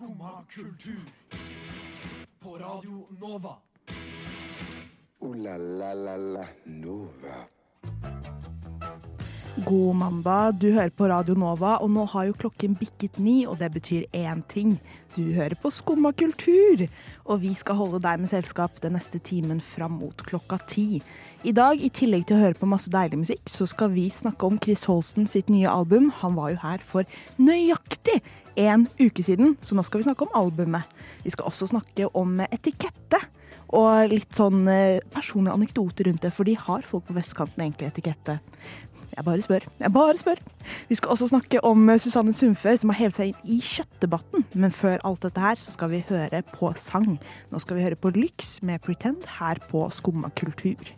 Skumma 0.00 0.44
kultur. 0.48 1.04
På 2.40 2.56
Radio 2.58 3.06
Nova. 3.20 3.56
O-la-la-la-la 5.18 6.46
Nova. 6.64 7.34
God 9.66 9.96
mandag, 9.96 10.52
du 10.60 10.72
hører 10.72 10.88
på 10.88 11.08
Radio 11.08 11.34
Nova, 11.34 11.74
og 11.84 11.90
nå 11.92 12.06
har 12.14 12.30
jo 12.30 12.38
klokken 12.46 12.78
bikket 12.80 13.18
ni, 13.20 13.44
og 13.44 13.58
det 13.60 13.68
betyr 13.74 14.06
én 14.16 14.40
ting. 14.48 14.78
Du 15.12 15.34
hører 15.36 15.58
på 15.60 15.68
Skumma 15.68 16.14
kultur, 16.16 16.86
og 17.28 17.42
vi 17.44 17.52
skal 17.54 17.76
holde 17.76 18.00
deg 18.00 18.22
med 18.22 18.32
selskap 18.32 18.80
den 18.80 18.96
neste 18.96 19.20
timen 19.20 19.60
fram 19.60 20.00
mot 20.00 20.24
klokka 20.24 20.62
ti. 20.70 21.02
I 21.40 21.54
dag, 21.56 21.80
i 21.80 21.88
tillegg 21.88 22.26
til 22.28 22.36
å 22.36 22.42
høre 22.42 22.58
på 22.60 22.66
masse 22.68 22.90
deilig 22.92 23.22
musikk, 23.22 23.46
så 23.48 23.64
skal 23.64 23.94
vi 23.94 24.10
snakke 24.12 24.44
om 24.44 24.58
Chris 24.60 24.82
Holsten 24.90 25.24
sitt 25.24 25.48
nye 25.48 25.70
album. 25.72 26.10
Han 26.20 26.34
var 26.36 26.50
jo 26.52 26.58
her 26.60 26.84
for 26.84 27.08
nøyaktig 27.40 28.18
en 28.60 28.84
uke 28.98 29.24
siden, 29.24 29.54
så 29.64 29.72
nå 29.72 29.84
skal 29.86 30.02
vi 30.02 30.08
snakke 30.10 30.26
om 30.26 30.36
albumet. 30.36 30.84
Vi 31.24 31.32
skal 31.32 31.48
også 31.48 31.70
snakke 31.72 32.10
om 32.12 32.42
etikette. 32.44 33.22
Og 33.72 34.12
litt 34.12 34.36
sånn 34.36 34.68
eh, 34.68 35.00
personlige 35.14 35.56
anekdoter 35.56 36.10
rundt 36.10 36.26
det, 36.26 36.34
for 36.36 36.44
de 36.44 36.58
har 36.60 36.84
folk 36.84 37.08
på 37.08 37.16
vestkanten 37.16 37.64
egentlig 37.64 37.88
etikette. 37.88 38.36
Jeg 39.16 39.24
bare 39.24 39.42
spør. 39.46 39.64
Jeg 39.80 39.94
bare 39.96 40.20
spør. 40.20 40.40
Vi 40.90 40.98
skal 40.98 41.16
også 41.16 41.32
snakke 41.32 41.64
om 41.64 41.88
eh, 41.88 42.00
Susanne 42.02 42.36
Sundfør, 42.36 42.76
som 42.82 42.92
har 42.92 43.00
hevet 43.00 43.16
seg 43.16 43.32
inn 43.32 43.54
i 43.56 43.62
kjøttdebatten. 43.64 44.50
Men 44.60 44.76
før 44.76 45.00
alt 45.08 45.24
dette 45.24 45.40
her, 45.40 45.56
så 45.56 45.72
skal 45.72 45.94
vi 45.94 46.04
høre 46.10 46.44
på 46.52 46.74
sang. 46.76 47.14
Nå 47.48 47.64
skal 47.64 47.80
vi 47.80 47.88
høre 47.88 47.96
på 47.96 48.12
Lyx 48.18 48.58
med 48.66 48.82
Pretend 48.84 49.24
her 49.40 49.62
på 49.72 49.88
Skumma 49.94 50.34
kultur. 50.36 50.92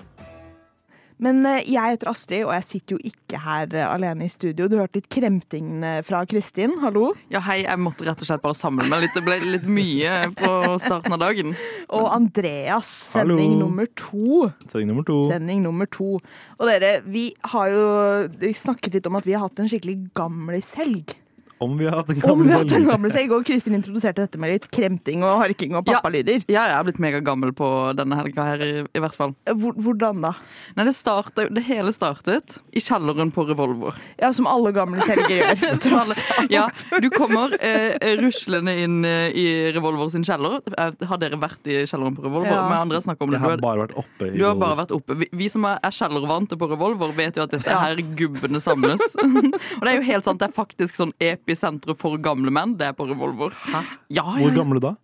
Men 1.22 1.44
eh, 1.46 1.62
jeg 1.70 1.94
heter 1.94 2.10
Astrid, 2.10 2.44
og 2.48 2.52
jeg 2.56 2.66
sitter 2.66 2.96
jo 2.96 3.10
ikke 3.12 3.40
her 3.44 3.76
eh, 3.78 3.86
alene 3.86 4.26
i 4.26 4.32
studio. 4.32 4.66
Du 4.66 4.76
hørte 4.80 4.98
litt 4.98 5.08
kremting 5.12 5.84
fra 6.06 6.24
Kristin. 6.28 6.74
Hallo. 6.82 7.12
Ja, 7.32 7.42
hei, 7.46 7.60
jeg 7.62 7.80
måtte 7.82 8.06
rett 8.08 8.22
og 8.24 8.28
slett 8.28 8.42
bare 8.42 8.58
samle 8.58 8.88
meg 8.90 9.06
litt. 9.06 9.14
Det 9.16 9.24
ble 9.26 9.38
litt 9.54 9.66
mye 9.70 10.16
på 10.38 10.52
starten 10.82 11.14
av 11.14 11.22
dagen. 11.22 11.54
Og 11.94 12.08
Andreas, 12.10 12.90
Hallo. 13.14 13.38
sending 13.38 13.58
nummer 13.60 13.88
to. 13.98 14.50
Sending 14.66 14.90
nummer 14.90 15.06
to. 15.08 15.18
Sending 15.30 15.62
nummer 15.64 15.90
to. 15.94 16.16
Og 16.58 16.68
dere, 16.68 16.96
vi 17.06 17.28
har 17.54 17.72
jo 17.72 18.52
snakket 18.58 18.98
litt 18.98 19.10
om 19.10 19.18
at 19.20 19.28
vi 19.28 19.36
har 19.36 19.46
hatt 19.46 19.62
en 19.62 19.70
skikkelig 19.70 19.98
gamlishelg. 20.18 21.14
Om 21.62 21.76
vi 21.78 21.86
har 21.88 21.96
hatt 22.00 22.10
en 22.10 22.18
Om 22.18 22.22
gammel 22.26 22.50
har 22.52 22.58
hatt 22.58 22.66
en 22.66 22.74
selger. 22.74 22.90
gamlishelg, 22.92 23.32
og 23.36 23.44
Kristin 23.48 23.76
introduserte 23.78 24.24
dette 24.24 24.40
med 24.42 24.52
litt 24.54 24.66
kremting 24.74 25.22
og 25.26 25.40
harking 25.44 25.76
og 25.78 25.84
pappalyder. 25.86 26.42
Ja, 26.50 26.64
jeg 26.68 26.76
er 26.80 26.86
blitt 26.88 27.00
megagammel 27.02 27.52
på 27.56 27.68
denne 27.98 28.18
helga 28.18 28.46
her, 28.50 28.64
i, 28.66 28.70
i 28.82 29.02
hvert 29.02 29.16
fall. 29.18 29.34
Hvor- 29.46 29.76
Hvordan 29.82 30.20
da? 30.24 30.32
Nei, 30.76 30.84
det, 30.88 30.94
startet, 30.98 31.52
det 31.54 31.62
hele 31.68 31.92
startet 31.94 32.58
i 32.74 32.82
kjelleren 32.82 33.30
på 33.34 33.46
Revolver. 33.48 33.94
Ja, 34.20 34.32
som 34.36 34.46
alle 34.50 34.72
gamle 34.76 35.00
selgere 35.06 35.54
gjør. 35.56 35.78
Tross 35.86 36.12
alle- 36.38 36.42
alt. 36.42 36.84
Ja, 36.92 36.98
du 37.00 37.08
kommer 37.14 37.54
eh, 37.62 37.94
ruslende 38.20 38.74
inn 38.82 39.04
eh, 39.08 39.30
i 39.32 39.46
Revolver 39.76 40.10
sin 40.12 40.24
kjeller. 40.26 40.60
Eh, 40.76 40.92
Har 41.08 41.20
dere 41.22 41.38
vært 41.40 41.66
i 41.70 41.82
kjelleren 41.86 42.16
på 42.18 42.24
Revolver? 42.26 42.50
Ja. 42.52 42.66
Med 42.68 42.78
andre 42.82 43.00
snakker 43.04 43.26
om 43.28 43.30
det. 43.34 43.38
Jeg 43.40 43.44
har 43.46 43.54
har, 43.56 43.62
bare 43.62 43.84
vært 43.86 43.96
oppe. 44.02 44.30
du 44.36 44.44
har 44.44 44.56
bare 44.60 44.76
vært 44.82 44.92
oppe. 44.96 45.16
Vi, 45.22 45.28
vi 45.44 45.48
som 45.52 45.64
er, 45.68 45.78
er 45.84 45.94
kjellervante 45.94 46.58
på 46.58 46.68
Revolver, 46.72 47.12
vet 47.16 47.36
jo 47.38 47.46
at 47.46 47.54
dette 47.54 47.68
Ja. 47.70 47.78
er 47.86 47.96
her 47.96 48.02
gubbene 48.18 48.60
samles. 48.62 49.02
Og 49.78 49.82
det 49.84 49.90
er 49.92 49.96
jo 50.00 50.06
helt 50.08 50.24
sant, 50.28 50.40
det 50.42 50.48
er 50.50 50.54
faktisk 50.56 50.96
sånn 50.98 51.12
episenteret 51.52 52.00
for 52.00 52.18
gamle 52.22 52.52
menn. 52.54 52.74
Det 52.78 52.88
er 52.88 52.96
på 52.96 53.06
Revolver. 53.10 53.54
Ja, 53.72 53.84
ja, 54.18 54.24
Hvor 54.40 54.56
gamle 54.56 54.82
da? 54.82 54.96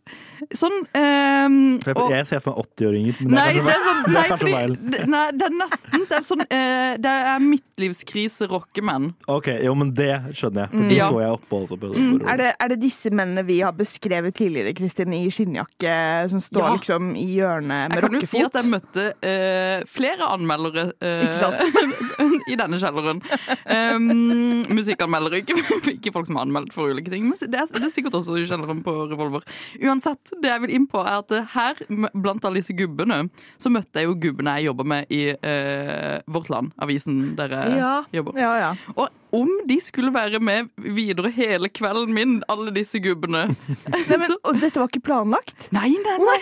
Sånn 0.55 0.77
um, 0.95 1.79
og- 1.95 2.11
jeg 2.13 2.27
ser 2.29 2.41
for 2.41 2.55
meg 2.55 2.67
80-åringer. 2.77 3.21
Men 3.23 3.35
Nei, 3.35 3.47
det 3.55 3.65
det 3.65 3.73
er 3.75 3.85
sånn, 3.89 4.03
nei, 4.07 4.13
det 4.13 4.19
er 4.19 4.29
kanskje 4.29 4.39
fordi, 4.39 4.53
feil. 4.55 5.09
nei, 5.15 5.25
det 5.39 5.47
er 5.49 5.55
nesten 5.59 6.05
Det 6.09 6.17
er, 6.19 6.25
sånn, 6.29 6.43
uh, 6.47 6.93
det 7.05 7.15
er 7.33 7.39
midtlivskrise-rockemenn. 7.49 9.09
Ok, 9.29 9.49
jo, 9.65 9.75
men 9.79 9.93
det 9.99 10.11
skjønner 10.39 10.67
jeg. 10.67 10.71
For 10.73 10.89
de 10.89 10.99
Ja. 10.99 11.09
så 11.11 11.21
jeg 11.23 11.31
oppe 11.39 11.61
også. 11.63 11.79
På, 11.81 11.89
Mm, 11.99 12.21
Er 12.29 12.37
det, 12.37 12.55
er 12.61 12.69
det 12.69 12.81
disse 12.81 13.11
mennene 13.11 13.45
vi 13.47 13.61
har 13.61 13.73
beskrevet 13.73 14.35
tidligere, 14.35 14.75
Kristin, 14.77 15.13
i 15.13 15.29
skinnjakke, 15.31 16.29
som 16.31 16.39
står 16.41 16.63
Ja. 16.63 16.75
liksom 16.77 17.17
i 17.17 17.27
hjørnet 17.39 17.89
med 17.91 18.03
rockefot? 18.03 18.03
Jeg 18.03 18.21
kan 18.21 18.21
jo 18.21 18.27
si 18.27 18.43
at 18.45 18.53
jeg 18.53 18.71
møtte 18.71 19.05
uh, 19.23 19.85
flere 19.89 20.29
anmeldere 20.29 20.93
uh, 21.03 21.25
Ikke 21.25 21.35
sant? 21.35 21.61
i 22.53 22.57
denne 22.57 22.79
kjelleren. 22.79 23.23
Um, 23.69 24.63
musikkanmeldere, 24.75 25.43
ikke, 25.43 25.57
ikke 25.97 26.13
folk 26.13 26.27
som 26.27 26.37
har 26.37 26.47
anmeldt 26.47 26.73
for 26.73 26.89
ulike 26.93 27.11
ting. 27.11 27.25
Men 27.29 27.37
det 27.39 27.55
er, 27.61 27.67
det 27.67 27.83
er 27.85 27.91
sikkert 27.95 28.15
også 28.21 28.39
i 28.39 28.47
kjelleren 28.49 28.83
på 28.85 28.95
Revolver. 29.11 29.43
Uansett, 29.83 30.28
det 30.43 30.51
jeg 30.51 30.61
vil 30.65 30.75
inn 30.77 30.87
på 30.91 31.01
er 31.01 31.19
at 31.23 31.33
her, 31.55 31.81
blant 32.15 32.45
alle 32.45 32.61
disse 32.61 32.75
gubbene, 32.77 33.31
så 33.59 33.71
møtte 33.73 34.03
jeg 34.03 34.09
jo 34.11 34.15
gubbene 34.21 34.57
jeg 34.59 34.69
jobber 34.69 34.85
med 34.85 35.07
i 35.15 35.23
eh, 35.33 36.19
Vårt 36.29 36.51
Land, 36.53 36.73
avisen 36.83 37.35
der 37.39 37.49
jeg 37.57 37.79
Ja. 37.79 37.95
jobber. 38.13 38.37
Ja, 38.39 38.53
ja. 38.59 38.71
Og 38.97 39.09
om 39.35 39.51
de 39.69 39.77
skulle 39.85 40.13
være 40.15 40.41
med 40.41 40.71
videre 40.81 41.31
hele 41.35 41.69
kvelden 41.69 42.15
min, 42.17 42.39
alle 42.49 42.73
disse 42.73 43.01
gubbene 43.05 43.49
Nei, 43.49 44.03
men, 44.17 44.37
og 44.41 44.61
dette 44.63 44.81
var 44.81 44.89
ikke 44.89 45.05
planlagt? 45.05 45.69
Nei, 45.75 45.91
nei, 46.05 46.19
nei. 46.23 46.39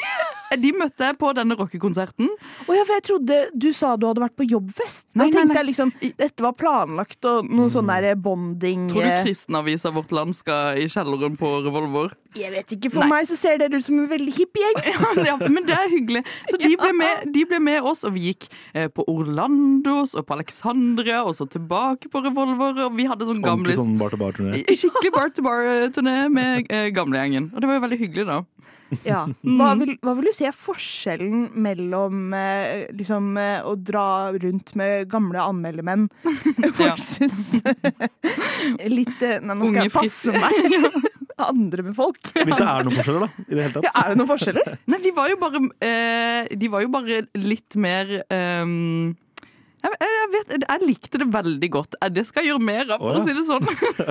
De 0.63 0.71
møtte 0.79 1.09
jeg 1.09 1.17
på 1.19 1.33
denne 1.35 1.57
rockekonserten. 1.59 2.29
Å 2.31 2.75
ja, 2.77 2.85
for 2.87 2.95
jeg 2.95 3.05
trodde 3.09 3.39
du 3.51 3.67
sa 3.75 3.97
du 3.99 4.07
hadde 4.07 4.23
vært 4.23 4.37
på 4.39 4.47
jobbfest. 4.47 5.09
Da 5.11 5.25
Nei, 5.25 5.27
nei, 5.33 5.41
tenkte 5.41 5.51
nei. 5.51 5.59
jeg 5.59 5.69
liksom 5.73 5.91
dette 6.23 6.45
var 6.45 6.55
planlagt 6.59 7.27
og 7.27 7.49
noe 7.51 7.73
sånn 7.73 7.91
der 7.91 8.15
bonding 8.15 8.87
Tror 8.93 9.03
du 9.03 9.11
eh, 9.11 9.25
kristenavisa 9.27 9.91
Vårt 9.97 10.15
Land 10.15 10.37
skal 10.39 10.79
i 10.79 10.87
kjelleren 10.93 11.35
på 11.41 11.51
Revolver? 11.67 12.15
Jeg 12.37 12.53
vet 12.53 12.75
ikke, 12.77 12.91
for 12.93 13.09
meg 13.09 13.27
så 13.29 13.37
ser 13.39 13.57
dere 13.61 13.79
ut 13.81 13.85
som 13.87 13.97
en 13.99 14.09
veldig 14.11 14.33
hipp 14.37 14.59
gjeng. 14.61 14.79
ja, 15.29 15.37
men 15.41 15.65
det 15.67 15.75
er 15.77 15.89
hyggelig. 15.93 16.23
Så 16.51 16.61
de 16.61 16.73
ble 16.83 16.93
med, 16.95 17.27
de 17.33 17.45
ble 17.49 17.61
med 17.65 17.87
oss, 17.89 18.05
og 18.07 18.13
vi 18.17 18.31
gikk 18.31 18.47
eh, 18.77 18.91
på 18.93 19.07
Orlandos 19.11 20.15
og 20.15 20.27
på 20.29 20.37
Alexandria, 20.37 21.23
og 21.25 21.35
så 21.39 21.49
tilbake 21.51 22.11
på 22.13 22.23
Revolver, 22.27 22.76
og 22.85 22.97
vi 22.97 23.07
hadde 23.09 23.29
sånn 23.29 23.41
Ordentlig 23.43 23.77
sånn 23.79 23.97
bar-to-bar-turné. 24.01 24.63
Skikkelig 24.69 25.13
bar-to-bar-turné 25.15 26.17
med 26.33 26.71
eh, 26.73 26.91
gamlegjengen. 26.95 27.51
Og 27.55 27.63
det 27.63 27.71
var 27.71 27.81
jo 27.81 27.87
veldig 27.87 28.01
hyggelig, 28.03 28.27
da. 28.29 28.43
Ja. 29.03 29.25
Hva, 29.43 29.73
vil, 29.81 29.97
hva 30.05 30.15
vil 30.15 30.29
du 30.29 30.35
si 30.37 30.47
er 30.47 30.55
forskjellen 30.55 31.49
mellom 31.59 32.31
eh, 32.39 32.87
liksom, 32.95 33.33
eh, 33.41 33.59
å 33.67 33.75
dra 33.75 34.31
rundt 34.37 34.77
med 34.79 35.09
gamle 35.11 35.43
anmeldermenn 35.43 36.07
versus 36.79 37.57
litt 38.87 39.25
eh, 39.27 39.41
Nei, 39.43 39.57
nå 39.59 39.67
skal 39.67 39.83
Unge, 39.83 39.89
jeg 39.89 39.95
passe 39.97 40.37
meg. 40.39 41.03
Andre 41.51 41.83
med 41.85 41.97
folk. 41.99 42.31
Hvis 42.47 42.57
det 42.57 42.65
er 42.65 42.87
noen 42.87 42.97
forskjeller, 42.97 43.27
da. 43.27 43.45
I 43.45 43.59
det 43.59 43.67
hele 43.67 43.85
Ja, 43.85 43.93
er 44.01 44.13
det 44.13 44.21
noen 44.21 44.31
forskjeller? 44.31 44.79
Nei, 44.89 45.01
de 45.05 45.13
var 45.19 45.29
jo 45.33 45.39
bare 45.43 45.63
eh, 45.85 46.55
De 46.57 46.71
var 46.73 46.87
jo 46.87 46.93
bare 46.95 47.21
litt 47.37 47.77
mer 47.81 48.15
ehm, 48.33 49.17
jeg, 49.87 50.11
jeg, 50.17 50.29
vet, 50.35 50.55
jeg 50.65 50.83
likte 50.87 51.21
det 51.23 51.27
veldig 51.35 51.71
godt. 51.75 51.97
Eh, 52.03 52.11
Det 52.17 52.25
skal 52.29 52.45
jeg 52.45 52.53
gjøre 52.55 52.65
mer 52.69 52.93
av, 52.97 53.03
for 53.03 53.19
Å, 53.19 53.21
å 53.21 53.27
si 53.27 53.35
det 53.37 53.45
sånn. 53.47 53.67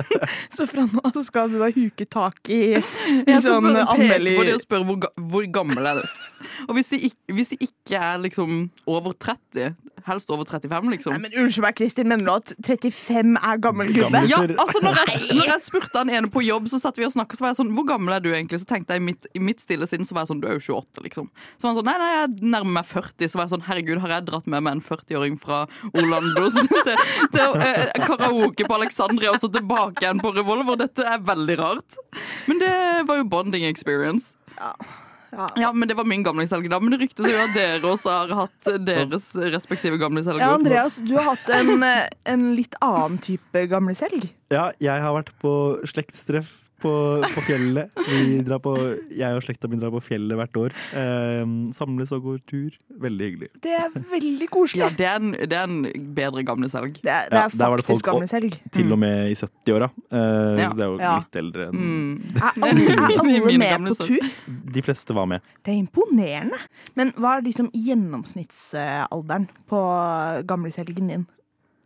Så 0.56 0.66
fra 0.70 0.86
nå 0.88 1.02
av 1.04 1.22
skal 1.26 1.52
du 1.52 1.58
da 1.62 1.70
huke 1.74 2.06
tak 2.08 2.50
i, 2.52 2.60
i 2.78 3.38
sånn 3.44 3.68
de 3.72 4.54
og 4.56 4.62
spørre 4.62 4.88
hvor, 4.88 5.10
hvor 5.32 5.48
gammel 5.58 5.90
er 5.92 6.00
du. 6.02 6.06
Og 6.68 6.76
hvis 6.78 6.92
de, 6.92 7.00
ikke, 7.10 7.34
hvis 7.36 7.52
de 7.54 7.58
ikke 7.66 8.00
er 8.00 8.20
liksom 8.26 8.66
over 8.90 9.16
30, 9.16 9.74
helst 10.06 10.30
over 10.30 10.44
35, 10.44 10.90
liksom 10.92 11.14
Nei, 11.14 11.20
men 11.24 11.36
Unnskyld 11.40 11.64
meg, 11.64 11.76
Kristin, 11.78 12.08
mener 12.10 12.26
du 12.26 12.32
at 12.34 12.52
35 12.66 13.36
er 13.40 13.60
gammel 13.62 13.92
gubbe? 13.94 14.22
Ja, 14.30 14.42
altså 14.60 14.82
når 14.84 15.00
jeg, 15.00 15.22
når 15.38 15.52
jeg 15.54 15.64
spurte 15.64 16.02
han 16.02 16.12
ene 16.12 16.30
på 16.32 16.42
jobb, 16.44 16.68
så 16.72 16.80
satt 16.82 17.00
vi 17.00 17.06
og 17.06 17.14
snakket, 17.14 17.38
så 17.38 17.46
var 17.46 17.54
jeg 17.54 17.60
sånn 17.60 17.72
Hvor 17.76 17.86
gammel 17.88 18.16
er 18.16 18.24
du 18.24 18.30
egentlig? 18.32 18.60
Så 18.62 18.68
tenkte 18.70 18.96
jeg 18.96 19.02
i 19.02 19.06
mitt, 19.06 19.28
i 19.32 19.42
mitt 19.42 19.62
stille 19.64 19.88
sinn, 19.90 20.04
så 20.06 20.16
var 20.16 20.26
jeg 20.26 20.34
sånn 20.34 20.42
Du 20.42 20.48
er 20.50 20.58
jo 20.58 20.76
28, 20.80 21.04
liksom. 21.06 21.30
Så 21.56 21.66
var 21.66 21.72
han 21.72 21.80
sånn 21.80 21.88
Nei, 21.90 21.96
nei, 22.02 22.10
jeg 22.16 22.52
nærmer 22.56 22.76
meg 22.80 22.90
40. 22.90 23.30
Så 23.30 23.38
var 23.38 23.46
jeg 23.46 23.54
sånn 23.54 23.66
Herregud, 23.68 24.02
har 24.04 24.16
jeg 24.16 24.26
dratt 24.28 24.50
med 24.52 24.66
meg 24.66 24.76
en 24.78 24.84
40-åring 24.84 25.40
fra 25.42 25.62
Orlando 25.92 26.50
til, 26.86 27.02
til 27.34 27.58
eh, 27.62 27.96
karaoke 28.04 28.68
på 28.68 28.78
Alexandria 28.78 29.34
og 29.34 29.40
så 29.42 29.50
tilbake 29.52 30.04
igjen 30.04 30.22
på 30.22 30.34
Revolver? 30.36 30.78
Dette 30.80 31.06
er 31.06 31.24
veldig 31.24 31.58
rart. 31.62 31.98
Men 32.50 32.62
det 32.62 32.76
var 33.08 33.22
jo 33.22 33.28
bonding 33.30 33.66
experience. 33.68 34.34
Ja. 34.56 34.74
Ja, 35.32 35.72
men 35.72 35.88
det 35.88 35.96
var 35.98 36.06
min 36.08 36.22
gamlingshelg 36.26 36.68
da. 36.70 36.80
Men 36.80 36.94
det 36.94 37.00
ryktes 37.04 37.28
jo 37.30 37.38
at 37.42 37.54
dere 37.56 37.90
også 37.90 38.12
har 38.12 38.34
hatt 38.42 38.70
deres 38.86 39.30
respektive 39.56 39.98
gamlingshelger. 40.00 40.44
Ja, 40.44 40.52
Andreas, 40.56 41.00
du 41.02 41.16
har 41.18 41.32
hatt 41.34 41.50
en, 41.56 41.82
eh, 41.82 42.06
en 42.24 42.46
litt 42.56 42.76
annen 42.84 43.18
type 43.22 43.66
gamlingshelg. 43.70 44.28
Ja, 44.52 44.70
jeg 44.80 45.02
har 45.02 45.16
vært 45.16 45.32
på 45.42 45.52
slektstreff 45.88 46.65
på, 46.82 46.92
på 47.34 47.42
fjellet. 47.46 47.90
Vi 48.06 48.40
drar 48.46 48.60
på, 48.62 48.72
jeg 49.16 49.36
og 49.38 49.42
slekta 49.46 49.68
mi 49.72 49.78
drar 49.80 49.90
på 49.94 50.00
fjellet 50.04 50.36
hvert 50.38 50.58
år. 50.60 50.74
Eh, 50.96 51.44
samles 51.76 52.12
og 52.12 52.22
går 52.26 52.38
tur. 52.50 52.76
Veldig 53.00 53.28
hyggelig. 53.30 53.48
Det 53.64 53.72
er 53.78 53.90
veldig 54.10 54.48
koselig. 54.52 54.82
Ja, 54.84 54.90
det 54.98 55.06
er 55.08 55.16
en, 55.20 55.30
det 55.36 55.56
er 55.56 55.64
en 55.66 55.78
bedre 56.16 56.44
gamleselg. 56.46 56.98
Det 57.02 57.10
er, 57.12 57.30
det 57.32 57.38
Ja, 57.40 57.44
er 57.46 57.56
der 57.56 57.72
var 57.72 57.76
det 57.82 57.86
folk- 57.88 58.04
gamleselg. 58.06 58.58
Til 58.72 58.92
og 58.92 58.98
med 59.02 59.30
i 59.32 59.34
70-åra. 59.34 59.90
Eh, 60.10 60.24
Ja. 60.56 60.70
Så 60.70 60.76
det 60.76 60.84
er 60.84 60.90
jo 60.92 60.98
Ja. 61.00 61.14
litt 61.20 61.36
eldre 61.42 61.68
enn 61.68 61.76
Mm. 61.76 62.14
Er 62.36 62.52
alle, 62.66 62.84
er 62.92 63.18
alle 63.20 63.58
med 63.58 63.88
på 63.90 64.06
tur? 64.06 64.30
De 64.72 64.82
fleste 64.82 65.14
var 65.14 65.26
med. 65.26 65.40
Det 65.64 65.72
er 65.74 65.78
imponerende. 65.82 66.58
Men 66.96 67.12
hva 67.16 67.36
er 67.38 67.42
liksom 67.46 67.70
gjennomsnittsalderen 67.74 69.48
på 69.68 69.80
gamleselgen 70.46 71.08
din? 71.12 71.26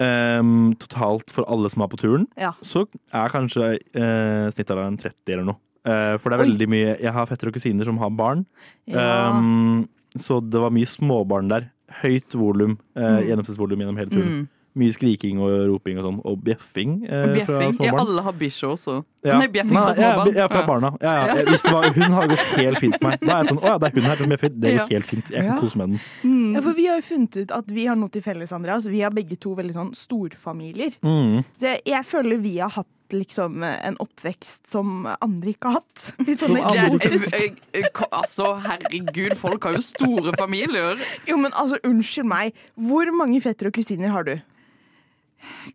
Ehm, 0.00 0.74
totalt 0.80 1.30
for 1.30 1.44
alle 1.52 1.68
som 1.70 1.82
er 1.84 1.88
på 1.92 1.98
turen, 2.00 2.26
Ja. 2.40 2.52
så 2.64 2.86
er 3.12 3.28
kanskje 3.28 3.74
uh, 3.94 4.48
snittalderen 4.54 4.96
30 4.98 5.34
eller 5.34 5.44
noe. 5.44 5.58
Uh, 5.84 6.16
for 6.20 6.30
det 6.30 6.36
er 6.38 6.42
Oi. 6.44 6.48
veldig 6.50 6.68
mye 6.68 6.96
Jeg 7.00 7.12
har 7.12 7.26
fettere 7.26 7.48
og 7.48 7.54
kusiner 7.56 7.84
som 7.84 7.98
har 7.98 8.10
barn. 8.10 8.46
Ja. 8.86 9.30
um, 9.30 9.88
så 10.16 10.40
det 10.42 10.60
var 10.60 10.70
mye 10.70 10.88
småbarn 10.88 11.48
der. 11.48 11.70
Høyt 12.02 12.32
volum, 12.34 12.78
uh, 12.96 13.20
Mm. 13.20 13.26
gjennomsnittsvolum 13.28 13.78
gjennom 13.80 13.96
hele 13.98 14.10
turen. 14.10 14.28
Mm. 14.40 14.48
Mye 14.78 14.92
skriking 14.94 15.40
og 15.42 15.50
roping 15.66 15.96
og 15.98 16.04
sånn, 16.06 16.18
og 16.30 16.36
bjeffing 16.46 16.92
eh, 17.10 17.40
fra 17.44 17.56
småbarn. 17.72 17.86
Ja, 17.88 17.94
alle 17.98 18.22
har 18.22 18.32
bikkje 18.38 18.68
også. 18.70 18.92
Ja. 19.26 19.38
Nei, 19.40 19.48
bjeffing 19.50 19.74
fra 19.74 19.94
småbarn. 19.98 20.30
Ja, 20.36 20.46
fra 20.52 20.60
barna. 20.68 20.90
Ja, 21.02 21.14
ja. 21.26 21.34
Hvis 21.48 21.64
det 21.66 21.72
var 21.74 21.88
hun, 21.96 22.12
har 22.14 22.28
gått 22.30 22.44
helt 22.54 22.78
fint 22.78 22.94
for 23.00 23.08
meg. 23.08 23.18
Da 23.20 23.32
er 23.32 23.42
jeg 23.42 23.48
sånn, 23.50 23.58
å 23.58 23.66
ja, 23.66 23.78
det 23.82 23.88
er 23.90 23.96
hun 23.98 24.06
her 24.06 24.16
som 24.22 24.30
bjeffer. 24.30 24.52
Det 24.54 24.70
går 24.76 24.78
Ja. 24.78 24.86
helt 24.94 25.06
fint. 25.10 25.30
Jeg 25.34 25.42
Ja. 25.44 25.48
kan 25.56 25.60
kose 25.64 25.76
med 25.82 25.88
den. 25.90 26.54
Ja, 26.54 26.60
for 26.68 26.72
vi 26.78 26.86
har 26.86 27.00
jo 27.00 27.02
funnet 27.02 27.36
ut 27.42 27.50
at 27.58 27.66
vi 27.66 27.86
har 27.86 27.96
noe 27.96 28.08
til 28.14 28.22
felles, 28.22 28.52
Andreas. 28.52 28.86
Vi 28.86 29.00
har 29.00 29.10
begge 29.10 29.36
to 29.40 29.56
veldig 29.56 29.74
sånn 29.74 29.90
storfamilier. 29.94 30.94
Mm. 31.02 31.44
Så 31.58 31.66
jeg, 31.72 31.82
jeg 31.90 32.04
føler 32.06 32.38
vi 32.40 32.58
har 32.58 32.70
hatt 32.70 32.86
liksom 33.10 33.64
en 33.66 33.96
oppvekst 33.98 34.68
som 34.70 35.02
andre 35.20 35.50
ikke 35.50 35.66
har 35.66 35.80
hatt. 35.80 36.04
Litt 36.28 36.38
sånn 36.44 36.60
eksotisk. 36.60 37.32
Jeg- 37.34 37.56
jeg- 37.74 37.82
jeg- 37.82 38.08
Altså, 38.12 38.52
herregud, 38.62 39.36
folk 39.36 39.64
har 39.64 39.72
jo 39.74 39.80
store 39.82 40.32
familier. 40.38 40.96
Jo, 41.26 41.36
men 41.36 41.50
altså, 41.52 41.76
unnskyld 41.82 42.24
meg. 42.30 42.54
Hvor 42.78 43.10
mange 43.12 43.40
fettere 43.42 43.66
og 43.66 43.74
kusiner 43.74 44.08
har 44.14 44.22
du? 44.22 44.36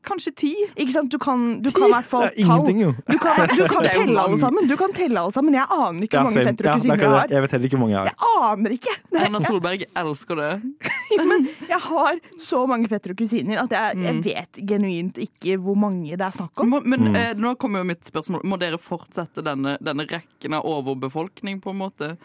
Kanskje 0.06 0.32
ti. 0.36 0.50
Ikke 0.78 0.92
sant? 0.94 1.10
Du 1.12 1.18
kan, 1.22 1.62
du 1.62 1.70
kan 1.74 1.88
i 1.88 1.92
hvert 1.94 2.08
fall 2.10 2.28
ingenting, 2.36 2.80
jo. 2.84 2.92
Du 3.10 3.18
kan, 3.22 3.48
du 3.52 3.64
kan 3.74 3.84
telle 3.88 4.20
alle 4.22 4.38
sammen. 4.42 4.68
Du 4.70 4.76
kan 4.80 4.94
telle 4.96 5.20
alle 5.22 5.34
sammen. 5.36 5.54
Jeg 5.58 5.66
aner 5.70 6.06
ikke 6.08 6.18
Ja, 6.18 6.24
hvor 6.24 6.30
mange 6.32 6.44
same. 6.44 6.50
fettere 6.52 6.68
Ja, 6.68 6.74
og 6.74 6.78
er 6.78 6.82
kusiner 6.82 7.04
jeg 7.06 7.14
har. 7.16 7.34
Jeg 7.36 7.42
vet 7.46 7.56
heller 7.56 7.70
ikke 7.70 7.78
hvor 7.78 7.84
mange 7.86 7.96
jeg 7.96 8.02
har. 8.02 8.12
Jeg 8.12 8.52
aner 8.60 8.76
ikke. 8.78 8.96
Det 9.12 9.20
er, 9.20 9.26
Erna 9.30 9.42
Solberg 9.46 9.86
elsker 10.04 10.42
det. 10.42 10.52
men 11.32 11.48
jeg 11.70 11.82
har 11.90 12.22
så 12.52 12.62
mange 12.70 12.90
fettere 12.92 13.16
og 13.16 13.22
kusiner 13.24 13.64
at 13.66 13.76
jeg, 13.78 14.02
jeg 14.06 14.24
vet 14.26 14.62
genuint 14.74 15.22
ikke 15.26 15.58
hvor 15.66 15.76
mange 15.86 16.16
det 16.16 16.26
er 16.30 16.36
snakk 16.40 16.64
om. 16.66 16.74
Må, 16.76 16.82
men 16.86 17.06
Mm. 17.06 17.16
eh, 17.20 17.34
nå 17.38 17.52
kommer 17.62 17.84
jo 17.84 17.86
mitt 17.92 18.06
spørsmål. 18.08 18.42
Må 18.50 18.58
dere 18.58 18.80
fortsette 18.82 19.44
denne, 19.46 19.76
denne 19.84 20.06
rekken 20.10 20.56
av 20.58 20.66
overbefolkning, 20.66 21.60
på 21.62 21.70
en 21.74 21.78
måte? 21.84 22.16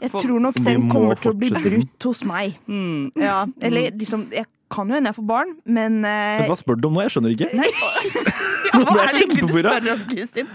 Jeg 0.00 0.10
tror 0.12 0.40
nok 0.40 0.56
den 0.64 0.86
kommer 0.90 1.18
til 1.20 1.32
å 1.32 1.36
bli 1.36 1.50
brutt 1.52 2.04
hos 2.08 2.22
meg. 2.24 2.54
Mm. 2.68 3.10
Ja, 3.20 3.42
eller 3.60 3.90
liksom 4.00 4.26
Jeg 4.32 4.46
kan 4.70 4.90
jo 4.90 4.96
hende 4.98 5.10
jeg 5.10 5.18
får 5.18 5.26
barn, 5.30 5.54
men 5.66 6.00
eh, 6.06 6.44
hva 6.48 6.56
spør 6.58 6.78
du 6.78 6.88
om 6.90 6.98
nå? 6.98 7.04
Jeg 7.06 7.14
skjønner 7.16 7.34
ikke. 7.34 7.48
ja, 7.50 7.64
hva 8.86 9.04
er 9.04 9.12
det 9.12 9.22
egentlig 9.24 9.46
du 9.48 9.54
spør 9.54 9.88
om, 9.94 10.02
Kristin? 10.10 10.50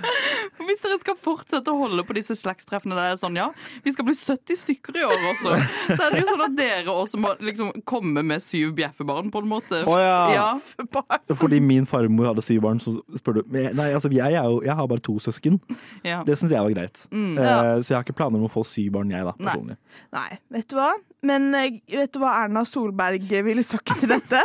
Hvis 0.65 0.83
dere 0.83 0.97
skal 1.01 1.17
fortsette 1.19 1.71
å 1.73 1.79
holde 1.79 2.05
på 2.07 2.15
disse 2.17 2.35
slektstreffene 2.39 2.97
der 2.97 3.13
er 3.13 3.19
sånn, 3.19 3.37
ja, 3.39 3.49
vi 3.85 3.93
skal 3.95 4.07
bli 4.07 4.15
70 4.17 4.59
stykker 4.61 4.99
i 4.99 5.05
år 5.05 5.25
også, 5.31 5.55
så 5.91 5.97
er 5.97 6.15
det 6.15 6.23
jo 6.23 6.29
sånn 6.31 6.45
at 6.47 6.57
dere 6.57 6.95
også 6.95 7.19
må 7.21 7.33
liksom 7.43 7.71
komme 7.87 8.23
med 8.25 8.43
syv 8.43 8.75
bjeffebarn, 8.77 9.31
på 9.33 9.43
en 9.43 9.49
måte. 9.51 9.81
Oh, 9.89 9.99
ja. 9.99 10.19
ja. 10.35 11.19
Fordi 11.35 11.59
min 11.63 11.87
farmor 11.89 12.31
hadde 12.31 12.45
syv 12.45 12.63
barn, 12.65 12.81
så 12.83 12.95
spør 13.19 13.39
du 13.39 13.55
Nei, 13.55 13.89
altså, 13.91 14.09
jeg, 14.13 14.35
er 14.35 14.47
jo, 14.49 14.61
jeg 14.65 14.75
har 14.77 14.87
bare 14.89 15.03
to 15.03 15.17
søsken. 15.23 15.59
ja. 16.05 16.21
Det 16.25 16.37
syns 16.39 16.53
jeg 16.53 16.63
var 16.63 16.73
greit. 16.73 17.03
Mm. 17.11 17.35
Eh, 17.37 17.71
så 17.81 17.93
jeg 17.93 17.97
har 17.97 18.05
ikke 18.05 18.17
planer 18.17 18.39
om 18.39 18.47
å 18.47 18.51
få 18.51 18.65
syv 18.67 18.95
barn, 18.97 19.11
jeg, 19.13 19.25
da. 19.27 19.35
Personlig. 19.39 19.77
Nei, 20.15 20.29
vet 20.55 20.69
du 20.71 20.77
hva? 20.79 20.91
Men 21.25 21.49
eh, 21.57 21.79
vet 21.95 22.13
du 22.13 22.21
hva 22.21 22.35
Erna 22.43 22.65
Solberg 22.67 23.29
ville 23.45 23.65
sagt 23.65 23.95
til 23.99 24.11
dette? 24.15 24.41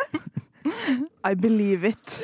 I 1.31 1.35
believe 1.35 1.89
it. 1.89 2.21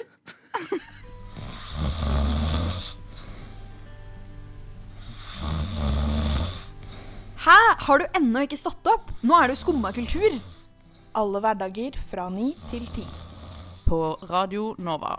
Hæ? 7.46 7.58
Har 7.86 7.98
du 8.02 8.06
ennå 8.18 8.42
ikke 8.42 8.58
stått 8.58 8.88
opp? 8.90 9.12
Nå 9.22 9.36
er 9.38 9.46
det 9.46 9.54
jo 9.54 9.62
skumma 9.62 9.92
kultur. 9.94 10.40
Alle 11.16 11.40
hverdager 11.44 11.94
fra 12.10 12.26
ni 12.32 12.54
til 12.72 12.88
ti. 12.96 13.06
På 13.86 14.16
Radio 14.26 14.74
Nova. 14.82 15.14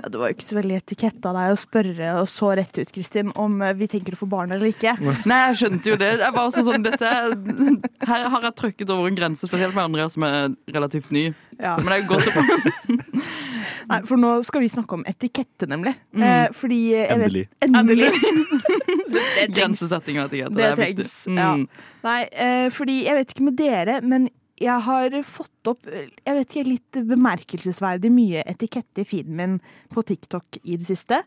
Ja, 0.00 0.08
det 0.10 0.18
var 0.18 0.30
jo 0.30 0.34
ikke 0.36 0.46
så 0.48 0.56
veldig 0.58 0.76
etikett 0.80 1.26
av 1.28 1.36
deg 1.38 1.52
å 1.54 1.58
spørre 1.60 2.08
og 2.20 2.26
så 2.28 2.50
rett 2.58 2.78
ut, 2.80 2.90
Kristin, 2.94 3.30
om 3.38 3.60
eh, 3.62 3.72
vi 3.78 3.86
tenker 3.90 4.16
å 4.16 4.18
få 4.18 4.26
barn 4.30 4.52
eller 4.54 4.72
ikke. 4.72 4.96
Nei, 5.00 5.38
jeg 5.48 5.60
skjønte 5.62 5.92
jo 5.92 5.98
det. 6.00 6.10
Jeg 6.18 6.34
var 6.34 6.48
også 6.50 6.64
sånn, 6.66 6.84
dette, 6.84 7.06
er- 7.06 8.08
her 8.10 8.26
har 8.34 8.48
jeg 8.48 8.56
trykket 8.60 8.90
over 8.94 9.08
en 9.12 9.18
grense, 9.18 9.46
spesielt 9.48 9.74
med 9.76 9.84
Andrea 9.86 10.08
som 10.12 10.26
er 10.26 10.52
relativt 10.74 11.12
ny. 11.14 11.28
Ja. 11.60 11.76
Men 11.78 11.86
det 11.92 12.00
er 12.00 12.08
godt 12.10 12.30
å 12.34 12.44
Nei, 13.84 13.98
for 14.08 14.16
nå 14.20 14.30
skal 14.46 14.62
vi 14.64 14.68
snakke 14.72 14.96
om 14.96 15.02
etikette, 15.08 15.66
nemlig. 15.68 15.92
Eh, 16.16 16.46
fordi 16.56 16.78
eh, 16.96 17.04
jeg 17.04 17.18
Endelig. 17.18 17.42
Vet, 17.52 17.66
endelig. 17.68 18.08
det 19.14 19.24
trengs. 19.34 19.56
Grensesetting 19.58 20.20
og 20.20 20.30
etikette. 20.30 20.56
Det 20.56 20.68
er 20.70 20.80
viktig. 20.80 21.10
Mm. 21.28 21.38
Ja. 21.40 21.50
Mm. 21.58 21.66
Nei, 22.04 22.20
eh, 22.46 22.68
fordi 22.74 22.96
jeg 23.06 23.18
vet 23.20 23.34
ikke 23.34 23.46
med 23.50 23.58
dere, 23.60 23.98
men 24.04 24.30
jeg 24.60 24.80
har 24.86 25.14
fått 25.26 25.68
opp 25.70 25.86
eh, 25.90 26.06
jeg 26.22 26.36
vet 26.38 26.50
ikke, 26.52 26.64
litt 26.68 26.98
bemerkelsesverdig 27.10 28.10
mye 28.14 28.44
etikette 28.46 29.02
i 29.02 29.06
feeden 29.08 29.34
min 29.38 29.56
på 29.92 30.04
TikTok 30.06 30.60
i 30.62 30.76
det 30.78 30.86
siste. 30.88 31.22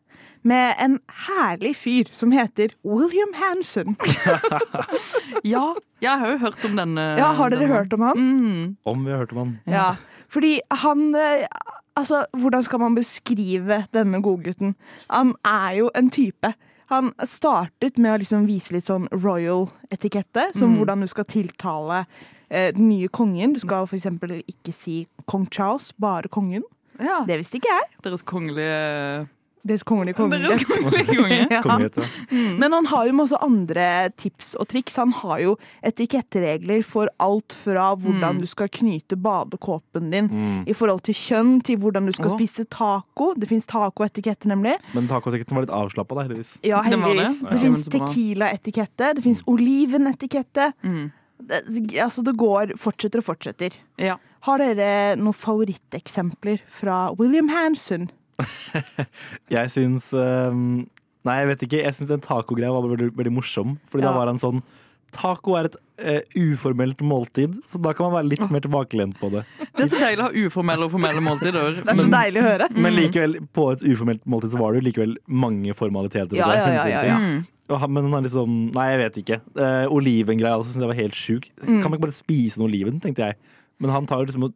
Med 0.47 0.75
en 0.79 0.99
herlig 1.27 1.73
fyr 1.75 2.11
som 2.15 2.31
heter 2.35 2.75
William 2.87 3.33
Hanson. 3.41 3.97
Ja, 5.47 5.73
jeg 6.03 6.19
har 6.19 6.31
jo 6.33 6.37
hørt 6.41 6.63
om 6.67 6.77
denne. 6.77 7.03
Ja, 7.19 7.31
Har 7.37 7.51
dere 7.51 7.63
denne. 7.65 7.75
hørt 7.75 7.93
om 7.93 8.05
han? 8.05 8.17
Mm. 8.21 8.77
Om 8.87 9.03
vi 9.05 9.11
har 9.11 9.21
hørt 9.23 9.33
om 9.35 9.41
han. 9.43 9.51
Ja. 9.69 9.89
Fordi 10.29 10.59
han 10.83 11.09
eh, 11.15 11.47
Altså, 11.97 12.25
hvordan 12.37 12.61
skal 12.61 12.79
man 12.79 12.93
beskrive 12.93 13.79
denne 13.89 14.19
godgutten? 14.21 14.75
Han 15.09 15.31
er 15.41 15.71
jo 15.79 15.87
en 15.97 16.11
type. 16.13 16.51
Han 16.93 17.09
startet 17.25 17.97
med 17.97 18.13
å 18.13 18.19
liksom 18.21 18.45
vise 18.45 18.75
litt 18.75 18.85
sånn 18.85 19.07
royal 19.09 19.65
etikette, 19.89 20.43
som 20.53 20.75
hvordan 20.77 21.01
du 21.01 21.07
skal 21.09 21.25
tiltale 21.25 22.03
eh, 22.03 22.27
den 22.49 22.89
nye 22.89 23.07
kongen. 23.11 23.53
Du 23.53 23.59
skal 23.59 23.87
for 23.87 23.97
eksempel 23.99 24.39
ikke 24.39 24.71
si 24.75 25.01
kong 25.27 25.47
Charles, 25.51 25.91
bare 25.99 26.31
kongen. 26.31 26.63
Ja. 26.99 27.23
Det 27.27 27.41
visste 27.41 27.59
ikke 27.59 27.71
jeg. 27.71 27.89
Deres 28.05 28.23
kongelige 28.25 29.27
Deres 29.67 29.83
kongelige 29.83 30.15
konge. 30.15 30.37
Deres 30.39 30.63
kongelige 30.69 31.17
konge. 31.17 31.37
Ja. 31.57 32.05
Men 32.59 32.71
han 32.71 32.85
har 32.87 33.07
jo 33.07 33.15
masse 33.17 33.37
andre 33.43 34.09
tips 34.15 34.53
og 34.55 34.67
triks. 34.71 34.95
Han 34.95 35.11
har 35.11 35.41
jo 35.43 35.55
etiketteregler 35.85 36.85
for 36.87 37.11
alt 37.23 37.55
fra 37.55 37.89
hvordan 37.99 38.39
du 38.39 38.47
skal 38.47 38.69
knyte 38.71 39.17
badekåpen 39.19 40.11
din 40.13 40.29
i 40.67 40.75
forhold 40.77 41.03
til 41.07 41.17
kjønn, 41.17 41.57
til 41.67 41.81
hvordan 41.81 42.07
du 42.07 42.15
skal 42.15 42.31
oh. 42.31 42.37
spise 42.37 42.67
taco. 42.71 43.33
Det 43.35 43.49
fins 43.49 43.67
tacoetikette, 43.67 44.47
nemlig. 44.49 44.77
Men 44.95 45.09
tacoetiketten 45.11 45.57
var 45.57 45.67
litt 45.67 45.75
avslappa, 45.75 46.15
da, 46.15 46.27
heldigvis. 46.27 46.57
Ja, 46.63 46.81
Det 46.87 47.01
var 47.03 47.15
det. 47.17 47.27
Det, 47.27 47.53
Ja, 47.57 47.61
fins 47.65 47.87
tequila-etikette, 47.91 49.13
det 49.17 49.25
fins 49.25 49.43
olivenetikette. 49.49 50.71
Mm. 50.85 51.07
Det, 51.37 51.61
altså, 52.01 52.23
det 52.25 52.33
går 52.39 52.73
fortsetter 52.81 53.21
og 53.21 53.27
fortsetter. 53.27 53.75
Ja. 54.01 54.15
Har 54.47 54.57
dere 54.61 55.15
noen 55.19 55.35
favoritteksempler 55.37 56.61
fra 56.73 57.11
William 57.19 57.49
Hanson? 57.53 58.09
Jeg 59.55 59.71
syns 59.73 60.11
um, 60.13 60.87
Nei, 61.27 61.39
jeg 61.41 61.47
vet 61.49 61.63
ikke. 61.67 61.79
Jeg 61.83 61.95
syns 61.97 62.07
den 62.13 62.21
tacogreia 62.23 62.69
var 62.71 62.85
veldig, 62.87 63.09
veldig 63.17 63.33
morsom. 63.35 63.73
Fordi 63.91 64.05
Ja. 64.05 64.11
da 64.13 64.17
var 64.17 64.29
han 64.31 64.37
sånn 64.39 64.61
Taco 65.15 65.55
er 65.57 65.69
et 65.69 65.75
uh, 65.77 66.21
uformelt 66.35 67.01
måltid, 67.05 67.57
så 67.69 67.79
da 67.81 67.93
kan 67.95 68.07
man 68.07 68.17
være 68.19 68.31
litt 68.33 68.53
mer 68.53 68.63
tilbakelent 68.63 69.17
på 69.21 69.31
det. 69.33 69.43
Det 69.63 69.85
er 69.85 69.91
så 69.91 70.01
deilig 70.01 70.23
å 70.23 70.27
ha 70.27 70.45
uformelle 70.47 70.87
og 70.87 70.93
formelle 70.93 71.23
måltider. 71.23 71.77
Det 71.87 71.93
er 71.93 72.01
så 72.01 72.07
deilig 72.11 72.41
å 72.41 72.47
høre. 72.47 72.69
Men 72.75 72.95
likevel, 72.97 73.37
på 73.55 73.69
et 73.73 73.85
uformelt 73.87 74.25
måltid 74.29 74.55
så 74.55 74.61
var 74.61 74.73
det 74.73 74.81
jo 74.81 74.87
likevel 74.89 75.15
mange 75.45 75.77
formaliteter. 75.77 76.37
Ja, 76.39 76.49
ja, 76.57 76.67
ja, 76.75 76.87
ja, 76.91 77.05
ja. 77.13 77.21
Mm. 77.21 77.45
Men 77.67 78.05
han 78.07 78.13
er 78.15 78.23
liksom 78.23 78.51
Nei, 78.75 78.85
jeg 78.93 78.99
vet 79.01 79.17
ikke. 79.21 79.37
Eh, 79.59 79.85
Olivengreia 79.91 80.55
også 80.55 80.71
syns 80.71 80.85
jeg 80.85 80.91
var 80.93 81.01
helt 81.01 81.17
sjuk. 81.19 81.49
Mm. 81.59 81.81
Kan 81.81 81.89
man 81.89 81.97
ikke 81.97 82.05
bare 82.05 82.15
spise 82.15 82.59
en 82.59 82.67
oliven, 82.67 83.01
tenkte 83.03 83.27
jeg. 83.27 83.39
Men 83.83 83.93
han 83.93 84.07
tar 84.09 84.21
jo 84.21 84.29
liksom 84.29 84.47
og 84.47 84.55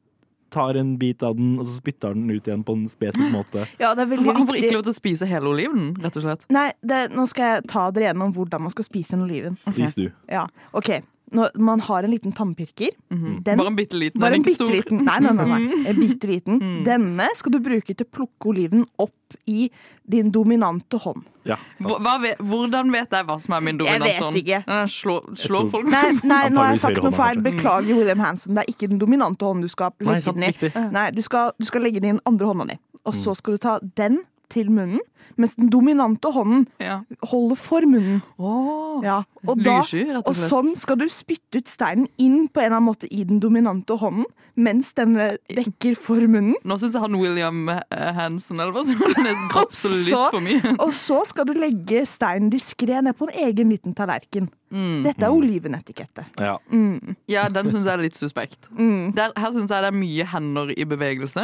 tar 0.52 0.76
en 0.80 0.94
bit 1.02 1.24
av 1.24 1.38
den, 1.40 1.54
og 1.62 1.66
så 1.68 1.78
spytter 1.80 2.14
den 2.18 2.28
ut 2.30 2.48
igjen 2.50 2.64
på 2.68 2.76
en 2.78 2.84
spesifikk 2.92 3.32
måte. 3.34 3.64
Ja, 3.80 3.94
det 3.96 4.04
er 4.06 4.12
veldig 4.12 4.34
Han 4.36 4.48
får 4.48 4.58
viktig. 4.58 4.68
ikke 4.68 4.78
lov 4.80 4.84
til 4.90 4.94
å 4.94 5.00
spise 5.00 5.30
hele 5.32 5.52
oliven, 5.54 5.88
rett 6.04 6.20
og 6.20 6.26
slett. 6.28 6.44
Nei, 6.52 6.68
det, 6.84 7.00
nå 7.16 7.24
skal 7.32 7.56
jeg 7.56 7.70
ta 7.72 7.86
dere 7.96 8.10
gjennom 8.12 8.34
hvordan 8.36 8.66
man 8.68 8.74
skal 8.76 8.88
spise 8.88 9.16
en 9.18 9.24
oliven. 9.26 9.58
Vis 9.78 9.96
du. 9.96 10.10
Ja, 10.32 10.46
ok. 10.78 10.92
Når 11.32 11.54
man 11.64 11.80
har 11.80 12.04
en 12.04 12.12
liten 12.12 12.34
tannpirker. 12.36 12.90
Mhm. 13.10 13.44
Den- 13.44 13.58
Bare 13.58 13.68
en 13.68 13.76
bitte 13.78 13.96
liten, 13.98 14.20
Bare 14.20 14.34
en 14.36 14.44
bitte 14.44 14.56
stor. 14.56 14.68
liten. 14.70 15.06
Nei, 15.06 15.20
nei, 15.20 15.32
nei. 15.32 15.46
nei. 15.46 15.86
En 15.88 15.96
bitte 15.96 16.28
liten. 16.28 16.60
Mm. 16.60 16.84
Denne 16.84 17.28
skal 17.36 17.52
du 17.54 17.60
bruke 17.60 17.96
til 17.96 18.06
å 18.06 18.10
plukke 18.12 18.50
oliven 18.52 18.86
opp 19.00 19.14
i 19.48 19.70
din 20.10 20.30
dominante 20.30 21.00
hånd. 21.00 21.24
Ja. 21.46 21.56
Hva, 21.80 22.00
hva 22.04 22.18
vet, 22.22 22.38
hvordan 22.38 22.92
vet 22.92 23.10
jeg 23.16 23.26
hva 23.26 23.40
som 23.40 23.54
er 23.56 23.62
min 23.62 23.78
dominante 23.78 24.04
hånd? 24.20 24.36
Jeg 24.36 24.44
vet 24.46 24.66
hånd? 24.66 24.76
ikke. 24.76 24.90
Slår, 24.92 25.22
tror- 25.40 25.70
folk 25.72 25.88
Nei, 25.88 26.12
nei, 26.24 26.50
nå 26.50 26.58
har 26.58 26.72
jeg 26.76 26.80
sagt 26.80 27.02
noe 27.02 27.12
feil. 27.16 27.40
Beklager, 27.42 27.96
William 27.96 28.20
Hansen. 28.20 28.54
Det 28.56 28.66
er 28.68 28.74
ikke 28.74 28.90
den 28.90 29.00
dominante 29.00 29.40
hånden 29.48 29.62
du 29.62 29.68
skal 29.70 29.94
Nei, 30.02 30.16
legge 30.20 30.24
sant, 30.24 30.36
den 30.38 30.84
i. 30.86 30.90
Nei, 30.92 31.12
du 31.12 31.22
skal, 31.22 31.54
du 31.58 31.66
skal 31.66 31.82
legge 31.82 32.02
den 32.02 32.10
i 32.10 32.18
den 32.18 32.22
andre 32.28 32.46
hånda 32.52 32.68
di. 32.68 32.78
Og 33.06 33.14
Mm. 33.14 33.24
så 33.24 33.36
skal 33.38 33.54
du 33.54 33.58
ta 33.58 33.80
den 33.96 34.20
til 34.50 34.68
munnen, 34.70 35.00
mens 35.38 35.56
den 35.56 35.70
dominante 35.70 36.32
hånden 36.32 36.68
Ja. 36.80 37.02
holder 37.32 37.56
for 37.56 37.82
munnen. 37.82 38.22
Åh, 38.40 39.04
Ja. 39.04 39.24
Og, 39.48 39.58
da, 39.64 39.80
Lyssky, 39.80 40.04
rett 40.06 40.28
og 40.28 40.36
slett. 40.36 40.52
og 40.52 40.66
sånn 40.66 40.76
skal 40.78 40.96
du 40.98 41.06
spytte 41.10 41.58
ut 41.58 41.68
steinen 41.68 42.08
inn 42.22 42.48
på 42.48 42.60
en 42.62 42.66
eller 42.66 42.78
annen 42.78 42.90
måte 42.92 43.08
i 43.12 43.24
den 43.26 43.40
dominante 43.40 43.98
hånden, 43.98 44.26
mens 44.56 44.94
den 44.94 45.16
eh, 45.18 45.38
dekker 45.50 45.96
for 45.98 46.22
munnen. 46.28 46.54
Nå 46.64 46.78
syns 46.78 46.94
jeg 46.94 47.02
han 47.02 47.16
William 47.18 47.70
eh, 47.70 48.12
Hansen 48.14 48.60
eller 48.60 48.72
hva 48.76 48.84
som 48.86 49.02
er 49.02 49.34
absolutt 49.58 50.10
så- 50.14 50.30
for 50.30 50.40
mye. 50.42 50.76
Og 50.80 50.92
så 50.94 51.26
skal 51.26 51.46
du 51.46 51.54
legge 51.54 52.06
steinen 52.06 52.52
diskré 52.52 53.02
ned 53.02 53.18
på 53.18 53.28
en 53.32 53.48
egen 53.48 53.70
liten 53.74 53.96
tallerken. 53.98 54.50
Mm. 54.72 55.02
Dette 55.04 55.26
er 55.26 55.34
olivenetikette. 55.34 56.26
Ja. 56.40 56.58
Mm. 56.72 57.16
Ja, 57.28 57.48
den 57.50 57.68
syns 57.68 57.84
jeg 57.84 57.94
er 57.98 58.04
litt 58.06 58.16
suspekt. 58.16 58.70
Mm. 58.82 59.14
Der, 59.16 59.32
her 59.38 59.52
syns 59.52 59.70
jeg 59.70 59.84
det 59.84 59.90
er 59.92 59.98
mye 59.98 60.26
hender 60.26 60.72
i 60.78 60.84
bevegelse. 60.86 61.44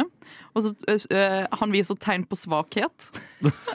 Og 0.56 0.62
så 0.64 0.72
øh, 0.88 1.46
Han 1.60 1.70
viser 1.72 1.94
tegn 2.00 2.24
på 2.26 2.34
svakhet. 2.36 3.10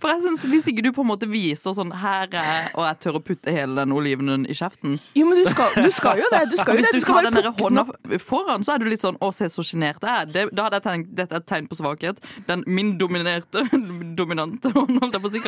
For 0.00 0.08
jeg 0.08 0.22
synes 0.24 0.42
Hvis 0.48 0.66
ikke 0.70 0.82
du 0.86 0.90
på 0.96 1.02
en 1.04 1.08
måte 1.10 1.26
viser 1.28 1.74
sånn 1.76 1.90
Her 2.00 2.30
er 2.40 2.70
Og 2.72 2.86
jeg 2.86 2.96
tør 3.04 3.18
å 3.18 3.20
putte 3.24 3.52
hele 3.52 3.74
den 3.82 3.92
olivenen 3.92 4.46
i 4.48 4.54
kjeften. 4.56 4.94
Jo, 5.18 5.26
men 5.28 5.36
du 5.42 5.48
skal, 5.50 5.74
du 5.76 5.90
skal 5.92 6.18
jo 6.22 6.28
det. 6.32 6.40
Du 6.52 6.56
skal 6.56 6.72
jo 6.72 6.78
Hvis 6.80 6.88
det. 6.90 7.00
du 7.00 7.04
skal 7.04 7.18
tar 7.18 7.26
den 7.28 7.36
der 7.36 7.50
hånda 7.58 7.82
foran, 8.22 8.64
så 8.64 8.74
er 8.74 8.78
du 8.82 8.86
litt 8.88 9.04
sånn 9.04 9.18
Å, 9.22 9.28
se 9.34 9.48
så 9.52 9.62
sjenert 9.66 10.02
jeg 10.02 10.12
er. 10.22 10.26
Det, 10.32 10.42
da 10.56 10.60
hadde 10.68 10.78
jeg 10.80 10.86
tenkt 10.88 11.12
dette 11.18 11.36
er 11.36 11.42
et 11.42 11.48
tegn 11.52 11.66
på 11.70 11.76
svakhet. 11.78 12.16
Den 12.48 12.60
min 12.66 12.94
dominerte 13.00 13.58
dominante 14.22 14.66
hånd, 14.74 14.92
holdt 15.02 15.14
jeg 15.18 15.22
på 15.24 15.30
å 15.30 15.34
si, 15.34 15.40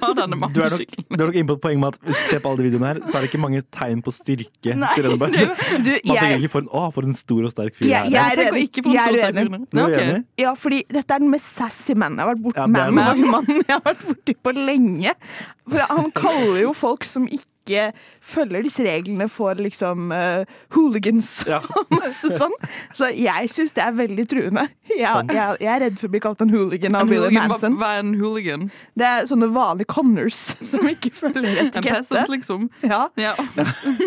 kan 0.00 0.14
ta 0.16 0.26
denne 0.26 0.48
Du 0.52 0.60
er 0.62 0.70
nok, 0.72 0.78
skikkelig. 0.80 1.04
du 1.10 1.22
er 1.22 1.26
nok 1.26 1.36
inne 1.40 1.48
på 1.52 1.56
et 1.58 1.62
poeng 1.66 1.80
med 1.82 1.88
at 1.92 1.98
hvis 2.08 2.16
du 2.22 2.24
ser 2.30 2.40
på 2.44 2.48
alle 2.52 2.58
de 2.62 2.66
videoene 2.70 2.88
her, 2.92 3.00
så 3.06 3.16
er 3.18 3.20
det 3.26 3.30
ikke 3.32 3.40
mange 3.42 3.62
tegn 3.76 4.02
på 4.06 4.14
styrke. 4.16 4.74
Nei, 4.78 4.92
til 4.94 5.04
denne 5.08 5.18
bare. 5.18 5.30
Du, 5.32 5.44
Man 5.44 6.16
tenker 6.16 6.28
jeg, 6.32 6.40
ikke 6.42 6.52
for 6.56 6.64
en, 6.64 6.70
å, 6.72 6.82
for 6.96 7.02
en 7.10 7.14
stor 7.18 7.42
og 7.48 7.52
sterk 7.54 7.76
fyr 7.78 7.86
Jeg- 7.90 8.10
jeg, 8.12 8.22
her 8.22 8.32
er. 8.32 8.42
jeg- 8.42 8.70
Jeg 8.72 8.84
Jeg 8.92 9.14
er 9.22 9.32
uenig. 9.32 9.46
fyr. 9.52 9.66
Du 9.72 9.78
er 9.78 9.84
okay. 9.86 10.06
uenig? 10.08 10.24
ja, 10.38 10.54
fordi 10.54 10.82
dette 10.88 11.14
er 11.14 11.18
den 11.18 11.30
mest 11.30 11.52
sassy 11.56 11.94
mannen 11.94 12.18
jeg 12.18 12.26
har 12.26 12.34
vært 12.34 12.42
borti 12.42 12.56
Ja, 12.62 12.66
man, 12.66 12.94
man, 12.94 13.20
man, 13.30 13.46
jeg 13.46 13.68
har 13.74 13.80
vært 13.86 14.04
borti 14.08 14.34
på 14.42 14.52
lenge. 14.56 15.14
For 15.68 15.78
han 15.92 16.10
kaller 16.12 16.60
jo 16.62 16.72
folk 16.74 17.04
som 17.04 17.26
ikke 17.28 17.46
følger 18.20 18.62
disse 18.66 18.82
reglene 18.86 19.28
for 19.30 19.54
liksom 19.54 20.10
uh, 20.12 20.42
hooligans 20.74 21.28
Ja. 21.46 21.60
og 21.78 21.92
masse 21.94 22.30
sånn. 22.38 22.54
Så 22.96 23.08
jeg 23.14 23.50
syns 23.52 23.72
det 23.76 23.84
er 23.84 23.92
veldig 23.98 24.24
truende. 24.30 24.64
Jeg, 24.90 25.02
jeg, 25.30 25.56
jeg 25.62 25.70
er 25.74 25.80
redd 25.84 26.00
for 26.00 26.08
å 26.08 26.12
bli 26.14 26.20
kalt 26.24 26.42
en 26.44 26.50
hooligan 26.52 26.94
av 26.98 27.04
En 27.06 27.12
William 27.12 27.36
hva, 27.38 27.44
Hansen. 27.52 27.76
hva 27.80 27.92
er 27.96 28.02
en 28.02 28.12
hooligan? 28.20 28.66
Det 28.98 29.06
er 29.08 29.28
sånne 29.30 29.48
vanlige 29.54 29.88
conners 29.94 30.40
som 30.72 30.88
ikke 30.90 31.12
følger 31.14 31.46
En 31.48 31.70
etikette. 31.70 31.86
peasant, 32.02 32.32
liksom? 32.34 32.68
Ja. 32.82 33.04
Ja, 33.20 33.34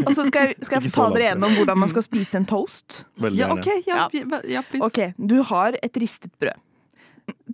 Og 0.06 0.14
så 0.18 0.26
skal 0.28 0.52
jeg, 0.52 0.60
skal 0.68 0.82
jeg 0.84 0.94
ta 0.96 1.10
dere 1.16 1.30
gjennom 1.32 1.56
hvordan 1.60 1.80
man 1.86 1.92
skal 1.92 2.06
spise 2.06 2.40
en 2.42 2.48
toast. 2.50 3.04
Veldig 3.22 3.40
ja 3.40 3.52
okay, 3.56 3.82
Ja, 3.88 4.06
Ja. 4.14 4.42
ja, 4.58 4.62
please. 4.70 4.86
Ok, 4.86 5.14
Du 5.18 5.40
har 5.52 5.78
et 5.82 5.98
ristet 6.02 6.32
brød. 6.42 6.60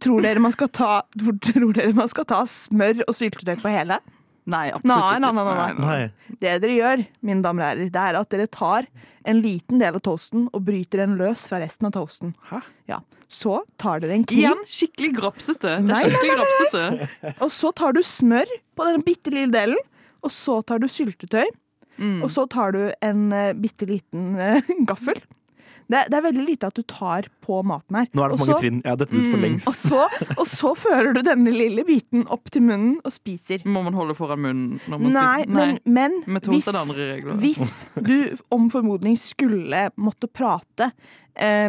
Tror 0.01 0.23
dere 0.25 0.41
man 0.43 0.51
skal 0.51 0.67
ta, 0.73 1.01
tror 1.45 1.71
dere 1.77 1.93
man 1.95 2.09
skal 2.11 2.25
ta 2.27 2.41
smør 2.49 3.03
og 3.07 3.15
syltetøy 3.15 3.55
på 3.61 3.71
hele? 3.71 3.99
Nei, 4.49 4.71
absolutt 4.73 5.21
Nei, 5.21 5.31
nei, 5.33 5.73
nei. 5.77 6.35
Det 6.41 6.55
dere 6.63 6.75
gjør, 6.75 7.03
mine 7.21 7.43
damer 7.45 7.63
og 7.63 7.67
herrer, 7.69 7.89
det 7.93 8.01
er 8.01 8.17
at 8.19 8.29
dere 8.33 8.47
tar 8.49 8.87
en 9.29 9.41
liten 9.43 9.77
del 9.79 9.93
av 9.99 10.01
toasten 10.01 10.47
og 10.49 10.63
bryter 10.65 11.03
den 11.03 11.13
løs 11.19 11.43
fra 11.47 11.59
resten 11.61 11.85
av 11.91 11.93
toasten. 11.93 12.33
Hæ? 12.49 12.61
Ja. 12.89 12.97
Så 13.31 13.59
tar 13.79 14.01
dere 14.01 14.17
en 14.17 14.25
kniv, 14.27 14.39
Igjen 14.41 14.63
skikkelig 14.67 15.11
grapsete. 15.19 15.75
Skikkelig 15.85 16.37
grapsete. 16.39 17.09
og 17.37 17.51
så 17.53 17.69
tar 17.77 17.93
du 17.93 18.01
smør 18.03 18.49
på 18.75 18.87
den 18.89 19.05
bitte 19.05 19.31
lille 19.31 19.53
delen. 19.53 19.77
Og 20.25 20.29
så 20.33 20.59
tar 20.65 20.81
du 20.81 20.87
syltetøy, 20.91 21.45
Mm. 22.01 22.23
og 22.23 22.31
så 22.33 22.47
tar 22.49 22.71
du 22.73 22.79
en 23.03 23.19
uh, 23.35 23.51
bitte 23.53 23.85
liten 23.85 24.31
uh, 24.39 24.61
gaffel. 24.89 25.19
Det, 25.91 26.05
det 26.11 26.17
er 26.19 26.23
veldig 26.23 26.45
lite 26.47 26.69
at 26.71 26.77
du 26.79 26.83
tar 26.87 27.27
på 27.43 27.59
maten 27.67 27.97
her. 27.99 28.07
Nå 28.15 28.23
er 28.23 28.31
det 28.33 28.39
for 28.39 28.47
mange 28.53 28.61
trinn. 28.63 28.81
Jeg 28.85 28.91
har 28.93 28.99
dette 29.01 29.17
ut 29.17 29.25
for 29.27 29.37
Mm. 29.41 29.45
lengst. 29.45 29.67
Og 29.67 29.75
så, 29.75 30.01
og 30.39 30.45
så 30.47 30.71
fører 30.79 31.13
du 31.17 31.21
denne 31.27 31.51
lille 31.53 31.83
biten 31.87 32.23
opp 32.31 32.51
til 32.53 32.63
munnen 32.63 32.97
og 33.03 33.11
spiser. 33.11 33.65
Må 33.67 33.83
man 33.83 33.93
holde 33.97 34.15
foran 34.15 34.39
munnen 34.45 34.79
når 34.87 35.01
man 35.03 35.11
Nei, 35.17 35.41
spiser? 35.43 35.79
men, 35.85 36.19
men 36.25 36.45
hvis, 36.47 36.69
hvis 37.43 37.63
du 38.07 38.15
om 38.55 38.69
formodning 38.73 39.17
skulle 39.19 39.89
måtte 39.99 40.29
prate 40.31 40.91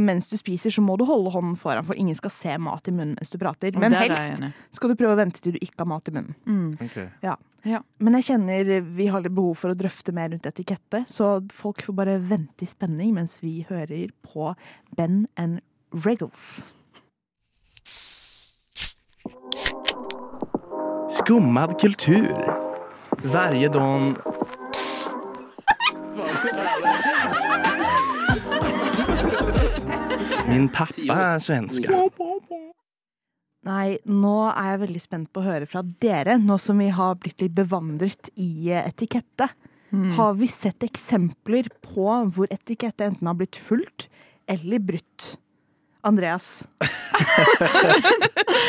mens 0.03 0.27
du 0.29 0.37
spiser, 0.37 0.73
så 0.75 0.83
må 0.83 0.97
du 0.99 1.05
holde 1.09 1.31
hånden 1.31 1.55
foran, 1.57 1.87
for 1.87 1.99
ingen 1.99 2.17
skal 2.19 2.33
se 2.35 2.57
mat 2.59 2.89
i 2.91 2.95
munnen 2.95 3.15
mens 3.19 3.31
du 3.31 3.39
prater. 3.41 3.75
Men 3.79 3.95
helst 3.95 4.43
skal 4.75 4.93
du 4.93 4.99
prøve 4.99 5.15
å 5.15 5.21
vente 5.21 5.43
til 5.43 5.55
du 5.55 5.61
ikke 5.63 5.85
har 5.85 5.91
mat 5.93 6.11
i 6.11 6.15
munnen. 6.17 6.37
Mm. 6.47 6.73
Okay. 6.89 7.09
Ja. 7.23 7.37
Ja. 7.63 7.79
Men 8.03 8.19
jeg 8.19 8.27
kjenner 8.33 8.71
vi 8.83 9.07
har 9.13 9.23
litt 9.23 9.35
behov 9.37 9.55
for 9.61 9.71
å 9.71 9.79
drøfte 9.79 10.15
mer 10.15 10.33
rundt 10.33 10.47
etikette, 10.51 11.05
så 11.07 11.37
folk 11.55 11.85
får 11.87 11.99
bare 11.99 12.19
vente 12.19 12.67
i 12.67 12.71
spenning 12.71 13.15
mens 13.15 13.39
vi 13.43 13.61
hører 13.69 14.11
på 14.27 14.51
Ben 14.99 15.27
and 15.39 15.63
Regals. 15.93 16.65
Skummad 21.23 21.79
kultur. 21.81 22.35
Varje 23.23 23.69
dag... 23.69 24.32
Min 30.53 30.69
pappa 30.73 31.19
er 31.33 31.43
svenske. 31.43 31.89
Nei, 33.63 33.99
nå 34.11 34.37
er 34.51 34.73
jeg 34.73 34.81
veldig 34.83 35.01
spent 35.03 35.29
på 35.31 35.43
å 35.43 35.47
høre 35.47 35.69
fra 35.71 35.85
dere, 36.03 36.35
nå 36.43 36.57
som 36.59 36.81
vi 36.83 36.89
har 36.91 37.15
blitt 37.23 37.45
litt 37.45 37.55
bevandret 37.55 38.33
i 38.35 38.73
etikette. 38.75 39.47
Mm. 39.93 40.11
Har 40.17 40.35
vi 40.41 40.49
sett 40.51 40.83
eksempler 40.83 41.69
på 41.85 42.09
hvor 42.35 42.51
etikette 42.51 43.07
enten 43.07 43.29
har 43.29 43.39
blitt 43.39 43.59
fulgt 43.61 44.09
eller 44.51 44.83
brutt? 44.83 45.37
Andreas. 46.03 46.65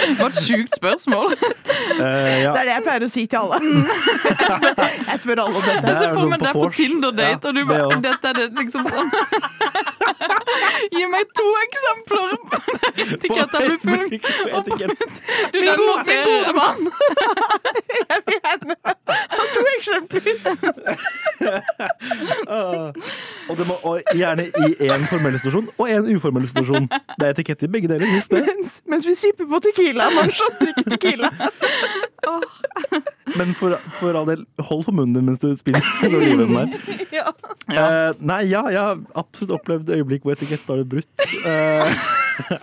Det 0.04 0.20
var 0.20 0.30
et 0.30 0.44
sjukt 0.46 0.76
spørsmål. 0.76 1.34
Uh, 1.34 2.04
ja. 2.44 2.52
Det 2.54 2.60
er 2.60 2.68
det 2.68 2.74
jeg 2.74 2.84
pleier 2.86 3.06
å 3.06 3.10
si 3.10 3.24
til 3.32 3.40
alle. 3.40 3.58
Jeg 3.64 4.52
spør, 4.60 4.84
jeg 5.08 5.22
spør 5.24 5.42
alle 5.44 5.56
om 5.56 5.64
Det 5.64 5.74
dette. 5.74 5.88
Jeg 5.88 5.98
ser 5.98 6.14
for 6.14 6.30
meg 6.30 6.44
deg 6.44 6.60
på. 6.60 6.68
Tinder-date, 6.78 7.32
Ja, 7.32 7.40
og 7.50 7.58
du 7.58 7.64
bare 7.72 7.88
det 7.90 8.00
Dette 8.06 8.30
er 8.30 8.38
det 8.38 8.48
liksom 8.60 8.86
sånn 8.86 9.10
Gi 10.94 11.04
meg 11.12 11.30
to 11.38 11.46
eksempler 11.64 12.34
på 12.50 12.60
etikett 13.04 13.54
blir 13.58 13.78
full. 13.84 14.06
Du 15.54 15.60
er 15.60 15.78
god 15.80 16.04
til 16.08 16.20
gode 16.30 16.54
mann! 16.58 16.80
Jeg 18.10 18.20
vil 18.26 18.38
gjerne 18.44 18.76
ha 18.84 19.46
to 19.54 19.64
eksempler. 19.78 20.36
Og, 23.50 23.58
det 23.58 23.68
må, 23.68 23.78
og 23.84 24.16
gjerne 24.16 24.48
i 24.48 24.90
én 24.90 25.06
formell 25.10 25.38
situasjon 25.40 25.70
og 25.78 25.86
én 25.90 26.10
uformell 26.16 26.48
situasjon. 26.50 26.90
Det 26.90 27.28
er 27.28 27.36
etikett 27.36 27.66
i 27.68 27.72
begge 27.76 27.92
deler. 27.92 28.08
Husk 28.16 28.34
det. 28.34 28.44
Mens, 28.48 28.82
mens 28.90 29.08
vi 29.08 29.16
sipper 29.18 29.50
på 29.50 29.62
tequila. 29.68 30.10
Man 30.16 30.32
shotter 30.36 30.74
ikke 30.74 30.86
tequila. 30.96 31.32
Men 33.38 33.54
for, 33.58 33.78
for 34.00 34.18
all 34.18 34.28
del, 34.28 34.44
hold 34.60 34.84
for 34.86 34.96
munnen 34.96 35.16
din 35.16 35.26
mens 35.30 35.42
du 35.42 35.54
spiser 35.58 36.16
oliven 36.18 36.56
der. 36.58 36.68
Ja. 37.14 37.30
Uh, 37.70 38.16
nei, 38.26 38.42
ja, 38.50 38.64
jeg 38.74 38.80
har 38.82 39.00
absolutt 39.16 39.54
opplevd 39.60 39.92
øyeblikk 39.98 40.26
hvor 40.26 40.38
etikett 40.38 40.68
har 40.68 40.82
det 40.82 40.90
brutt. 40.90 41.14
Eh, 41.44 42.60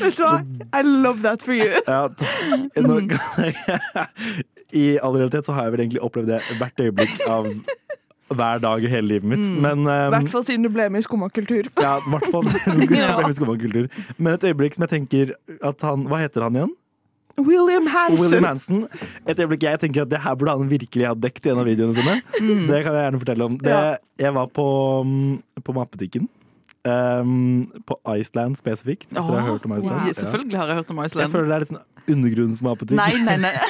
Vet 0.00 0.18
du 0.18 0.22
hva? 0.24 0.40
I 0.72 0.82
love 0.84 1.22
that 1.24 1.42
for 1.44 1.52
you. 1.56 1.68
ja, 1.86 2.08
nå, 2.80 2.98
I 4.80 4.84
all 5.00 5.16
realitet 5.16 5.48
så 5.48 5.54
har 5.56 5.66
jeg 5.66 5.74
vel 5.74 5.82
egentlig 5.86 6.02
opplevd 6.04 6.32
det 6.32 6.40
hvert 6.60 6.80
øyeblikk 6.84 7.20
av 7.28 7.48
hver 8.34 8.58
dag 8.58 8.84
i 8.84 8.90
hele 8.90 9.06
livet 9.06 9.28
mitt. 9.28 9.44
I 9.46 9.50
mm. 9.52 9.66
um, 9.66 9.84
hvert 9.86 10.32
fall 10.32 10.44
siden 10.46 10.66
du 10.66 10.70
ble 10.74 10.88
med 10.90 11.04
i 11.04 11.06
Skumma 11.06 11.28
kultur. 11.28 11.68
Ja, 11.78 11.96
i 12.00 12.10
hvert 12.14 12.28
fall. 12.32 12.48
siden 12.50 12.80
du 12.82 12.86
ble 12.90 13.04
med 13.22 13.36
i 13.36 13.60
kultur. 13.62 13.88
Men 14.18 14.34
et 14.34 14.48
øyeblikk 14.50 14.74
som 14.74 14.86
jeg 14.86 14.94
tenker 14.96 15.36
at 15.62 15.86
han 15.86 16.08
Hva 16.10 16.20
heter 16.24 16.46
han 16.48 16.58
igjen? 16.58 16.74
William 17.38 17.86
Hansen. 17.86 18.20
William 18.22 18.44
Hansen. 18.48 18.86
Et 19.26 19.38
øyeblikk 19.38 19.62
jeg 19.66 19.80
tenker 19.80 20.02
at 20.06 20.08
det 20.10 20.20
her 20.24 20.34
burde 20.34 20.54
han 20.56 20.70
virkelig 20.70 21.06
ha 21.06 21.14
dekket 21.14 21.46
i 21.46 21.50
en 21.52 21.58
av 21.62 21.66
videoene 21.68 21.94
sine. 21.98 22.14
Det 22.32 22.82
kan 22.84 22.94
jeg 22.96 23.02
gjerne 23.06 23.20
fortelle 23.20 23.44
om. 23.44 23.58
Det, 23.58 23.70
Ja. 23.70 23.96
Jeg 24.18 24.32
var 24.34 24.46
på, 24.48 24.66
mm, 25.04 25.42
på 25.64 25.72
matbutikken. 25.76 26.28
Um, 26.86 27.66
på 27.84 27.98
Iceland 28.16 28.56
spesifikt, 28.56 29.10
hvis 29.10 29.26
dere 29.26 29.40
har 29.42 29.50
hørt 29.52 29.64
om 29.66 29.72
Iceland. 29.76 30.00
Wow. 30.00 30.06
Ja. 30.06 30.12
Selvfølgelig 30.12 30.56
har 30.58 30.66
jeg 30.70 30.76
hørt 30.76 30.90
om 30.94 31.04
Iceland. 31.04 31.26
Jeg 31.26 31.32
føler 31.34 31.48
det 31.50 31.54
er 31.56 31.64
litt 31.64 31.72
sånn 31.74 32.14
undergrunnsmatbutikk. 32.16 32.96
Nei, 33.00 33.12
nei, 33.26 33.36
nei. 33.42 33.54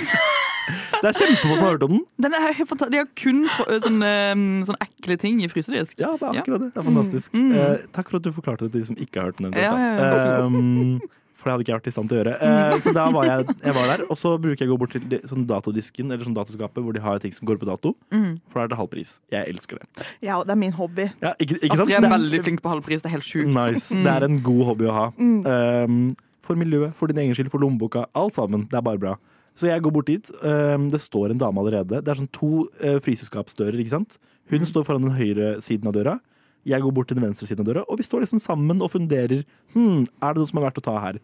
Det 0.97 1.11
er 1.13 1.15
kjempefå 1.21 1.55
som 1.55 1.63
har 1.63 1.71
hørt 1.77 1.83
om 1.87 1.93
den. 1.93 2.01
Den 2.25 2.35
er 2.35 2.55
helt 2.57 2.81
De 2.91 2.99
har 2.99 3.09
kun 3.21 3.45
sånne, 3.85 4.09
um, 4.35 4.45
sånne 4.67 4.81
ekle 4.87 5.17
ting 5.21 5.43
i 5.45 5.49
frysedisk. 5.53 5.99
Ja, 6.01 6.15
det 6.17 6.23
er 6.27 6.35
Ja. 6.35 6.41
akkurat 6.43 6.61
det. 6.65 6.71
Det 6.75 6.81
er 6.83 6.87
fantastisk. 6.89 7.33
Mm. 7.37 7.53
Eh, 7.55 7.77
takk 7.93 8.09
for 8.11 8.17
at 8.17 8.23
du 8.27 8.33
forklarte 8.33 8.65
det 8.67 8.73
til 8.73 8.81
de 8.81 8.87
som 8.87 8.97
ikke 8.97 9.21
har 9.21 9.29
hørt 9.31 9.39
den. 9.39 9.53
Ja, 9.53 9.77
ja, 9.77 9.91
ja, 10.01 10.47
Um, 10.47 11.01
for 11.47 11.53
det 11.53 11.55
hadde 11.55 11.63
ikke 11.63 11.71
jeg 11.71 11.79
vært 11.79 11.87
i 11.87 11.95
stand 11.95 12.11
til 12.11 12.17
å 12.17 12.21
gjøre. 12.25 12.33
Eh, 12.43 12.73
så 12.83 12.93
da 12.97 13.05
var 13.15 13.29
jeg, 13.29 13.45
jeg 13.63 13.75
var 13.77 13.87
der, 13.93 14.01
og 14.11 14.19
så 14.19 14.33
bruker 14.43 14.65
jeg 14.65 14.67
å 14.67 14.73
gå 14.75 14.79
bort 14.83 14.91
til 14.97 15.05
de- 15.13 15.21
sånn 15.31 15.45
datodisken 15.47 16.11
eller 16.11 16.27
sånn 16.27 16.35
datoskapet, 16.35 16.83
hvor 16.83 16.97
de 16.97 17.03
har 17.05 17.23
ting 17.23 17.31
som 17.37 17.47
går 17.47 17.61
på 17.63 17.69
dato. 17.71 17.93
Mm. 18.11 18.41
For 18.51 18.59
da 18.59 18.65
er 18.67 18.73
det 18.75 18.79
halv 18.81 18.91
pris. 18.91 19.13
Jeg 19.31 19.47
elsker 19.55 19.79
det. 19.79 20.07
Ja, 20.27 20.41
og 20.41 20.49
det 20.51 20.57
er 20.57 20.61
min 20.65 20.75
hobby. 20.75 21.07
Ja, 21.23 21.37
ikke, 21.39 21.61
ikke 21.63 21.79
sant? 21.79 21.87
Astrid 21.87 21.97
er 22.01 22.07
Det 22.09 22.13
veldig 22.17 22.43
flink 22.49 22.63
på 22.67 22.75
halvpris. 22.75 23.07
Det 23.07 23.13
er 23.13 23.15
helt 23.15 23.29
sjukt. 23.31 23.55
Nice. 23.55 23.95
Mm. 23.95 24.03
Det 24.03 24.13
er 24.17 24.27
en 24.27 24.43
god 24.51 24.65
hobby 24.73 24.91
å 24.91 24.97
ha. 24.99 25.07
Mm. 25.15 25.39
Um, 25.47 26.17
for 26.43 26.59
miljøet, 26.59 26.95
for 26.99 27.07
din 27.07 27.23
egen 27.23 27.39
skyld, 27.39 27.51
for 27.55 27.63
lommeboka. 27.63 28.09
Alt 28.19 28.35
sammen. 28.35 28.67
Det 28.71 28.75
er 28.81 28.83
bare 28.91 28.99
bra. 28.99 29.15
Så 29.57 29.71
jeg 29.71 29.81
går 29.87 29.95
bort 29.95 30.11
dit. 30.11 30.29
Um, 30.43 30.91
det 30.91 31.01
står 31.01 31.31
en 31.33 31.39
dame 31.41 31.63
allerede. 31.63 32.03
Det 32.03 32.11
er 32.13 32.19
sånn 32.19 32.33
to 32.35 32.67
uh, 32.83 32.99
fryseskapsdører, 33.07 33.79
ikke 33.81 33.95
sant. 33.95 34.19
Hun 34.51 34.67
står 34.69 34.85
foran 34.87 35.07
den 35.07 35.15
høyre 35.17 35.57
siden 35.65 35.89
av 35.89 35.95
døra. 35.97 36.19
Jeg 36.67 36.83
går 36.83 36.93
bort 36.95 37.07
til 37.07 37.15
den 37.19 37.29
venstre 37.29 37.47
siden 37.47 37.63
av 37.63 37.69
døra, 37.69 37.83
og 37.87 37.99
vi 38.01 38.03
står 38.07 38.25
liksom 38.25 38.41
sammen 38.43 38.81
og 38.83 38.91
funderer. 38.91 39.45
Hm, 39.75 40.07
er 40.19 40.35
det 40.35 40.43
noe 40.43 40.49
som 40.51 40.59
er 40.59 40.65
verdt 40.67 40.81
å 40.81 40.85
ta 40.89 40.97
her? 40.99 41.19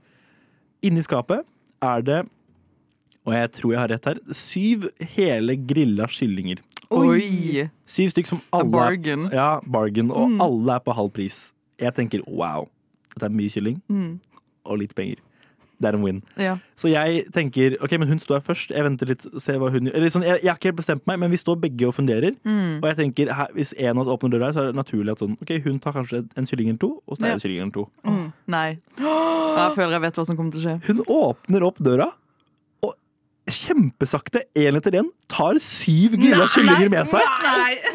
Inni 0.83 1.03
skapet 1.07 1.45
er 1.83 2.03
det, 2.03 2.21
og 3.27 3.35
jeg 3.37 3.51
tror 3.55 3.73
jeg 3.75 3.81
har 3.81 3.91
rett 3.93 4.05
her, 4.11 4.19
syv 4.35 4.89
hele 5.15 5.55
grilla 5.57 6.09
kyllinger. 6.11 6.59
Oi! 6.93 7.69
Syv 7.89 8.11
stykk 8.13 8.27
som 8.29 8.41
A 8.53 8.59
alle 8.61 8.69
er 8.69 9.33
ja, 9.33 9.61
bargain, 9.65 10.11
og 10.11 10.29
Mm. 10.31 10.41
alle 10.43 10.75
er 10.75 10.81
på 10.85 10.95
halv 10.95 11.11
pris. 11.15 11.53
Jeg 11.79 11.95
tenker 11.95 12.21
wow, 12.27 12.67
dette 13.15 13.25
er 13.25 13.31
mye 13.31 13.49
kylling 13.51 13.81
Mm. 13.89 14.21
og 14.67 14.79
litt 14.79 14.95
penger. 14.95 15.17
Det 15.83 15.91
er 15.91 15.99
en 15.99 16.05
win. 16.07 16.21
Ja. 16.41 16.57
Så 16.79 16.91
jeg 16.93 17.25
tenker 17.35 17.75
ok, 17.83 17.97
men 17.99 18.11
hun 18.13 18.21
står 18.23 18.39
her 18.39 18.45
først. 18.47 18.71
Jeg 18.75 18.87
venter 18.87 19.11
litt, 19.11 19.27
ser 19.43 19.59
hva 19.61 19.71
hun 19.75 19.89
gjør. 19.89 19.97
Eller 19.99 20.15
sånn, 20.15 20.27
jeg, 20.27 20.41
jeg 20.45 20.53
har 20.53 20.61
ikke 20.61 20.71
helt 20.71 20.81
bestemt 20.81 21.05
meg, 21.11 21.19
men 21.23 21.33
vi 21.33 21.41
står 21.41 21.59
begge 21.63 21.89
og 21.91 21.97
funderer. 21.99 22.37
Mm. 22.47 22.79
Og 22.79 22.89
jeg 22.91 22.99
tenker, 23.03 23.33
her, 23.37 23.51
Hvis 23.57 23.75
en 23.77 23.97
av 23.97 24.05
oss 24.05 24.13
åpner 24.15 24.37
døra, 24.37 24.53
så 24.55 24.63
er 24.63 24.71
det 24.71 24.79
naturlig 24.79 25.17
at 25.17 25.25
sånn, 25.25 25.37
ok, 25.43 25.55
hun 25.67 25.79
tar 25.83 25.97
kanskje 25.99 26.23
en 26.39 26.49
kylling 26.49 26.73
eller 26.73 26.83
to, 26.85 26.93
og 27.03 27.17
så 27.17 27.25
tar 27.25 27.33
jeg 27.33 27.41
en 27.41 27.45
kylling 27.47 27.65
eller 27.67 27.77
to. 27.77 27.87
Nei. 28.53 28.69
Jeg 29.53 29.75
føler 29.77 29.93
jeg 29.93 30.03
vet 30.03 30.17
hva 30.17 30.23
som 30.25 30.37
kommer 30.39 30.55
til 30.55 30.63
å 30.63 30.65
skje. 30.65 30.75
Hun 30.87 31.01
åpner 31.13 31.65
opp 31.67 31.81
døra, 31.85 32.07
kjempesakte, 33.51 34.45
én 34.59 34.77
etter 34.79 34.95
én, 35.01 35.09
tar 35.31 35.59
syv 35.63 36.15
grilla 36.21 36.47
kyllinger 36.53 36.91
med 36.93 37.11
seg. 37.11 37.25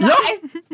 Ja! 0.03 0.17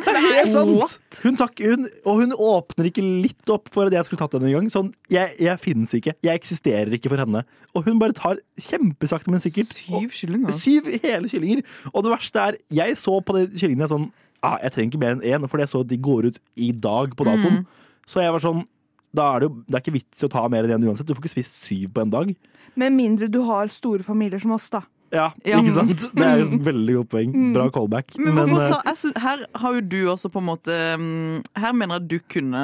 Det 0.04 0.12
er 0.12 0.26
helt 0.26 0.54
sant! 0.54 0.96
Hun 1.24 1.38
takk, 1.40 1.62
hun, 1.62 1.86
og 2.10 2.24
hun 2.24 2.34
åpner 2.34 2.90
ikke 2.90 3.04
litt 3.06 3.52
opp 3.54 3.70
for 3.74 3.88
at 3.88 3.96
jeg 3.96 4.08
skulle 4.08 4.20
tatt 4.24 4.34
henne 4.36 4.50
en 4.50 4.56
gang. 4.58 4.72
Sånn, 4.74 4.90
jeg, 5.14 5.36
jeg 5.42 5.62
finnes 5.62 5.94
ikke. 5.96 6.16
Jeg 6.26 6.42
eksisterer 6.42 6.92
ikke 6.98 7.12
for 7.14 7.22
henne. 7.22 7.44
Og 7.78 7.88
hun 7.88 8.02
bare 8.02 8.18
tar 8.18 8.42
kjempesakte, 8.60 9.32
men 9.32 9.44
sikkert. 9.44 9.72
Syv 9.78 10.10
kyllinger. 10.18 10.58
Syv 10.58 10.90
hele 11.06 11.32
kyllinger. 11.32 11.64
Og 11.94 12.04
det 12.06 12.16
verste 12.16 12.50
er, 12.50 12.60
jeg 12.74 12.98
så 13.00 13.20
på 13.24 13.38
de 13.38 13.46
kyllingene 13.54 13.90
sånn 13.92 14.10
ah, 14.44 14.58
Jeg 14.66 14.76
trenger 14.76 14.92
ikke 14.92 15.04
mer 15.06 15.16
enn 15.16 15.26
én, 15.30 15.48
fordi 15.50 15.68
jeg 15.68 15.74
så 15.76 15.86
at 15.86 15.94
de 15.94 16.02
går 16.10 16.32
ut 16.32 16.44
i 16.58 16.74
dag 16.74 17.16
på 17.16 17.30
datoen. 17.30 17.64
Så 18.10 18.20
jeg 18.26 18.34
var 18.36 18.44
sånn 18.44 18.66
da 19.14 19.28
er 19.36 19.40
det, 19.44 19.50
jo, 19.50 19.64
det 19.68 19.76
er 19.78 19.84
ikke 19.86 19.94
vits 20.00 20.24
i 20.24 20.26
å 20.28 20.32
ta 20.34 20.48
mer 20.50 20.66
enn 20.66 20.76
én 20.80 20.88
uansett. 20.90 21.06
Du 21.08 21.14
får 21.14 21.24
ikke 21.24 21.36
spist 21.36 21.64
syv 21.68 21.92
på 21.94 22.02
en 22.02 22.10
dag. 22.14 22.34
Med 22.76 22.92
mindre 22.96 23.28
du 23.30 23.42
har 23.46 23.68
store 23.70 24.04
familier 24.04 24.42
som 24.42 24.52
oss, 24.56 24.70
da. 24.74 24.82
Ja, 25.14 25.28
Ja. 25.46 25.60
ikke 25.62 25.74
sant? 25.76 26.08
Det 26.18 26.26
er 26.26 26.40
jo 26.42 26.46
et 26.50 26.64
veldig 26.66 26.94
godt 26.96 27.10
poeng. 27.14 27.34
Bra 27.54 27.68
callback. 27.70 28.16
Men 28.18 28.34
hvorfor 28.34 28.64
eh, 28.64 28.70
sa 28.72 28.80
jeg 28.88 28.98
synes, 28.98 29.20
Her 29.22 29.44
har 29.62 29.74
jo 29.78 29.82
du 29.82 30.00
også 30.10 30.32
på 30.34 30.42
en 30.42 30.48
måte 30.48 30.78
mm, 30.98 31.44
Her 31.62 31.76
mener 31.78 32.00
jeg 32.00 32.02
at 32.02 32.08
du 32.10 32.18
kunne 32.34 32.64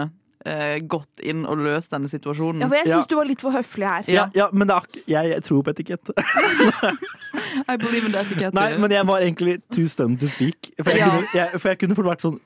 eh, 0.49 0.79
gått 0.89 1.21
inn 1.21 1.43
og 1.45 1.61
løst 1.61 1.93
denne 1.93 2.09
situasjonen. 2.09 2.63
Ja, 2.65 2.71
for 2.71 2.79
jeg 2.79 2.89
Ja. 2.89 3.03
du 3.05 3.15
var 3.19 3.29
litt 3.29 3.41
for 3.45 3.53
høflig 3.53 3.85
her. 3.85 4.09
ja, 4.09 4.25
ja, 4.33 4.49
men 4.51 4.65
det 4.65 4.73
er, 4.73 4.81
ak- 4.81 4.97
jeg, 5.05 5.29
jeg 5.35 5.43
tror 5.45 5.61
på 5.61 5.75
etikett. 5.75 6.09
I 7.69 7.77
believe 7.77 8.05
in 8.05 8.11
the 8.17 8.19
etiquette. 8.25 8.53
Nei, 8.57 8.77
men 8.81 8.91
jeg 8.97 9.05
var 9.05 9.21
egentlig 9.21 9.59
too 9.69 9.85
stunned 9.87 10.19
to 10.19 10.27
speak. 10.33 10.71
For 10.81 10.89
jeg, 10.89 10.99
Ja. 11.05 11.09
kunne, 11.09 11.27
jeg, 11.35 11.59
for 11.61 11.69
jeg 11.69 11.79
kunne 11.83 11.95
fort 12.01 12.09
vært 12.09 12.25
sånn 12.25 12.39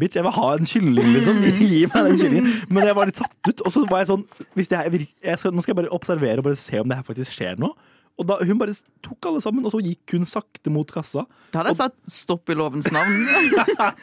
Bitch, 0.00 0.16
jeg 0.18 0.24
vil 0.26 0.34
ha 0.38 0.48
en 0.56 0.68
kylling, 0.68 1.08
liksom. 1.16 1.40
Gi 1.60 1.82
meg 1.92 2.10
den 2.10 2.18
kyllingen. 2.22 2.50
Men 2.72 2.88
jeg 2.90 2.96
var 2.98 3.10
litt 3.10 3.20
satt 3.20 3.36
ut. 3.50 3.64
Og 3.66 3.72
så 3.74 3.84
var 3.90 4.02
jeg 4.04 4.12
sånn 4.14 4.26
hvis 4.58 4.70
det 4.72 4.78
her, 4.80 4.92
virk- 4.94 5.14
jeg 5.26 5.40
skal, 5.42 5.52
Nå 5.56 5.64
skal 5.64 5.74
jeg 5.74 5.82
bare 5.84 5.94
observere 5.96 6.42
og 6.42 6.48
bare 6.50 6.60
se 6.60 6.80
om 6.82 6.88
det 6.92 7.00
her 7.00 7.06
faktisk 7.08 7.34
skjer 7.38 7.58
noe. 7.62 7.74
Og 8.20 8.26
da, 8.28 8.36
Hun 8.44 8.58
bare 8.60 8.74
tok 9.02 9.24
alle 9.30 9.40
sammen, 9.40 9.64
og 9.64 9.72
så 9.72 9.78
gikk 9.80 10.12
hun 10.12 10.26
sakte 10.28 10.68
mot 10.70 10.90
kassa. 10.92 11.22
Da 11.54 11.62
hadde 11.62 11.72
jeg 11.72 11.78
sagt 11.78 12.12
stopp 12.12 12.50
i 12.52 12.56
lovens 12.58 12.90
navn. 12.92 13.22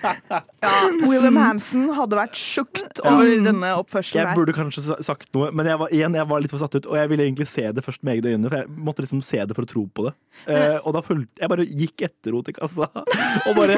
William 1.09 1.37
Hansen 1.39 1.87
hadde 1.95 2.17
vært 2.17 2.37
sjukt 2.39 3.01
over 3.05 3.29
denne 3.45 3.69
oppførselen 3.79 4.23
Jeg 4.23 4.37
burde 4.39 4.55
kanskje 4.57 4.97
sagt 5.05 5.29
noe, 5.37 5.51
men 5.55 5.69
jeg 5.69 5.79
var, 5.81 5.93
igjen, 5.93 6.17
jeg 6.17 6.29
var 6.31 6.43
litt 6.43 6.53
for 6.53 6.61
satt 6.63 6.79
ut. 6.79 6.89
Og 6.89 6.97
jeg 6.99 7.11
ville 7.13 7.27
egentlig 7.29 7.47
se 7.53 7.67
det 7.69 7.85
først 7.85 8.01
med 8.05 8.17
egne 8.17 8.33
øyne, 8.35 8.49
for 8.49 8.57
jeg 8.63 8.73
måtte 8.89 9.05
liksom 9.05 9.21
se 9.25 9.43
det 9.45 9.57
for 9.57 9.67
å 9.67 9.71
tro 9.75 9.85
på 9.93 10.07
det. 10.09 10.15
Eh, 10.49 10.77
og 10.87 10.93
da 10.95 11.01
fulgte 11.03 11.41
Jeg 11.43 11.51
bare 11.51 11.65
gikk 11.67 12.05
etter 12.07 12.31
henne 12.33 12.45
til 12.47 12.55
kassa 12.55 12.87
og 13.49 13.57
bare 13.57 13.77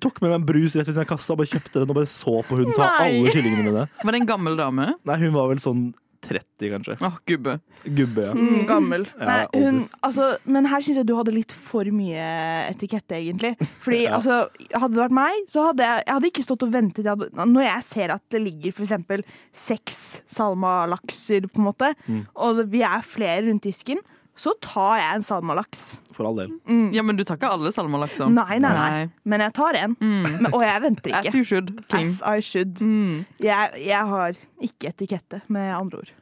tok 0.00 0.20
med 0.22 0.30
meg 0.30 0.38
en 0.40 0.46
brus 0.48 0.76
rett 0.76 0.86
ved 0.88 0.94
siden 0.94 1.04
av 1.06 1.10
kassa 1.12 1.34
og 1.34 1.40
bare 1.42 1.52
kjøpte 1.54 1.80
den 1.82 1.90
og 1.92 1.96
bare 2.00 2.10
så 2.10 2.36
på 2.48 2.56
hun 2.60 2.70
ta 2.76 2.86
Nei. 2.98 3.08
alle 3.20 3.32
kyllingene 3.34 3.66
mine. 3.70 3.88
Var 4.04 4.12
det 4.16 4.20
en 4.22 4.30
gammel 4.30 4.56
dame? 4.60 4.92
Nei, 5.04 5.18
hun 5.24 5.34
var 5.36 5.50
vel 5.52 5.60
sånn 5.62 5.90
30, 6.20 6.66
kanskje. 6.68 6.94
Åh, 7.00 7.14
gubbe. 7.24 7.54
Gubbe, 7.96 8.24
ja. 8.26 8.32
Mm, 8.36 8.66
gammel. 8.68 9.06
Ja, 9.16 9.24
Nei, 9.24 9.62
hun, 9.62 9.78
altså, 10.04 10.26
men 10.44 10.66
her 10.68 10.84
syns 10.84 10.98
jeg 11.00 11.06
du 11.08 11.14
hadde 11.16 11.32
litt 11.32 11.54
for 11.56 11.88
mye 11.96 12.26
etikette, 12.68 13.16
egentlig. 13.16 13.54
Fordi 13.80 14.02
Ja. 14.04 14.18
altså, 14.18 14.36
Hadde 14.74 14.98
det 14.98 15.00
vært 15.00 15.16
meg, 15.16 15.46
så 15.48 15.64
hadde 15.70 15.86
jeg, 15.88 16.04
jeg 16.04 16.12
hadde 16.18 16.28
ikke 16.28 16.44
stått 16.44 16.66
og 16.68 16.74
ventet. 16.76 17.06
Jeg 17.08 17.14
hadde, 17.16 17.48
når 17.48 17.64
jeg 17.70 17.86
ser 17.88 18.12
at 18.18 18.24
det 18.36 18.42
ligger 18.44 18.82
eksempel 18.84 19.24
seks 19.56 20.02
salmalakser, 20.28 21.48
på 21.48 21.62
en 21.62 21.68
måte, 21.70 21.94
Mm. 22.08 22.26
og 22.36 22.64
vi 22.70 22.82
er 22.84 23.00
flere 23.04 23.46
rundt 23.48 23.64
disken, 23.64 24.00
så 24.38 24.54
tar 24.64 24.96
jeg 25.00 25.18
en 25.18 25.24
salmalaks. 25.26 26.00
For 26.16 26.28
all 26.28 26.38
del. 26.38 26.52
Ja, 26.94 27.02
men 27.04 27.18
du 27.18 27.24
tar 27.28 27.36
ikke 27.36 27.50
alle 27.52 27.72
salmalakser? 27.74 28.30
Nei, 28.32 28.58
nei, 28.62 28.70
nei. 28.72 29.08
Men 29.28 29.44
jeg 29.44 29.54
tar 29.58 29.76
en. 29.82 29.96
Mm. 30.00 30.22
Men, 30.24 30.48
og 30.54 30.64
jeg 30.64 30.82
venter 30.86 31.16
As 31.18 31.26
ikke. 31.28 31.36
you 31.36 31.44
should, 31.44 31.74
king. 31.88 32.06
As 32.08 32.22
I 32.24 32.40
should. 32.40 32.80
Mm. 32.80 33.26
Jeg, 33.42 33.84
jeg 33.84 34.06
har 34.14 34.40
ikke 34.60 34.94
etikette, 34.94 35.42
med 35.48 35.74
andre 35.76 35.98
ord. 36.04 36.14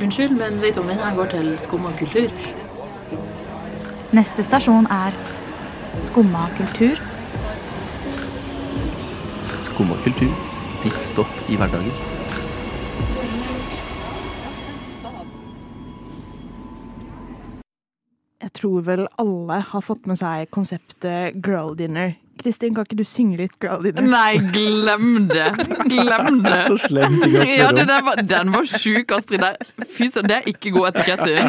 Unnskyld, 0.00 0.36
men 0.36 0.60
litt 0.60 0.76
du 0.76 0.82
om 0.82 0.88
min 0.90 1.00
her 1.00 1.16
går 1.16 1.30
til 1.32 1.54
skumma 1.60 1.92
kultur? 1.96 2.28
Neste 4.16 4.44
stasjon 4.44 4.88
er 4.92 5.16
Skumma 6.06 6.46
kultur. 6.56 7.00
Skumma 9.60 9.96
kultur. 10.04 10.32
Ditt 10.84 11.02
stopp 11.04 11.50
i 11.50 11.58
hverdagen. 11.60 12.09
Jeg 18.40 18.52
tror 18.56 18.84
vel 18.86 19.06
alle 19.20 19.58
har 19.68 19.84
fått 19.84 20.06
med 20.08 20.16
seg 20.20 20.48
konseptet 20.54 21.36
girl 21.44 21.74
dinner. 21.76 22.14
Kristin, 22.40 22.74
kan 22.74 22.86
ikke 22.88 22.96
du 22.98 23.04
synge 23.04 23.36
litt 23.40 23.56
girl 23.60 23.82
dinner? 23.84 24.06
Nei, 24.08 24.38
glem 24.54 25.28
det! 25.30 25.48
Glem 25.92 26.40
det! 26.46 26.60
Så 26.70 26.78
slem 26.88 27.18
ting 27.22 27.36
å 27.36 27.44
Ja, 27.44 27.68
spørre 27.68 27.76
det 27.82 27.86
der 27.92 28.02
var, 28.06 28.22
den 28.34 28.52
var 28.54 28.64
sjuk, 28.70 29.12
Astrid. 29.16 29.40
Der. 29.44 29.56
Fy 29.96 30.08
søren, 30.12 30.28
det 30.32 30.40
er 30.40 30.48
ikke 30.54 30.72
god 30.76 30.90
etikette. 30.94 31.46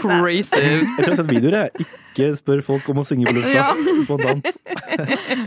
Crazy. 0.00 0.56
Jeg 0.56 0.88
tror 0.88 1.04
jeg 1.04 1.06
har 1.12 1.16
sett 1.20 1.30
videoer. 1.30 1.56
Jeg 1.76 1.86
ikke 2.16 2.36
spør 2.40 2.60
folk 2.64 2.86
om 2.88 3.02
å 3.02 3.04
synge 3.04 3.26
på 3.28 3.34
lufta. 3.36 3.52
Ja. 3.52 3.66
Spontant. 4.06 4.46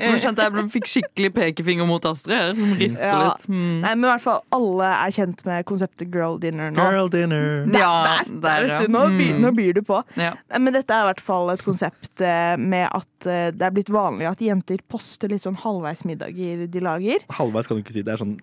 Nå 0.03 0.11
kjente 0.21 0.45
jeg 0.45 0.65
fikk 0.75 0.89
skikkelig 0.91 1.31
pekefinger 1.33 1.87
mot 1.89 2.03
Astrid 2.05 2.35
her, 2.35 2.51
Hun 2.57 2.75
rister 2.77 3.07
Ja. 3.09 3.21
litt. 3.31 3.47
Mm. 3.49 3.79
Nei, 3.81 3.93
men 3.95 4.03
i 4.05 4.11
hvert 4.11 4.21
fall 4.21 4.43
alle 4.53 4.89
er 5.07 5.15
kjent 5.15 5.41
med 5.47 5.65
konseptet 5.65 6.11
girl 6.13 6.37
dinner 6.41 6.69
nå. 6.69 6.77
Girl 6.77 7.09
dinner. 7.09 7.65
Ja, 7.73 7.89
Der, 8.05 8.29
der, 8.29 8.41
der, 8.43 8.67
ja. 8.69 8.77
du, 8.85 8.91
nå, 8.93 9.07
byr, 9.17 9.33
Mm. 9.33 9.41
nå 9.47 9.51
byr 9.57 9.73
du 9.73 9.81
på. 9.81 10.03
Ja. 10.15 10.33
Men 10.59 10.73
dette 10.73 10.93
er 10.93 11.07
i 11.07 11.09
hvert 11.13 11.21
fall 11.25 11.49
et 11.55 11.63
konsept 11.65 12.21
eh, 12.21 12.55
med 12.57 12.85
at 12.93 13.18
det 13.27 13.61
er 13.65 13.73
blitt 13.75 13.89
vanlig 13.93 14.29
at 14.29 14.39
jenter 14.43 14.79
poster 14.87 15.29
litt 15.31 15.43
sånn 15.43 15.57
halvveis 15.59 16.05
middager 16.07 16.67
de 16.67 16.79
lager. 16.85 17.25
Halvveis 17.39 17.67
kan 17.67 17.77
du 17.79 17.83
ikke 17.83 17.95
si. 17.97 18.05
Det 18.05 18.13
er 18.15 18.21
sånn 18.21 18.37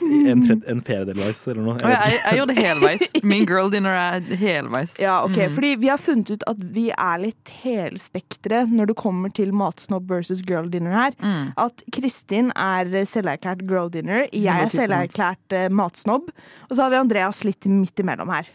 en, 0.00 0.42
tredje, 0.46 0.62
en 0.70 0.80
fjerdedelsveis 0.86 1.38
eller 1.50 1.64
noe. 1.66 1.72
Jeg 1.82 1.90
jeg, 2.12 2.18
jeg 2.22 2.36
gjør 2.38 2.46
det 2.46 2.56
helveis. 2.62 3.00
Min 3.26 3.46
girl 3.48 3.72
dinner 3.72 3.96
er 3.98 4.28
helveis. 4.38 4.92
Ja, 5.02 5.16
ok, 5.26 5.34
Mm. 5.40 5.54
Fordi 5.56 5.70
vi 5.82 5.88
har 5.90 5.98
funnet 5.98 6.30
ut 6.30 6.44
at 6.46 6.60
vi 6.76 6.84
er 6.94 7.18
litt 7.18 7.50
helspektre 7.64 8.60
når 8.70 8.92
det 8.92 8.96
kommer 9.00 9.32
til 9.34 9.50
matsnobb 9.56 10.06
versus 10.10 10.44
girl 10.46 10.68
dinner 10.70 10.94
her. 10.94 11.16
Mm. 11.18 11.50
At 11.58 11.82
Kristin 11.96 12.52
er 12.54 12.86
selverklært 13.08 13.66
girl 13.66 13.90
dinner, 13.90 14.28
jeg 14.30 14.46
er 14.46 14.68
110%. 14.70 14.78
selverklært 14.78 15.58
eh, 15.58 15.66
matsnobb. 15.74 16.30
Og 16.68 16.76
så 16.76 16.84
har 16.86 16.94
vi 16.94 17.00
Andreas 17.02 17.42
litt 17.48 17.66
midt 17.66 17.98
imellom 18.04 18.30
her. 18.30 18.46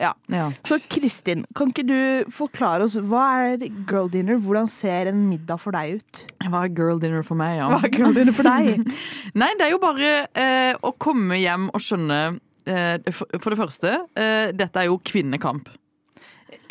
Ja. 0.00 0.10
Ja. 0.26 0.48
Så 0.66 0.78
Kristin, 0.90 1.44
kan 1.54 1.70
ikke 1.70 1.84
du 1.86 2.30
forklare 2.34 2.86
oss 2.86 2.96
hva 2.98 3.24
er 3.52 3.68
girl 3.86 4.08
dinner? 4.10 4.40
Hvordan 4.42 4.66
ser 4.70 5.10
en 5.10 5.20
middag 5.28 5.60
for 5.62 5.76
deg 5.76 6.00
ut? 6.00 6.24
Hva 6.48 6.64
er 6.66 6.72
girl 6.74 6.98
dinner 7.02 7.22
for 7.26 7.38
meg, 7.38 7.60
ja? 7.60 7.68
Hva 7.70 7.84
er 7.86 7.94
girl 7.94 8.16
dinner 8.16 8.34
for 8.34 8.48
deg? 8.48 8.82
Nei, 9.40 9.52
det 9.60 9.68
er 9.68 9.74
jo 9.74 9.80
bare 9.82 10.10
eh, 10.34 10.72
å 10.82 10.94
komme 10.98 11.38
hjem 11.38 11.68
og 11.70 11.84
skjønne 11.84 12.20
eh, 12.66 12.98
for, 13.14 13.38
for 13.38 13.54
det 13.54 13.60
første, 13.62 13.94
eh, 14.18 14.50
dette 14.56 14.82
er 14.82 14.90
jo 14.90 14.98
kvinnekamp. 15.06 15.70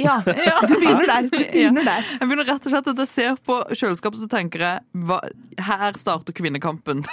Ja, 0.02 0.18
du 0.26 0.74
begynner 0.74 1.08
der. 1.14 1.30
Du 1.30 1.38
begynner 1.38 1.86
der. 1.86 2.08
Jeg 2.18 2.28
begynner 2.28 2.50
rett 2.50 2.68
og 2.68 2.74
slett 2.74 2.92
at 2.92 3.02
jeg 3.06 3.12
ser 3.12 3.40
på 3.46 3.60
kjøleskapet 3.72 4.24
så 4.24 4.30
tenker 4.32 4.66
jeg 4.66 5.06
hva, 5.08 5.22
her 5.70 6.00
starter 6.02 6.36
kvinnekampen. 6.36 7.06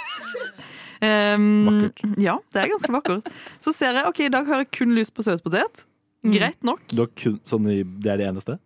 Um, 1.01 1.65
Vakkert. 1.65 2.01
Ja, 2.21 2.35
det 2.53 2.59
er 2.61 2.67
ganske 2.69 2.93
vakkert. 2.93 3.29
Så 3.57 3.71
ser 3.73 3.97
jeg 3.97 4.05
ok, 4.05 4.19
i 4.27 4.33
dag 4.35 4.45
har 4.45 4.59
jeg 4.61 4.67
kun 4.77 4.91
lyst 4.93 5.15
på 5.17 5.23
søtpotet. 5.25 5.81
Greit 6.23 6.61
nok. 6.63 6.83
Kun, 7.17 7.39
sånn 7.47 7.65
det 7.65 8.11
er 8.13 8.21
det 8.21 8.29
eneste? 8.29 8.59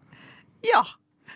Ja. 0.65 0.83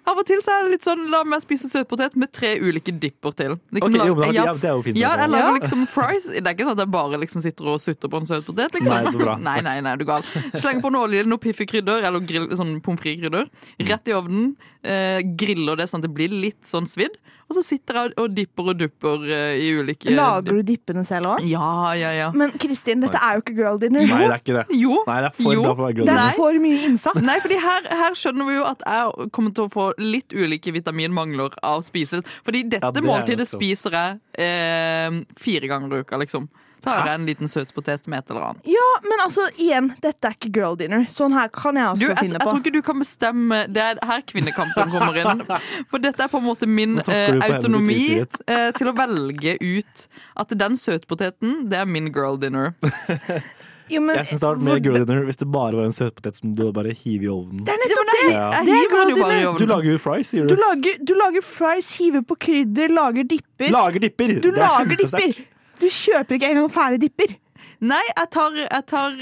Av 0.09 0.17
og 0.17 0.25
til 0.25 0.39
så 0.41 0.53
er 0.55 0.65
det 0.65 0.71
litt 0.77 0.85
sånn 0.87 1.03
la 1.11 1.19
meg 1.27 1.41
spise 1.43 1.67
søtpotet 1.69 2.15
med 2.17 2.31
tre 2.33 2.53
ulike 2.63 2.93
dipper 2.97 3.33
til. 3.37 3.57
Liksom, 3.75 3.93
Ok, 3.99 4.07
jo, 4.07 4.15
men, 4.17 4.31
ja, 4.33 4.45
ja, 4.47 4.53
det 4.57 4.69
er 4.69 4.77
jo 4.77 4.83
fint. 4.85 4.97
ja, 4.97 5.11
altså. 5.13 5.27
lager 5.35 5.57
liksom 5.59 5.83
fries. 5.91 6.29
Det 6.31 6.41
er 6.41 6.55
ikke 6.55 6.65
sånn 6.65 6.77
at 6.77 6.83
jeg 6.85 6.91
bare 6.95 7.19
liksom 7.21 7.43
sitter 7.45 7.67
og 7.73 7.81
sutter 7.83 8.09
på 8.09 8.21
en 8.21 8.29
søtpotet. 8.29 8.73
Liksom. 8.79 8.95
Nei, 8.95 9.13
så 9.13 9.21
bra. 9.21 9.35
nei, 9.49 9.57
nei, 9.67 9.75
nei, 9.85 9.95
du 9.99 10.05
gal. 10.09 10.25
Slenger 10.55 10.81
på 10.85 10.91
noe 10.95 11.05
olje, 11.09 11.25
noe 11.29 11.43
Piffi-krydder 11.43 12.07
eller 12.09 12.25
grill, 12.25 12.47
sånn 12.57 12.79
pommes 12.85 13.03
frites-krydder. 13.03 13.51
Rett 13.91 14.09
i 14.09 14.15
ovnen. 14.17 14.55
Eh, 14.81 15.19
griller 15.37 15.77
det 15.77 15.89
sånn 15.91 16.01
at 16.01 16.07
det 16.07 16.15
blir 16.15 16.33
litt 16.33 16.63
sånn 16.65 16.87
svidd. 16.89 17.19
Og 17.49 17.57
så 17.57 17.63
sitter 17.65 17.97
jeg 17.97 18.11
og 18.21 18.33
dipper 18.37 18.67
og 18.69 18.77
dupper 18.77 19.23
eh, 19.25 19.55
i 19.65 19.69
ulike 19.73 20.11
Lager 20.13 20.59
du 20.59 20.61
dippene 20.67 21.01
selv 21.07 21.31
òg? 21.31 21.47
Ja, 21.49 21.95
ja, 21.97 22.11
ja. 22.13 22.27
Men 22.37 22.53
Kristin, 22.61 23.01
dette 23.01 23.17
er 23.17 23.39
jo 23.39 23.41
ikke 23.41 23.55
girl 23.57 23.79
dinner. 23.81 24.05
Nei, 24.05 24.19
det 24.21 24.35
er 24.35 24.43
ikke 24.43 24.57
det. 24.59 24.77
Jo. 24.77 24.99
Nei, 25.07 25.15
det 25.25 25.31
er 25.31 25.35
for 25.39 25.55
Jo, 25.57 25.63
bra 25.65 25.73
for 25.73 25.81
å 25.81 25.87
være 25.87 25.97
girl 25.97 26.11
Det 26.11 26.17
er 26.21 26.37
for 26.37 26.61
mye 26.67 26.83
innsats. 26.91 27.25
Nei, 27.25 27.39
fordi 27.41 27.57
her, 27.65 27.89
her 28.03 28.17
skjønner 28.21 28.49
vi 28.51 28.57
jo 28.59 28.67
at 28.69 28.85
jeg 28.85 29.29
kommer 29.33 29.57
til 29.57 29.65
å 29.65 29.73
få 29.73 29.87
litt 29.97 30.35
ulike 30.37 30.75
vitaminmangler 30.77 31.57
av 31.65 31.81
å 31.81 31.85
spise. 31.89 32.21
Fordi 32.45 32.63
dette 32.69 32.85
Ja, 32.85 32.93
det 32.93 33.05
måltidet 33.05 33.49
spiser 33.49 33.97
jeg 33.97 34.19
eh, 34.45 35.19
fire 35.41 35.73
ganger 35.73 35.97
i 35.97 36.03
uka, 36.05 36.21
liksom. 36.21 36.45
Har 36.85 37.07
jeg 37.09 37.19
en 37.19 37.25
liten 37.27 37.51
søtpotet 37.51 38.07
med 38.07 38.19
et 38.23 38.31
eller 38.31 38.45
annet. 38.49 38.69
Ja, 38.71 38.87
men 39.03 39.23
altså, 39.25 39.45
igjen, 39.59 39.91
dette 40.03 40.29
er 40.29 40.37
ikke 40.37 40.51
girl 40.55 40.77
dinner. 40.79 41.05
Sånn 41.11 41.35
her 41.35 41.51
kan 41.53 41.75
jeg 41.79 41.89
også 41.91 42.05
du, 42.05 42.07
jeg 42.13 42.17
finne 42.21 42.39
på. 42.39 42.45
Jeg 42.45 42.49
tror 42.53 42.63
ikke 42.63 42.75
du 42.77 42.81
kan 42.87 43.03
bestemme 43.03 43.59
Det 43.73 43.83
er 43.83 44.01
her 44.09 44.23
kvinnekampen 44.29 44.93
kommer 44.93 45.19
inn. 45.19 45.43
For 45.91 45.99
dette 46.03 46.23
er 46.23 46.31
på 46.31 46.39
en 46.39 46.47
måte 46.47 46.69
min 46.69 46.99
eh, 47.03 47.35
autonomi 47.49 47.99
eh, 48.21 48.69
til 48.77 48.91
å 48.91 48.95
velge 48.97 49.57
ut 49.59 50.05
at 50.39 50.55
den 50.59 50.77
søtpoteten, 50.79 51.65
det 51.69 51.81
er 51.81 51.89
min 51.89 52.11
girl 52.15 52.39
dinner. 52.41 52.75
Jo, 53.89 54.01
men, 54.05 54.19
Jeg 54.19 54.27
synes 54.29 54.41
det 54.41 54.45
hadde 54.45 54.59
vært 54.59 54.65
mer 54.67 54.81
girl 54.85 54.97
dinner 55.01 55.23
hvis 55.25 55.39
det 55.41 55.47
bare 55.49 55.77
var 55.79 55.87
en 55.89 55.95
søtpotet 55.97 56.37
som 56.37 56.51
du 56.53 56.67
bare 56.75 56.91
hiver 56.93 57.25
i 57.25 57.29
ovnen. 57.33 57.63
det 57.65 57.73
er 57.73 57.79
nettopp 57.81 58.11
det! 58.11 58.17
Ja. 58.35 58.49
Det 58.53 58.75
er 58.75 58.91
girl 58.91 59.13
dinner. 59.17 59.45
Du 59.57 59.65
lager 59.65 59.89
jo 59.89 60.01
fries, 60.03 60.29
sier 60.29 60.45
Du 60.45 60.53
du. 60.53 60.61
lager, 60.61 60.99
du 61.01 61.13
lager 61.17 61.45
fries, 61.45 61.87
hiver 61.97 62.21
på 62.29 62.37
krydder, 62.45 62.93
lager 62.93 63.25
dipper. 63.31 63.71
Lager 63.73 64.05
dipper! 64.05 64.35
Du 64.43 64.51
er 64.51 64.59
lager 64.61 65.01
dipper! 65.01 65.41
Du 65.79 65.87
kjøper 65.87 66.37
ikke 66.37 66.51
engang 66.53 66.69
ferdig 66.73 67.01
dipper. 67.07 67.35
Nei, 67.79 68.03
jeg 68.11 68.29
tar, 68.35 68.55
jeg 68.59 68.85
tar 68.91 69.15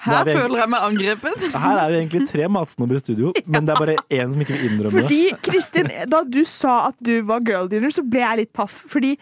Her 0.00 0.22
er 0.22 0.30
føler 0.30 0.62
jeg 0.62 0.70
meg 0.72 0.84
angrepet. 0.86 1.46
Her 1.64 1.82
er 1.82 1.90
vi 1.92 1.98
egentlig 2.00 2.28
tre 2.30 2.48
matsnobber 2.48 2.96
i 2.96 3.02
studio, 3.02 3.32
men 3.46 3.66
det 3.66 3.74
er 3.74 3.82
bare 3.82 3.96
én 4.16 4.32
som 4.32 4.40
ikke 4.44 4.56
vil 4.56 4.70
innrømme 4.70 5.02
det. 5.02 5.04
Fordi, 5.04 5.20
Kristin, 5.50 5.90
da 6.08 6.22
du 6.24 6.40
sa 6.48 6.76
at 6.88 6.98
du 7.04 7.16
var 7.28 7.42
girl 7.44 7.68
dinner, 7.72 7.92
så 7.92 8.06
ble 8.06 8.22
jeg 8.22 8.44
litt 8.44 8.52
paff. 8.56 8.84
Fordi 8.88 9.16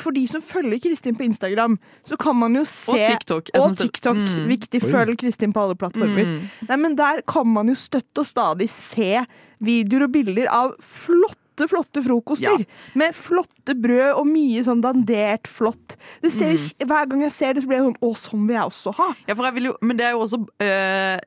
for 0.00 0.14
de 0.16 0.22
som 0.30 0.40
følger 0.40 0.80
Kristin 0.80 1.16
på 1.18 1.26
Instagram, 1.26 1.74
så 2.08 2.16
kan 2.16 2.36
man 2.38 2.54
jo 2.56 2.62
se 2.64 2.94
Og 2.94 3.02
TikTok. 3.02 3.50
Og 3.58 3.66
det- 3.68 3.78
TikTok. 3.82 4.16
Mm. 4.16 4.46
Viktig. 4.48 4.80
Oi. 4.82 4.90
Følg 4.90 5.18
Kristin 5.20 5.52
på 5.52 5.60
alle 5.66 5.76
plattformer. 5.76 6.24
Mm. 6.24 6.48
Nei, 6.70 6.76
men 6.76 6.96
Der 6.96 7.20
kan 7.28 7.46
man 7.46 7.68
jo 7.68 7.74
støtt 7.74 8.16
og 8.16 8.24
stadig 8.24 8.70
se 8.70 9.20
videoer 9.60 10.04
og 10.04 10.12
bilder 10.12 10.48
av 10.48 10.72
flotte, 10.80 11.36
flotte 11.70 12.02
frokoster. 12.04 12.60
Ja. 12.60 12.92
Med 13.00 13.16
flotte 13.16 13.72
brød 13.80 14.12
og 14.20 14.28
mye 14.28 14.60
sånn 14.66 14.82
dandert 14.84 15.48
flott. 15.48 15.96
Det 16.22 16.30
ser, 16.36 16.52
Mm. 16.60 16.86
Hver 16.92 17.08
gang 17.10 17.22
jeg 17.24 17.32
ser 17.32 17.56
det, 17.56 17.62
så 17.64 17.68
blir 17.72 17.80
jeg 17.80 17.86
sånn 17.88 18.00
Å, 18.04 18.10
sånn 18.20 18.44
vil 18.46 18.56
jeg 18.58 18.68
også 18.68 18.92
ha. 19.00 19.08
Ja, 19.26 19.34
for 19.34 19.48
jeg 19.48 19.54
vil 19.56 19.70
jo, 19.72 19.76
men 19.80 19.96
det 19.98 20.04
er 20.06 20.12
jo 20.14 20.20
også 20.26 20.38
øh, 20.62 21.18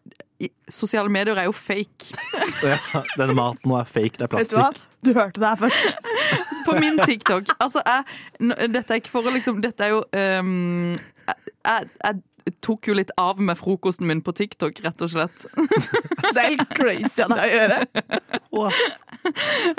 i- 0.45 0.51
Sosiale 0.69 1.09
medier 1.11 1.35
er 1.41 1.49
jo 1.49 1.51
fake. 1.57 2.13
Ja, 2.63 2.77
denne 3.17 3.33
maten 3.37 3.69
nå 3.71 3.77
er 3.79 3.85
fake, 3.87 4.17
det 4.19 4.27
er 4.29 4.37
Vet 4.37 4.49
du 4.51 4.57
hva? 4.59 4.69
Du 5.01 5.13
hørte 5.15 5.39
det 5.39 5.47
her 5.47 5.59
først. 5.65 5.95
På 6.67 6.73
min 6.79 6.97
TikTok. 7.07 7.47
Altså, 7.59 7.81
jeg, 7.87 8.03
dette 8.73 8.91
er 8.93 8.99
ikke 8.99 9.09
for 9.13 9.23
å 9.23 9.31
liksom 9.33 9.61
Dette 9.63 9.85
er 9.87 9.93
jo 9.95 10.01
um, 10.11 10.91
jeg, 11.29 11.53
jeg, 11.65 11.87
jeg 12.03 12.19
tok 12.61 12.89
jo 12.89 12.95
litt 12.97 13.11
av 13.17 13.39
med 13.41 13.57
frokosten 13.59 14.07
min 14.07 14.21
på 14.25 14.33
TikTok, 14.35 14.79
rett 14.85 15.01
og 15.05 15.13
slett. 15.13 15.45
Det 16.33 16.41
er 16.41 16.51
helt 16.53 16.73
crazy 16.75 17.23
av 17.23 17.31
deg 17.33 17.45
å 17.45 17.55
gjøre. 17.57 17.77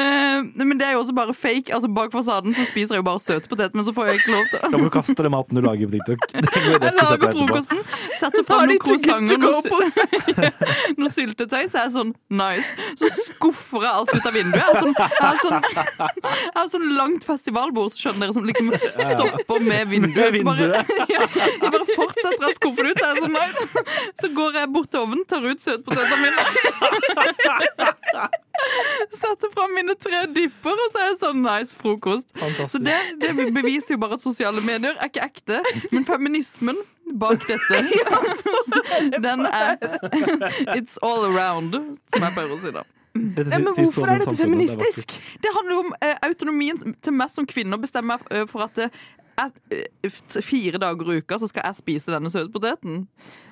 Eh, 0.01 0.41
men 0.65 0.79
det 0.79 0.87
er 0.87 0.95
jo 0.95 1.03
også 1.03 1.15
bare 1.15 1.35
fake. 1.37 1.73
Altså 1.75 1.89
Bak 1.95 2.13
fasaden 2.13 2.55
så 2.57 2.65
spiser 2.67 2.97
jeg 2.97 3.03
jo 3.03 3.07
bare 3.07 3.21
søtpotet, 3.23 3.75
men 3.77 3.87
så 3.87 3.93
får 3.95 4.09
jeg 4.09 4.21
ikke 4.21 4.33
lov 4.35 4.49
til 4.51 4.63
Da 4.65 4.81
må 4.81 4.89
du 4.89 4.93
kaste 4.95 5.17
den 5.21 5.35
maten 5.35 5.59
du 5.59 5.63
lager 5.65 5.91
på 5.91 5.99
TikTok. 5.99 6.21
Jeg 6.81 6.95
lager 6.97 7.33
frokosten, 7.37 7.83
setter 8.19 8.45
de 8.47 8.59
noen 8.71 8.81
croissanter, 8.83 9.37
og 9.37 10.99
noe 10.99 11.11
syltetøy, 11.17 11.65
så 11.71 11.81
er 11.81 11.87
jeg 11.87 11.93
sånn 11.95 12.13
nice. 12.41 12.89
Så 12.99 13.11
skuffer 13.15 13.85
jeg 13.85 13.91
alt 13.91 14.13
ut 14.15 14.27
av 14.27 14.35
vinduet. 14.37 14.59
Jeg 14.61 14.67
har 14.67 14.81
sånn, 14.81 14.95
jeg 14.97 15.21
har 15.21 15.41
sånn, 15.43 15.59
jeg 16.01 16.57
har 16.57 16.71
sånn 16.73 16.87
langt 16.97 17.27
festivalbord, 17.29 17.93
så 17.95 18.07
skjønner 18.07 18.27
dere, 18.27 18.37
som 18.39 18.49
liksom 18.49 18.73
stopper 19.13 19.67
med 19.67 19.93
vinduet. 19.93 20.39
Så 20.39 20.47
bare, 20.47 20.83
ja, 21.13 21.29
så 21.61 21.73
bare 21.77 21.87
fortsetter 21.93 22.47
å 22.47 22.51
å 22.51 22.57
skuffe 22.61 22.87
ut. 22.87 23.01
Så, 23.01 23.09
er 23.09 23.15
sånn 23.25 23.35
nice. 23.35 23.63
så 24.21 24.31
går 24.37 24.61
jeg 24.61 24.71
bort 24.77 24.93
til 24.93 25.01
ovnen, 25.03 25.25
tar 25.29 25.47
ut 25.49 25.65
søtpotetene 25.65 26.19
mine. 26.21 26.41
Setter 29.17 29.51
fram 29.55 29.75
mine 29.75 29.97
tre 29.97 30.27
dipper, 30.37 30.77
og 30.77 30.93
så 30.93 31.03
er 31.03 31.11
jeg 31.11 31.19
sånn 31.25 31.43
nice 31.45 31.77
frokost. 31.81 32.31
Så 32.71 32.81
det, 32.83 32.99
det 33.23 33.35
beviser 33.57 33.97
jo 33.97 34.01
bare 34.05 34.21
at 34.21 34.25
sosiale 34.25 34.63
medier 34.67 34.95
er 34.97 35.11
ikke 35.11 35.27
ekte. 35.31 35.61
Men 35.91 36.07
feminismen 36.09 36.79
bak 37.19 37.43
dette, 37.49 37.79
den 39.27 39.41
er 39.47 39.77
It's 40.77 40.99
all 41.03 41.25
around, 41.27 41.75
som 42.13 42.23
jeg 42.23 42.35
pleier 42.37 42.55
å 42.55 42.59
si 42.63 42.71
da. 42.75 42.85
Ja, 43.11 43.59
men 43.59 43.73
hvorfor 43.75 44.07
er 44.07 44.21
dette 44.21 44.31
samfunnet, 44.31 44.31
det 44.31 44.31
er 44.31 44.45
feministisk? 44.45 45.15
Det 45.43 45.51
handler 45.57 45.75
jo 45.75 45.81
om 45.83 45.95
eh, 45.99 46.19
autonomien 46.29 46.79
til 46.79 47.17
meg 47.17 47.33
som 47.35 47.49
kvinne 47.51 47.75
å 47.75 47.83
bestemme 47.83 48.17
eh, 48.31 48.45
for 48.51 48.69
at 48.69 48.79
eh, 48.85 49.01
jeg, 49.41 49.85
eh, 50.05 50.43
fire 50.45 50.81
dager 50.83 51.13
i 51.15 51.21
uka 51.21 51.39
så 51.41 51.49
skal 51.51 51.69
jeg 51.69 51.81
spise 51.83 52.13
denne 52.15 52.33
søtpoteten. 52.33 53.07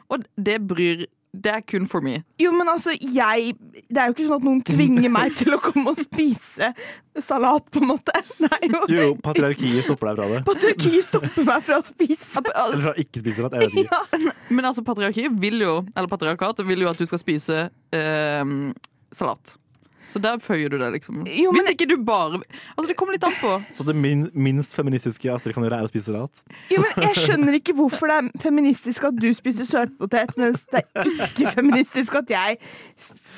Og 0.08 0.26
det 0.36 0.60
bryr 0.68 1.06
Det 1.38 1.50
er 1.52 1.60
kun 1.60 1.84
for 1.86 2.00
me. 2.00 2.22
Jo, 2.40 2.48
men 2.56 2.70
altså, 2.72 2.94
jeg 2.96 3.52
Det 3.90 3.98
er 4.00 4.06
jo 4.08 4.14
ikke 4.14 4.24
sånn 4.30 4.38
at 4.40 4.46
noen 4.46 4.62
tvinger 4.64 5.10
meg 5.12 5.34
til 5.36 5.52
å 5.52 5.58
komme 5.60 5.92
og 5.92 6.00
spise 6.00 6.70
salat, 7.20 7.66
på 7.70 7.82
en 7.82 7.90
måte. 7.90 8.14
Er 8.48 8.64
jo 8.64 8.80
Jo, 8.88 9.06
patriarkiet 9.22 9.84
stopper 9.84 10.08
deg 10.08 10.16
fra 10.22 10.28
det. 10.32 10.40
Patriarkiet 10.48 11.04
stopper 11.04 11.44
meg 11.44 11.62
fra 11.68 11.78
å 11.82 11.84
spise. 11.84 12.42
Eller 12.48 12.82
fra 12.86 12.94
ikke 13.04 13.20
spise 13.20 13.42
salat. 13.42 13.58
Jeg 13.58 13.68
vet 13.68 13.78
ikke. 13.84 14.00
Ja. 14.24 14.34
Men 14.48 14.70
altså, 14.72 14.82
patriarkiet 14.88 15.36
vil 15.44 15.60
jo 15.66 15.74
Eller 15.94 16.08
patriarkatet 16.08 16.66
vil 16.66 16.86
jo 16.86 16.90
at 16.90 16.98
du 16.98 17.04
skal 17.10 17.20
spise 17.20 17.60
eh, 17.92 18.54
salat. 19.12 19.58
Så 20.08 20.20
der 20.24 20.38
føyer 20.40 20.70
du 20.72 20.78
det, 20.80 20.88
liksom. 20.94 21.26
Jo, 21.28 21.50
men- 21.52 21.60
Hvis 21.62 21.74
ikke 21.74 21.86
du 21.88 21.96
bare 22.02 22.38
Altså, 22.76 22.86
det 22.88 22.96
kommer 22.96 23.12
litt 23.12 23.24
an 23.24 23.34
på. 23.40 23.50
Så 23.74 23.84
det 23.84 23.94
min, 23.94 24.30
minst 24.34 24.72
feministiske 24.74 25.28
Astrid 25.34 25.54
kan 25.54 25.62
gjøre, 25.64 25.78
er 25.82 25.84
å 25.84 25.90
spise 25.90 26.12
salat? 26.12 26.42
Jo, 26.70 26.80
men 26.82 27.04
jeg 27.08 27.14
skjønner 27.26 27.52
ikke 27.60 27.74
hvorfor 27.76 28.08
det 28.08 28.16
er 28.24 28.42
feministisk 28.42 29.04
at 29.04 29.16
du 29.20 29.28
spiser 29.34 29.64
søtpotet, 29.68 30.32
mens 30.40 30.64
det 30.72 30.84
er 30.96 31.04
ikke 31.28 31.52
feministisk 31.54 32.14
at 32.22 32.28
jeg 32.32 32.58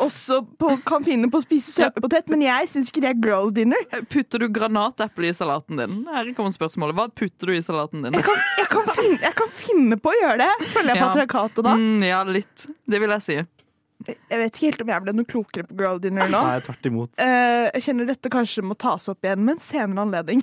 også 0.01 0.41
på, 0.59 0.71
kan 0.87 1.05
finne 1.05 1.31
på 1.31 1.41
å 1.41 1.45
spise 1.45 1.73
søtpotet. 1.75 2.29
Men 2.33 2.43
jeg 2.47 2.69
syns 2.73 2.91
ikke 2.93 3.03
det 3.05 3.11
er 3.15 3.21
girl 3.25 3.51
dinner. 3.55 3.83
Putter 4.13 4.39
du 4.45 4.49
granateple 4.49 5.29
i 5.31 5.35
salaten 5.37 5.77
din? 5.81 6.05
Her 6.11 6.31
kommer 6.39 6.55
spørsmålet. 6.55 6.95
Hva 6.99 7.09
putter 7.13 7.51
du 7.51 7.57
i 7.57 7.63
salaten 7.65 8.03
din? 8.07 8.13
Jeg 8.15 8.25
kan, 8.27 8.43
jeg 8.61 8.69
kan, 8.73 8.91
finne, 8.95 9.19
jeg 9.27 9.35
kan 9.43 9.49
finne 9.61 9.97
på 10.01 10.13
å 10.15 10.19
gjøre 10.23 10.39
det. 10.47 10.53
Følger 10.75 10.95
jeg 10.95 11.01
Ja. 11.01 11.09
patriarkatet 11.09 11.65
da? 11.67 11.75
Mm, 11.77 12.05
ja, 12.07 12.23
litt. 12.25 12.67
Det 12.89 13.01
vil 13.01 13.11
jeg 13.17 13.23
si. 13.27 13.39
Jeg 14.09 14.39
vet 14.41 14.55
ikke 14.55 14.67
helt 14.67 14.83
om 14.85 14.93
jeg 14.95 15.05
ble 15.05 15.13
noe 15.17 15.29
klokere 15.29 15.69
på 15.69 15.77
girl 15.77 16.01
dinner 16.01 16.31
nå. 16.33 16.41
Nei, 16.41 16.61
tvert 16.65 16.89
imot. 16.89 17.13
Eh, 17.21 17.67
jeg 17.75 17.85
kjenner 17.89 18.09
dette 18.09 18.33
kanskje 18.33 18.65
må 18.65 18.77
tas 18.81 19.11
opp 19.13 19.27
igjen 19.27 19.45
med 19.45 19.59
en 19.59 19.63
senere 19.65 20.07
anledning. 20.07 20.41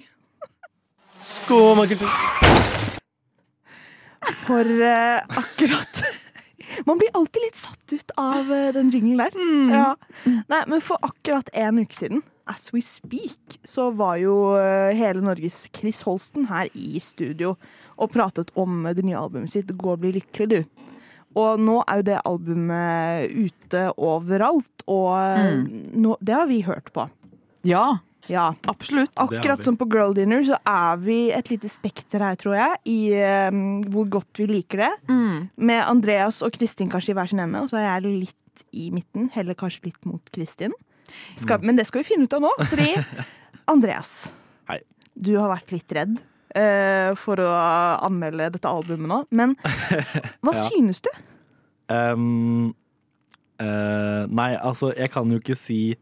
Skåmakultur. 1.26 2.12
For 4.46 4.82
eh, 4.84 5.22
akkurat 5.39 6.04
Man 6.86 7.00
blir 7.00 7.10
alltid 7.15 7.41
litt 7.41 7.60
satt 7.60 7.93
ut 7.93 8.12
av 8.20 8.52
eh, 8.54 8.72
den 8.76 8.89
jinglen 8.91 9.24
der. 9.24 9.38
Ja. 9.74 9.86
Nei, 10.52 10.63
men 10.67 10.84
for 10.84 11.02
akkurat 11.06 11.50
en 11.56 11.80
uke 11.82 11.96
siden, 11.96 12.22
as 12.48 12.70
we 12.76 12.82
speak, 12.84 13.58
så 13.65 13.89
var 13.96 14.20
jo 14.22 14.36
eh, 14.60 14.93
hele 14.98 15.24
Norges 15.24 15.65
Chris 15.76 16.04
Holsten 16.08 16.50
her 16.52 16.70
i 16.78 17.00
studio 17.04 17.56
og 17.98 18.12
pratet 18.13 18.52
om 18.60 18.84
det 18.93 19.06
nye 19.08 19.17
albumet 19.17 19.52
sitt 19.52 19.72
'Gå 19.74 19.96
og 19.96 20.04
bli 20.04 20.13
lykkelig', 20.20 20.50
du. 20.54 20.93
Og 21.38 21.62
nå 21.62 21.78
er 21.86 22.02
jo 22.02 22.06
det 22.08 22.17
albumet 22.26 23.32
ute 23.38 23.84
overalt, 24.02 24.84
og 24.89 25.13
mm. 25.13 25.63
nå, 26.02 26.15
det 26.26 26.34
har 26.34 26.47
vi 26.50 26.63
hørt 26.67 26.91
på. 26.95 27.08
Ja, 27.67 28.00
Ja. 28.28 28.50
absolutt. 28.67 29.13
Akkurat 29.15 29.63
som 29.63 29.78
på 29.80 29.86
Girl 29.91 30.12
Dinner 30.17 30.41
så 30.43 30.58
er 30.67 30.97
vi 31.00 31.19
et 31.32 31.47
lite 31.52 31.69
spekter 31.71 32.19
her, 32.26 32.36
tror 32.36 32.58
jeg, 32.58 32.80
i 32.89 32.97
um, 33.54 33.62
hvor 33.93 34.10
godt 34.17 34.41
vi 34.41 34.47
liker 34.50 34.82
det. 34.84 34.89
Mm. 35.08 35.45
Med 35.69 35.84
Andreas 35.86 36.41
og 36.43 36.52
Kristin 36.58 36.89
kanskje 36.91 37.13
i 37.13 37.17
hver 37.19 37.30
sin 37.32 37.39
ende, 37.43 37.62
og 37.63 37.71
så 37.71 37.80
er 37.80 37.88
jeg 37.88 38.26
litt 38.26 38.65
i 38.73 38.89
midten. 38.91 39.30
Heller 39.36 39.56
kanskje 39.56 39.91
litt 39.91 40.10
mot 40.10 40.34
Kristin. 40.36 40.73
Skal, 41.39 41.62
Men 41.63 41.78
det 41.80 41.86
skal 41.88 42.02
vi 42.04 42.10
finne 42.10 42.28
ut 42.28 42.34
av 42.36 42.43
nå, 42.43 42.52
fordi 42.67 42.89
Andreas, 43.73 44.32
Hei. 44.67 44.82
du 45.15 45.38
har 45.38 45.54
vært 45.54 45.71
litt 45.76 45.95
redd 45.95 46.17
for 47.20 47.40
å 47.44 47.50
anmelde 48.08 48.48
dette 48.56 48.70
albumet 48.70 49.10
nå. 49.12 49.18
Men 49.32 49.56
hva 50.44 50.54
Ja. 50.56 50.62
synes 50.70 51.02
du? 51.06 51.10
Um, 51.94 52.74
uh, 53.62 54.26
nei, 54.28 54.54
altså, 54.60 54.94
jeg 54.98 55.12
kan 55.14 55.30
jo 55.32 55.38
ikke 55.40 55.56
si 55.56 55.96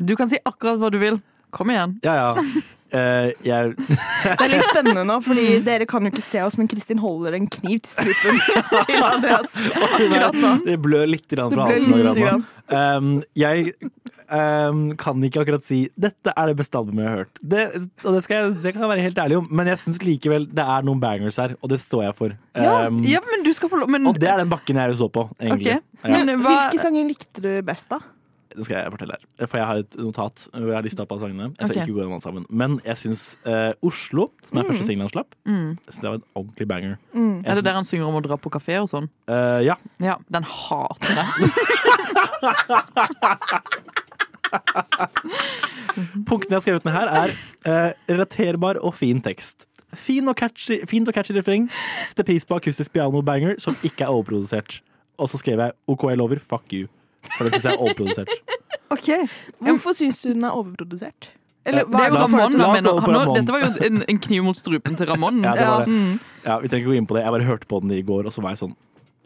Du 0.00 0.14
kan 0.16 0.28
si 0.28 0.38
akkurat 0.44 0.78
hva 0.80 0.90
du 0.92 0.98
vil. 1.00 1.18
Kom 1.50 1.70
igjen. 1.72 1.98
Ja, 2.04 2.14
ja. 2.14 2.44
Eh, 2.94 3.32
jeg 3.42 3.74
Det 3.74 4.44
er 4.44 4.50
litt 4.52 4.68
spennende 4.70 5.02
nå, 5.08 5.18
fordi 5.24 5.46
dere 5.66 5.88
kan 5.90 6.06
jo 6.06 6.12
ikke 6.12 6.24
se 6.24 6.42
oss, 6.46 6.58
men 6.60 6.68
Kristin 6.70 7.00
holder 7.02 7.34
en 7.38 7.48
kniv 7.50 7.80
til 7.82 7.96
strupen 7.96 8.38
til 8.86 9.02
Andreas 9.02 9.56
akkurat 9.74 10.38
nå. 10.38 10.52
Det 10.66 10.76
blør 10.82 11.08
litt 11.10 11.26
fra 11.26 11.48
halsen. 11.50 11.96
akkurat 11.96 12.20
nå. 12.22 12.36
Um, 12.66 13.10
jeg 13.38 13.70
um, 14.26 14.88
kan 14.98 15.22
ikke 15.22 15.44
akkurat 15.44 15.66
si 15.66 15.84
'dette 15.94 16.32
er 16.32 16.50
det 16.50 16.56
beste 16.58 16.78
albumet 16.78 17.04
jeg 17.04 17.10
har 17.10 17.20
hørt'. 17.20 17.42
Det, 17.42 17.66
og 18.04 18.14
det, 18.14 18.22
skal 18.24 18.36
jeg, 18.36 18.56
det 18.64 18.72
kan 18.74 18.82
jeg 18.82 18.90
være 18.90 19.06
helt 19.06 19.20
ærlig 19.22 19.36
om, 19.38 19.46
men 19.50 19.70
jeg 19.70 19.82
syns 19.82 20.02
likevel 20.02 20.48
det 20.50 20.66
er 20.66 20.86
noen 20.86 21.02
bangers 21.02 21.38
her, 21.42 21.54
og 21.62 21.70
det 21.70 21.80
står 21.82 22.08
jeg 22.08 22.18
for. 22.18 22.34
Um, 22.54 23.02
Ja, 23.06 23.22
men 23.22 23.46
du 23.46 23.52
skal 23.54 23.70
få 23.70 23.82
lov 23.82 23.90
Men 23.90 24.06
Og 24.06 24.18
det 24.18 24.30
er 24.30 24.38
den 24.42 24.50
bakken 24.50 24.78
jeg 24.78 24.98
så 24.98 25.08
på, 25.10 25.28
egentlig. 25.40 25.78
Okay. 25.78 26.10
Ja, 26.10 26.24
Men 26.24 26.38
hva 26.42 26.54
Hvilke 26.54 26.82
sanger 26.82 27.06
likte 27.06 27.42
du 27.42 27.50
best, 27.66 27.90
da? 27.90 28.02
Det 28.56 28.64
skal 28.66 28.76
jeg 28.78 28.92
fortelle 28.94 29.14
her. 29.16 29.22
For 29.46 29.56
jeg 29.60 29.66
har 29.68 29.76
et 29.82 29.92
notat 30.00 30.36
hvor 30.52 30.70
jeg 30.70 30.78
har 30.78 30.86
lista 30.86 31.00
opp 31.04 31.12
alle 31.14 31.24
sangene. 31.26 31.46
Jeg 31.52 31.60
skal 31.60 31.74
okay. 31.74 31.84
ikke 31.84 31.96
gå 31.96 32.00
gjennom 32.00 32.16
alle 32.16 32.26
sammen. 32.26 32.44
Men 32.62 32.70
jeg 32.86 32.96
syns 33.02 33.22
uh, 33.44 33.72
Oslo, 33.86 34.22
som 34.46 34.54
er 34.60 34.68
første 34.70 34.86
singelen 34.86 35.06
han 35.06 35.12
slapp, 35.12 35.30
mm. 35.44 35.70
jeg 35.84 35.92
det 35.96 36.08
var 36.08 36.18
en 36.18 36.28
ordentlig 36.40 36.66
banger. 36.70 36.94
Mm. 37.12 37.36
Er 37.44 37.52
det 37.58 37.64
der 37.66 37.76
han 37.76 37.88
synger 37.88 38.06
om 38.08 38.18
å 38.20 38.22
dra 38.24 38.36
på 38.40 38.48
kafé 38.54 38.74
og 38.80 38.88
sånn? 38.92 39.06
eh, 39.28 39.60
ja. 39.66 39.76
Ja, 40.02 40.14
den 40.32 40.44
hater 40.46 41.12
jeg. 41.20 41.26
Punktene 46.26 46.52
jeg 46.52 46.58
har 46.58 46.64
skrevet 46.64 46.84
ned 46.86 46.94
her, 46.94 47.08
er 47.22 47.30
uh, 47.66 47.90
relaterbar 48.08 48.76
og 48.80 48.92
fin 48.96 49.20
tekst. 49.24 49.58
fin 49.96 50.28
og 50.28 50.36
catchy, 50.36 50.86
fint 50.86 51.08
og 51.08 51.14
catchy 51.14 51.34
refreng. 51.36 51.70
Setter 52.04 52.24
pris 52.28 52.44
på 52.44 52.54
akustisk 52.58 52.92
piano-banger 52.92 53.54
som 53.62 53.76
ikke 53.82 54.04
er 54.04 54.08
overprodusert. 54.12 54.82
Og 55.16 55.30
så 55.32 55.36
skrev 55.40 55.58
jeg 55.62 55.72
OK, 55.88 56.02
jeg 56.10 56.18
lover, 56.20 56.38
fuck 56.42 56.72
you. 56.72 56.86
For 57.36 57.44
det 57.48 57.54
syns 57.56 57.64
jeg 57.68 57.74
er 57.74 57.82
overprodusert. 57.82 58.28
Ok. 58.94 59.08
Hvorfor 59.66 59.96
syns 59.98 60.20
du 60.22 60.28
den 60.30 60.44
er 60.46 60.54
overprodusert? 60.54 61.26
Eller, 61.66 61.82
hva 61.90 61.98
Det 61.98 62.04
er 62.06 62.12
jo 62.12 62.18
Ramon, 62.22 62.52
La 62.54 62.66
mener- 62.70 63.00
han- 63.02 63.14
Ramón. 63.16 63.32
Dette 63.34 63.50
var 63.56 63.64
jo 63.64 63.70
en, 63.88 64.02
en 64.12 64.18
kniv 64.22 64.44
mot 64.46 64.54
strupen 64.56 64.94
til 64.96 65.08
Ramón. 65.10 65.40
Ja, 65.42 65.54
det 65.58 65.88
det. 65.88 65.88
Mm. 65.90 66.20
Ja, 66.44 66.58
Vi 66.62 66.68
trenger 66.70 66.84
ikke 66.84 66.92
gå 66.92 66.98
inn 67.00 67.08
på 67.10 67.16
det. 67.16 67.24
Jeg 67.24 67.34
bare 67.34 67.48
hørte 67.48 67.66
på 67.66 67.80
den 67.82 67.90
i 67.90 68.02
går, 68.06 68.26
og 68.30 68.32
så 68.36 68.42
var 68.44 68.54
jeg 68.54 68.62
sånn 68.62 68.76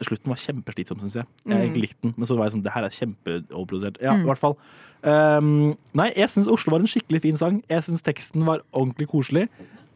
Slutten 0.01 0.31
var 0.33 0.39
kjempeslitsom, 0.41 0.97
syns 1.03 1.13
jeg. 1.19 1.27
Jeg 1.45 1.53
likte 1.53 1.61
egentlig 1.67 1.89
den, 2.01 2.13
men 2.17 2.25
så 2.25 2.33
var 2.39 2.47
jeg 2.49 2.55
sånn 2.55 2.63
Det 2.65 2.71
her 2.73 2.87
er 2.87 2.95
kjempeoverprodusert. 2.95 4.01
Ja, 4.01 4.15
i 4.17 4.25
hvert 4.25 4.41
fall. 4.41 4.55
Um, 5.05 5.51
nei, 5.93 6.09
jeg 6.17 6.29
syns 6.33 6.49
Oslo 6.49 6.73
var 6.73 6.81
en 6.81 6.89
skikkelig 6.89 7.21
fin 7.21 7.37
sang. 7.37 7.61
Jeg 7.69 7.85
syns 7.85 8.01
teksten 8.01 8.41
var 8.49 8.63
ordentlig 8.73 9.07
koselig. 9.13 9.45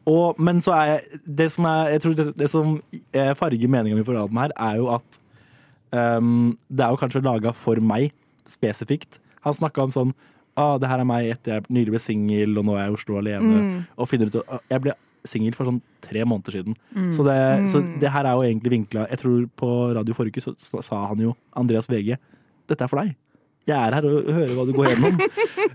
Og, 0.06 0.38
men 0.38 0.62
så 0.62 0.76
er 0.78 0.86
jeg 0.92 1.22
Det 1.26 1.48
som, 1.56 1.66
er, 1.66 1.90
jeg 1.96 2.02
tror 2.06 2.14
det, 2.22 2.28
det 2.38 2.50
som 2.54 2.76
eh, 3.18 3.34
farger 3.34 3.66
meninga 3.74 3.98
mi 3.98 4.06
for 4.06 4.14
albumet 4.22 4.52
her, 4.52 4.54
er 4.70 4.78
jo 4.78 4.92
at 4.94 5.20
um, 5.92 6.58
det 6.70 6.86
er 6.86 6.94
jo 6.96 7.02
kanskje 7.02 7.24
laga 7.26 7.54
for 7.54 7.82
meg 7.82 8.12
spesifikt. 8.50 9.20
Han 9.46 9.54
snakka 9.58 9.84
om 9.86 9.94
sånn 9.94 10.14
ah, 10.58 10.78
det 10.80 10.88
her 10.88 11.02
er 11.04 11.08
meg 11.10 11.32
etter 11.34 11.58
jeg 11.58 11.66
nylig 11.76 11.92
ble 11.96 12.00
singel, 12.00 12.54
og 12.58 12.64
nå 12.68 12.78
er 12.78 12.86
jeg 12.86 12.94
i 12.94 12.96
Oslo 13.00 13.18
alene. 13.20 13.58
Og 14.00 14.08
finner 14.08 14.30
ut 14.32 14.38
at 14.40 14.62
Jeg 14.72 14.84
ble 14.86 14.94
singel 15.28 15.56
for 15.58 15.68
sånn 15.68 15.82
tre 16.06 16.22
måneder 16.24 16.54
siden. 16.60 16.76
Så, 17.12 17.26
det, 17.26 17.36
så 17.74 17.82
det 18.00 18.12
her 18.14 18.28
er 18.30 18.38
jo 18.38 18.44
egentlig 18.46 18.72
vinkla 18.76 19.08
Jeg 19.10 19.18
tror 19.24 19.48
på 19.58 19.70
radio 19.98 20.14
forrige 20.16 20.38
uke 20.38 20.54
så 20.54 20.82
sa- 20.86 21.08
han 21.10 21.20
jo, 21.26 21.34
Andreas 21.58 21.90
VG, 21.90 22.16
dette 22.70 22.86
er 22.86 22.92
for 22.92 23.02
deg. 23.02 23.16
Jeg 23.66 23.74
er 23.82 23.96
her 23.98 24.06
og 24.06 24.28
hører 24.30 24.52
hva 24.54 24.64
du 24.70 24.74
går 24.78 24.92
gjennom. 24.92 25.16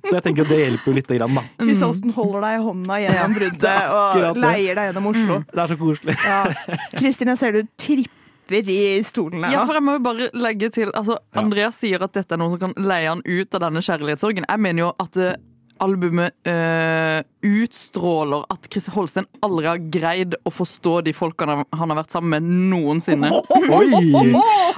så 0.06 0.12
jeg 0.14 0.22
tenker 0.22 0.44
at 0.46 0.52
det 0.54 0.58
hjelper 0.60 0.92
jo 0.92 0.94
lite 0.94 1.16
grann, 1.18 1.34
da. 1.34 1.42
Chris 1.58 1.82
Holsten 1.82 2.12
holder 2.14 2.44
deg 2.46 2.54
i 2.60 2.62
hånda 2.68 2.98
gjennom 3.02 3.34
bruddet 3.40 3.96
og 3.98 4.38
leier 4.46 4.78
deg 4.78 4.88
gjennom 4.92 5.08
Oslo. 5.10 5.40
Det 5.50 5.64
er 5.64 5.72
så 5.74 5.78
koselig. 5.80 6.14
Ja. 6.22 6.76
Kristin, 6.94 7.32
jeg 7.34 7.40
ser 7.42 7.58
du 7.58 7.60
tripper 7.82 8.16
i 8.52 9.02
stolen 9.06 9.44
her 9.44 9.52
Ja, 9.52 9.64
for 9.66 9.74
jeg 9.78 9.82
må 9.86 9.92
jo 9.98 10.02
bare 10.04 10.30
legge 10.34 10.70
til 10.70 10.90
altså, 10.94 11.18
Ja. 11.34 11.40
Andreas 11.42 11.78
sier 11.80 12.02
at 12.02 12.12
dette 12.12 12.34
er 12.34 12.38
noen 12.38 12.50
som 12.56 12.60
kan 12.60 12.74
leie 12.76 13.08
han 13.08 13.22
ut 13.24 13.54
av 13.54 13.60
denne 13.60 13.80
kjærlighetssorgen. 13.80 14.44
Jeg 14.48 14.60
mener 14.60 14.82
jo 14.82 14.90
at 14.98 15.16
eh, 15.16 15.36
albumet 15.80 16.34
uh, 16.48 17.20
utstråler 17.46 18.44
at 18.52 18.68
Chris 18.72 18.88
Holsten 18.94 19.28
aldri 19.44 19.68
har 19.68 19.80
greid 19.92 20.36
å 20.44 20.52
forstå 20.52 20.98
de 21.06 21.14
folkene 21.16 21.62
han 21.64 21.92
har 21.92 22.00
vært 22.02 22.14
sammen 22.14 22.36
med 22.36 22.50
noensinne. 22.72 23.32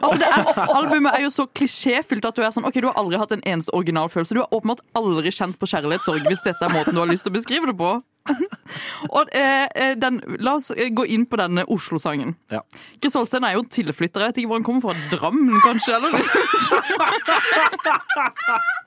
Altså, 0.02 0.16
det 0.18 0.26
er, 0.26 0.48
albumet 0.64 1.14
er 1.14 1.22
jo 1.22 1.28
så 1.30 1.44
klisjéfylt 1.54 2.24
at 2.26 2.34
du 2.34 2.40
er 2.42 2.50
sånn 2.54 2.64
Ok, 2.66 2.80
du 2.82 2.88
har 2.88 2.96
aldri 2.98 3.20
hatt 3.20 3.34
en 3.34 3.44
eneste 3.46 3.70
originalfølelse. 3.76 4.34
Du 4.34 4.40
har 4.42 4.54
åpenbart 4.54 4.82
aldri 4.98 5.30
kjent 5.34 5.58
på 5.60 5.68
kjærlighetssorg 5.70 6.26
hvis 6.26 6.42
dette 6.46 6.66
er 6.66 6.74
måten 6.74 6.96
du 6.96 7.02
har 7.02 7.10
lyst 7.10 7.28
til 7.28 7.32
å 7.32 7.36
beskrive 7.36 7.70
det 7.70 7.76
på. 7.78 7.92
Og 9.16 9.28
eh, 9.36 9.66
eh, 9.74 9.94
den, 9.98 10.20
La 10.42 10.54
oss 10.58 10.70
eh, 10.74 10.90
gå 10.94 11.04
inn 11.10 11.26
på 11.26 11.36
denne 11.40 11.64
Oslo-sangen. 11.70 12.34
Ja. 12.52 12.60
Chris 13.02 13.16
Holsten 13.18 13.46
er 13.46 13.52
jo 13.58 13.64
tilflytter. 13.66 14.20
Jeg 14.26 14.32
vet 14.32 14.38
ikke 14.42 14.52
hvor 14.52 14.60
han 14.60 14.66
kommer 14.66 14.82
fra. 14.86 14.94
Drammen, 15.12 15.58
kanskje? 15.64 15.92
Eller 15.98 16.10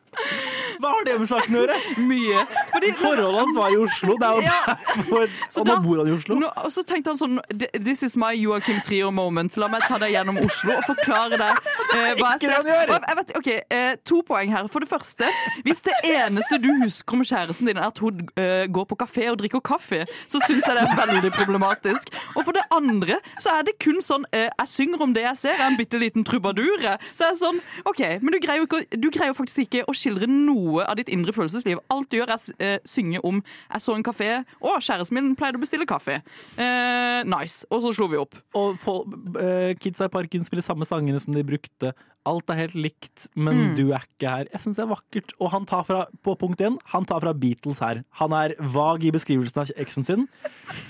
Hva 0.79 0.91
har 0.95 1.05
det 1.07 1.15
med 1.21 1.29
saken 1.29 1.55
å 1.55 1.63
gjøre? 1.63 1.77
mye. 2.09 2.45
Fordi 2.75 2.91
Forholdet 2.99 3.39
hans 3.41 3.57
var 3.57 3.71
i 3.73 3.77
Oslo, 3.79 4.15
det 4.19 4.27
er 4.27 4.35
jo 4.35 4.43
derfor. 4.45 5.27
Og 5.61 5.69
nå 5.69 5.75
bor 5.85 6.01
han 6.01 6.09
i 6.11 6.15
Oslo. 6.15 6.37
Nå, 6.41 6.49
og 6.65 6.71
så 6.75 6.83
tenkte 6.87 7.13
han 7.13 7.19
sånn 7.19 7.39
This 7.75 8.03
is 8.07 8.17
my 8.19 8.33
Joachim 8.35 8.81
Trier 8.85 9.11
moment. 9.15 9.55
La 9.61 9.69
meg 9.71 9.85
ta 9.87 9.99
deg 10.01 10.13
gjennom 10.15 10.39
Oslo 10.43 10.75
og 10.75 10.87
forklare 10.89 11.39
deg 11.39 11.69
eh, 11.95 12.11
hva 12.19 12.33
jeg 12.35 12.49
ser. 12.49 12.93
Jeg 12.95 13.19
vet, 13.21 13.33
ok, 13.39 13.49
eh, 13.77 13.91
To 14.11 14.21
poeng 14.27 14.51
her. 14.53 14.67
For 14.71 14.83
det 14.83 14.89
første, 14.91 15.29
hvis 15.65 15.83
det 15.87 15.95
eneste 16.11 16.59
du 16.61 16.69
husker 16.81 17.17
om 17.17 17.23
kjæresten 17.25 17.69
din, 17.69 17.79
er 17.79 17.89
at 17.91 18.01
hun 18.03 18.23
eh, 18.39 18.65
går 18.71 18.87
på 18.91 18.99
kafé 19.05 19.29
og 19.31 19.39
drikker 19.41 19.63
kaffe, 19.65 20.03
så 20.27 20.41
syns 20.43 20.67
jeg 20.67 20.75
det 20.77 20.83
er 20.83 20.99
veldig 20.99 21.31
problematisk. 21.35 22.11
Og 22.35 22.43
for 22.43 22.55
det 22.57 22.65
andre 22.75 23.19
så 23.41 23.55
er 23.57 23.67
det 23.67 23.77
kun 23.83 24.01
sånn 24.03 24.25
eh, 24.35 24.49
Jeg 24.49 24.71
synger 24.71 25.03
om 25.05 25.13
det 25.15 25.23
jeg 25.25 25.41
ser, 25.41 25.55
jeg 25.55 25.63
er 25.63 25.71
en 25.71 25.79
bitte 25.79 26.01
liten 26.01 26.25
trubadur. 26.27 26.83
Så 27.13 27.27
jeg 27.27 27.31
er 27.31 27.39
sånn 27.39 27.61
OK, 27.87 28.01
men 28.21 28.35
du 28.35 28.39
greier 28.43 28.63
jo 28.63 28.67
ikke, 28.69 28.83
du 28.99 29.09
greier 29.13 29.31
jo 29.31 29.37
faktisk 29.37 29.65
ikke 29.65 29.85
å 29.89 29.95
skildre 29.95 30.29
noe 30.29 30.85
av 30.85 30.97
ditt 30.99 31.11
indre 31.13 31.33
følelsesliv. 31.35 31.81
Alt 31.93 32.11
du 32.11 32.19
gjør, 32.19 32.35
er 32.35 32.41
eh, 32.65 32.79
synge 32.85 33.21
om 33.23 33.41
'jeg 33.43 33.81
så 33.81 33.95
en 33.95 34.03
kafé', 34.03 34.43
og 34.61 34.81
kjæresten 34.81 35.13
min 35.13 35.35
pleide 35.35 35.57
å 35.57 35.63
bestille 35.63 35.85
kaffe'. 35.85 36.21
Eh, 36.57 37.23
nice. 37.23 37.65
Og 37.71 37.81
så 37.81 37.93
slo 37.93 38.07
vi 38.07 38.17
opp. 38.17 38.35
Og 38.55 38.77
folk, 38.79 39.07
eh, 39.39 39.73
kidsa 39.75 40.05
i 40.05 40.13
parken 40.13 40.43
spiller 40.43 40.63
samme 40.63 40.85
sangene 40.85 41.21
som 41.21 41.33
de 41.33 41.43
brukte. 41.43 41.93
Alt 42.25 42.49
er 42.49 42.57
helt 42.65 42.73
likt, 42.73 43.27
men 43.35 43.75
du 43.77 43.91
er 43.93 44.01
ikke 44.01 44.29
her. 44.29 44.47
Jeg 44.49 44.61
syns 44.61 44.79
det 44.79 44.85
er 44.85 44.95
vakkert. 44.95 45.33
Og 45.39 45.51
han 45.51 45.65
tar 45.65 45.83
fra, 45.85 46.05
på 46.25 46.33
punkt 46.41 46.57
én, 46.57 46.79
han 46.89 47.05
tar 47.05 47.21
fra 47.21 47.33
Beatles 47.33 47.79
her. 47.79 48.03
Han 48.17 48.33
er 48.33 48.55
vag 48.59 49.05
i 49.05 49.11
beskrivelsen 49.13 49.61
av 49.61 49.69
eksen 49.77 50.03
sin 50.03 50.27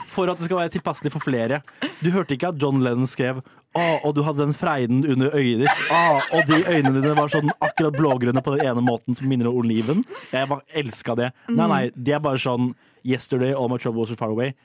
for 0.07 0.31
at 0.31 0.39
det 0.39 0.47
skal 0.47 0.61
være 0.61 0.71
tilpasselig 0.77 1.11
for 1.11 1.19
flere. 1.19 1.61
Du 1.99 2.09
hørte 2.15 2.37
ikke 2.37 2.53
at 2.53 2.61
John 2.61 2.79
Lennon 2.79 3.09
skrev 3.09 3.43
å, 3.75 3.85
og 4.07 4.15
du 4.15 4.21
hadde 4.23 4.43
den 4.45 4.55
freiden 4.55 5.03
under 5.03 5.33
øyet 5.35 5.65
ditt. 5.65 5.83
Å, 5.91 6.03
og 6.37 6.47
de 6.49 6.61
øynene 6.63 7.01
dine 7.01 7.15
var 7.17 7.31
sånn 7.33 7.51
akkurat 7.59 7.97
blågrønne 7.97 8.43
på 8.45 8.55
den 8.55 8.69
ene 8.71 8.83
måten 8.85 9.17
som 9.17 9.27
minner 9.29 9.51
om 9.51 9.59
oliven. 9.61 10.05
Jeg 10.31 10.49
bare 10.51 10.63
elska 10.83 11.17
det. 11.19 11.31
Nei, 11.51 11.67
nei, 11.71 11.83
de 11.95 12.15
er 12.15 12.23
bare 12.23 12.41
sånn 12.41 12.73
Yesterday, 13.05 13.53
all 13.53 13.69
my 13.69 13.77
trouble 13.77 14.01
was 14.01 14.09
so 14.09 14.15
far 14.17 14.31
away. 14.33 14.55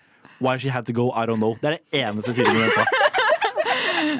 Why 0.40 0.56
she 0.56 0.70
had 0.72 0.86
to 0.86 0.94
go, 0.96 1.10
I 1.12 1.26
don't 1.26 1.42
know. 1.42 1.58
Det 1.60 1.68
er 1.68 1.76
det 1.76 2.04
eneste 2.06 2.32
siden 2.38 2.56
med 2.56 2.70
dette. 2.70 3.10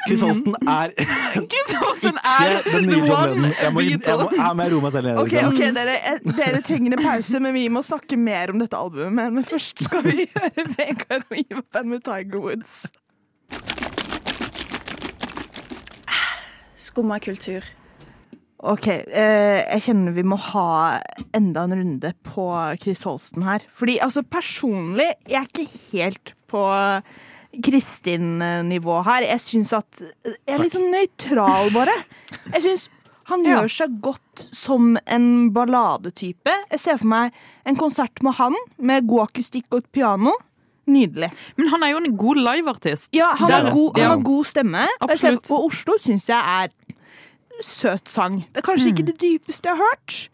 Chris 0.07 0.21
Holsten 0.21 0.55
er 0.69 0.93
Chris 1.33 1.71
Holsten 1.81 2.19
er 2.21 2.59
den 2.67 2.87
nye 2.91 3.07
John 3.09 3.31
Lennon. 3.31 3.55
Jeg 3.57 3.73
må, 3.73 3.81
jeg 3.81 3.97
må, 3.97 4.05
Beatle. 4.05 4.51
må 4.59 4.67
roe 4.75 4.85
meg 4.85 4.93
selv 4.93 5.09
ned. 5.09 5.21
Ok, 5.23 5.33
okay, 5.33 5.47
ok, 5.49 5.63
dere, 5.79 5.97
eh, 6.11 6.21
dere 6.37 6.63
trenger 6.67 6.97
en 6.99 7.05
pause, 7.07 7.41
men 7.41 7.57
vi 7.57 7.67
må 7.73 7.83
snakke 7.87 8.19
mer 8.21 8.53
om 8.53 8.61
dette 8.61 8.77
albumet. 8.77 9.33
Men 9.39 9.47
først 9.49 9.87
skal 9.87 10.05
vi 10.05 10.27
høre 10.37 10.67
Vegard 10.77 11.25
og 11.31 11.39
Ivar 11.41 11.65
Band 11.73 11.95
med 11.95 12.05
Tiger 12.05 12.45
Woods. 12.45 12.83
Skumma 16.81 17.19
kultur. 17.23 17.67
Ok, 18.61 18.87
eh, 18.89 19.61
jeg 19.73 19.83
kjenner 19.87 20.13
vi 20.17 20.25
må 20.29 20.37
ha 20.51 21.01
enda 21.37 21.63
en 21.65 21.77
runde 21.79 22.11
på 22.29 22.45
Chris 22.83 23.05
Holsten 23.09 23.45
her. 23.47 23.63
Fordi 23.77 23.99
altså 24.05 24.21
personlig, 24.25 25.07
jeg 25.29 25.41
er 25.41 25.49
ikke 25.49 25.81
helt 25.95 26.35
på 26.51 26.65
Kristin-nivå 27.81 29.01
her. 29.07 29.25
Jeg 29.27 29.41
syns 29.43 29.73
at 29.77 30.03
Jeg 30.25 30.55
er 30.55 30.61
litt 30.63 30.75
sånn 30.77 30.91
nøytral, 30.93 31.71
bare. 31.75 31.95
Jeg 32.55 32.63
syns 32.67 32.89
han 33.31 33.45
Ja. 33.45 33.61
gjør 33.61 33.71
seg 33.71 34.01
godt 34.03 34.45
som 34.53 34.97
en 35.07 35.51
balladetype. 35.55 36.53
Jeg 36.71 36.81
ser 36.81 36.99
for 36.99 37.07
meg 37.07 37.33
en 37.65 37.77
konsert 37.77 38.23
med 38.23 38.35
han, 38.35 38.55
med 38.79 39.07
god 39.07 39.29
akustikk 39.31 39.67
og 39.73 39.79
et 39.85 39.93
piano. 39.93 40.33
Nydelig. 40.91 41.31
Men 41.57 41.69
han 41.73 41.83
er 41.87 41.93
jo 41.95 42.01
en 42.03 42.17
god 42.19 42.37
liveartist. 42.43 43.09
Ja, 43.15 43.31
han 43.39 43.51
har 43.51 43.71
god, 43.71 43.97
han 43.97 44.03
Ja. 44.03 44.09
har 44.17 44.23
god 44.27 44.45
stemme. 44.51 44.87
Absolutt. 45.01 45.51
Og 45.55 45.65
Oslo 45.71 45.97
syns 46.03 46.27
jeg 46.29 46.39
er 46.65 46.69
søt 47.63 48.09
sang. 48.09 48.41
Det 48.53 48.63
er 48.65 48.67
kanskje 48.73 48.91
Mm. 48.91 48.95
ikke 48.97 49.07
det 49.13 49.19
dypeste 49.21 49.69
jeg 49.69 49.77
har 49.77 49.85
hørt, 49.91 50.29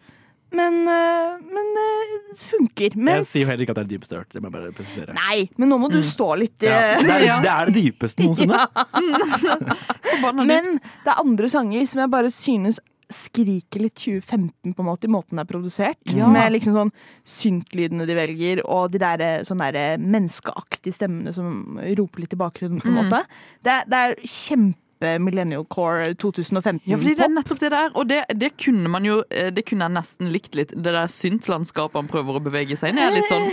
men, 0.52 0.74
øh, 0.88 1.40
men 1.42 1.66
det 1.76 2.38
funker. 2.38 2.94
Mens... 2.96 3.16
Jeg 3.16 3.26
sier 3.26 3.42
jo 3.42 3.48
heller 3.50 3.64
ikke 3.66 3.70
at 3.74 3.76
det 3.76 3.82
er 3.84 3.88
det 3.88 3.96
dypeste 3.98 4.12
jeg 4.14 4.18
har 4.18 4.24
hørt. 4.24 4.32
Det 4.32 4.42
må 4.42 4.46
jeg 4.50 4.52
bare 4.52 4.72
presisere. 4.72 5.14
nei, 5.14 5.48
men 5.58 5.68
nå 5.68 5.78
må 5.82 5.88
du 5.90 5.98
stå 6.02 6.28
litt 6.38 6.62
Ja, 6.62 6.96
øh, 6.96 7.02
det, 7.02 7.10
er, 7.10 7.40
det 7.46 7.50
er 7.50 7.64
det 7.66 7.74
dypeste 7.82 8.22
noensinne. 8.22 8.60
Men 10.46 10.78
det 11.04 11.10
er 11.12 11.20
andre 11.20 11.48
sanger 11.52 11.86
som 11.86 12.00
jeg 12.00 12.10
bare 12.10 12.30
synes 12.30 12.80
skriker 13.12 13.80
litt 13.84 13.94
2015 14.02 14.72
på 14.74 14.82
en 14.82 14.88
måte 14.88 15.06
i 15.06 15.12
måten 15.12 15.36
det 15.38 15.44
er 15.44 15.50
produsert. 15.52 16.00
Ja. 16.14 16.26
Med 16.32 16.52
liksom 16.56 16.74
sånn 16.74 16.90
syntlydene 17.26 18.06
de 18.08 18.16
velger, 18.18 18.62
og 18.66 18.90
de 18.94 18.98
der 19.02 19.22
sånn 19.42 19.56
sånne 19.56 19.68
der 19.72 20.02
menneskeaktige 20.02 20.92
stemmene 20.96 21.32
som 21.32 21.78
roper 21.98 22.20
litt 22.24 22.34
i 22.34 22.40
bakgrunnen. 22.40 22.80
på 22.82 22.88
en 22.90 22.98
måte. 22.98 23.22
Det, 23.64 23.72
er- 23.72 23.86
det 23.88 24.00
er 24.02 24.16
kjempe 24.26 25.14
Millennial 25.20 25.64
Core 25.68 26.14
2015 26.16 26.80
Ja, 26.88 26.96
fordi 26.96 27.14
det 27.16 27.24
er 27.26 27.32
nettopp 27.34 27.58
det 27.60 27.70
der. 27.70 27.90
Og 27.94 28.08
det, 28.08 28.22
det 28.34 28.56
kunne 28.56 28.88
man 28.88 29.04
jo 29.04 29.18
eh, 29.30 29.50
Det 29.52 29.66
kunne 29.68 29.84
jeg 29.84 29.92
nesten 29.92 30.30
likt 30.32 30.54
litt. 30.56 30.72
Det 30.72 30.92
der 30.94 31.06
syntlandskapet 31.12 31.94
han 32.00 32.08
prøver 32.08 32.38
å 32.38 32.42
bevege 32.42 32.76
seg 32.80 32.94
inn 32.94 32.98
i. 33.04 33.10
litt 33.18 33.28
sånn 33.28 33.50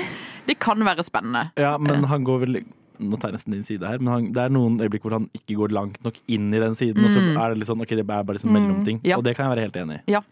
Det 0.48 0.56
kan 0.60 0.80
være 0.84 1.04
spennende. 1.04 1.50
Ja, 1.60 1.78
men 1.78 2.04
han 2.08 2.24
går 2.24 2.40
vel 2.46 2.64
Nå 3.02 3.18
tar 3.18 3.32
jeg 3.32 3.40
nesten 3.40 3.56
din 3.56 3.66
side 3.68 3.90
her, 3.90 4.02
men 4.04 4.14
han, 4.14 4.30
det 4.36 4.44
er 4.44 4.54
noen 4.54 4.78
øyeblikk 4.84 5.06
hvor 5.08 5.18
han 5.18 5.28
ikke 5.38 5.58
går 5.60 5.74
langt 5.76 6.00
nok 6.06 6.20
inn 6.32 6.52
i 6.54 6.62
den 6.62 6.78
siden. 6.78 7.04
Og 7.04 7.14
så 7.14 7.24
er 7.34 7.54
det 7.54 7.62
litt 7.62 7.72
sånn, 7.72 7.82
ok, 7.84 7.96
det 7.98 8.04
er 8.06 8.10
bare 8.12 8.38
liksom 8.38 8.54
mellomting. 8.54 9.02
Ja. 9.08 9.18
Og 9.18 9.26
det 9.26 9.36
kan 9.38 9.48
jeg 9.48 9.56
være 9.56 9.68
helt 9.68 9.80
enig 9.84 10.00
i. 10.02 10.16
Ja. 10.16 10.24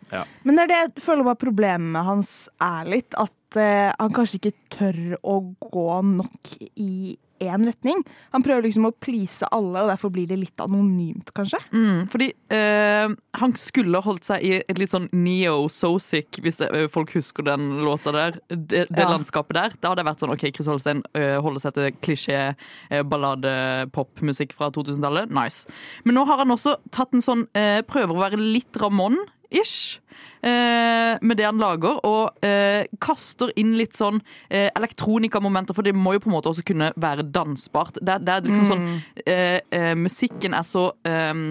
Men 0.45 0.57
det 0.57 0.65
er 0.65 0.71
det 0.71 0.79
jeg 0.81 1.05
føler 1.07 1.27
var 1.31 1.39
problemet 1.41 2.07
hans 2.07 2.33
er 2.61 2.89
litt. 2.91 3.17
At 3.17 3.33
eh, 3.59 3.89
han 3.99 4.13
kanskje 4.15 4.39
ikke 4.39 4.55
tør 4.77 5.01
å 5.23 5.39
gå 5.71 5.89
nok 6.07 6.55
i 6.79 7.17
én 7.41 7.65
retning. 7.65 8.03
Han 8.35 8.43
prøver 8.45 8.67
liksom 8.67 8.85
å 8.85 8.91
please 9.01 9.47
alle, 9.53 9.81
og 9.81 9.89
derfor 9.89 10.11
blir 10.13 10.27
det 10.29 10.37
litt 10.37 10.61
anonymt, 10.61 11.31
kanskje. 11.37 11.57
Mm, 11.73 12.03
fordi 12.11 12.27
uh, 12.53 13.15
han 13.41 13.55
skulle 13.57 14.01
holdt 14.05 14.27
seg 14.29 14.45
i 14.45 14.51
et 14.61 14.77
litt 14.77 14.93
sånn 14.93 15.07
neo-so-sick, 15.15 16.37
hvis 16.45 16.61
det, 16.61 16.69
eh, 16.77 16.85
folk 16.91 17.13
husker 17.17 17.47
den 17.49 17.79
låta 17.81 18.13
der. 18.13 18.37
Det, 18.49 18.85
det 18.91 19.01
Ja. 19.01 19.09
landskapet 19.09 19.57
der. 19.57 19.75
Da 19.81 19.89
hadde 19.91 20.03
det 20.03 20.09
vært 20.11 20.21
sånn 20.21 20.35
OK, 20.35 20.45
Chris 20.53 20.69
Holstein 20.69 21.01
uh, 21.17 21.41
holder 21.41 21.65
seg 21.65 21.73
til 21.79 21.91
klisjé 22.05 22.39
eh, 22.53 23.01
ballade-popmusikk 23.01 24.53
fra 24.53 24.69
2000-tallet. 24.69 25.33
Nice. 25.33 25.65
Men 26.05 26.19
nå 26.19 26.25
har 26.29 26.43
han 26.43 26.53
også 26.53 26.77
tatt 26.93 27.13
en 27.17 27.23
sånn 27.25 27.47
Prøver 27.89 28.13
å 28.13 28.21
være 28.21 28.37
litt 28.37 28.77
Ramón 28.79 29.17
ish. 29.51 29.99
Eh, 30.41 31.19
med 31.21 31.37
det 31.37 31.45
han 31.45 31.59
lager, 31.61 31.99
og 32.07 32.45
eh, 32.45 32.87
kaster 33.03 33.51
inn 33.61 33.75
litt 33.77 33.93
sånn 33.93 34.17
eh, 34.49 34.71
elektronikamomenter, 34.73 35.77
for 35.77 35.85
det 35.85 35.93
må 35.93 36.15
jo 36.15 36.23
på 36.23 36.31
en 36.31 36.33
måte 36.33 36.49
også 36.49 36.65
kunne 36.65 36.87
være 36.97 37.27
dansbart. 37.29 37.99
Det, 38.01 38.15
det 38.25 38.33
er 38.33 38.47
liksom 38.47 38.69
sånn 38.69 38.87
eh, 39.25 39.59
eh, 39.69 39.91
Musikken 39.99 40.57
er 40.57 40.65
så 40.65 40.87
eh, 41.05 41.43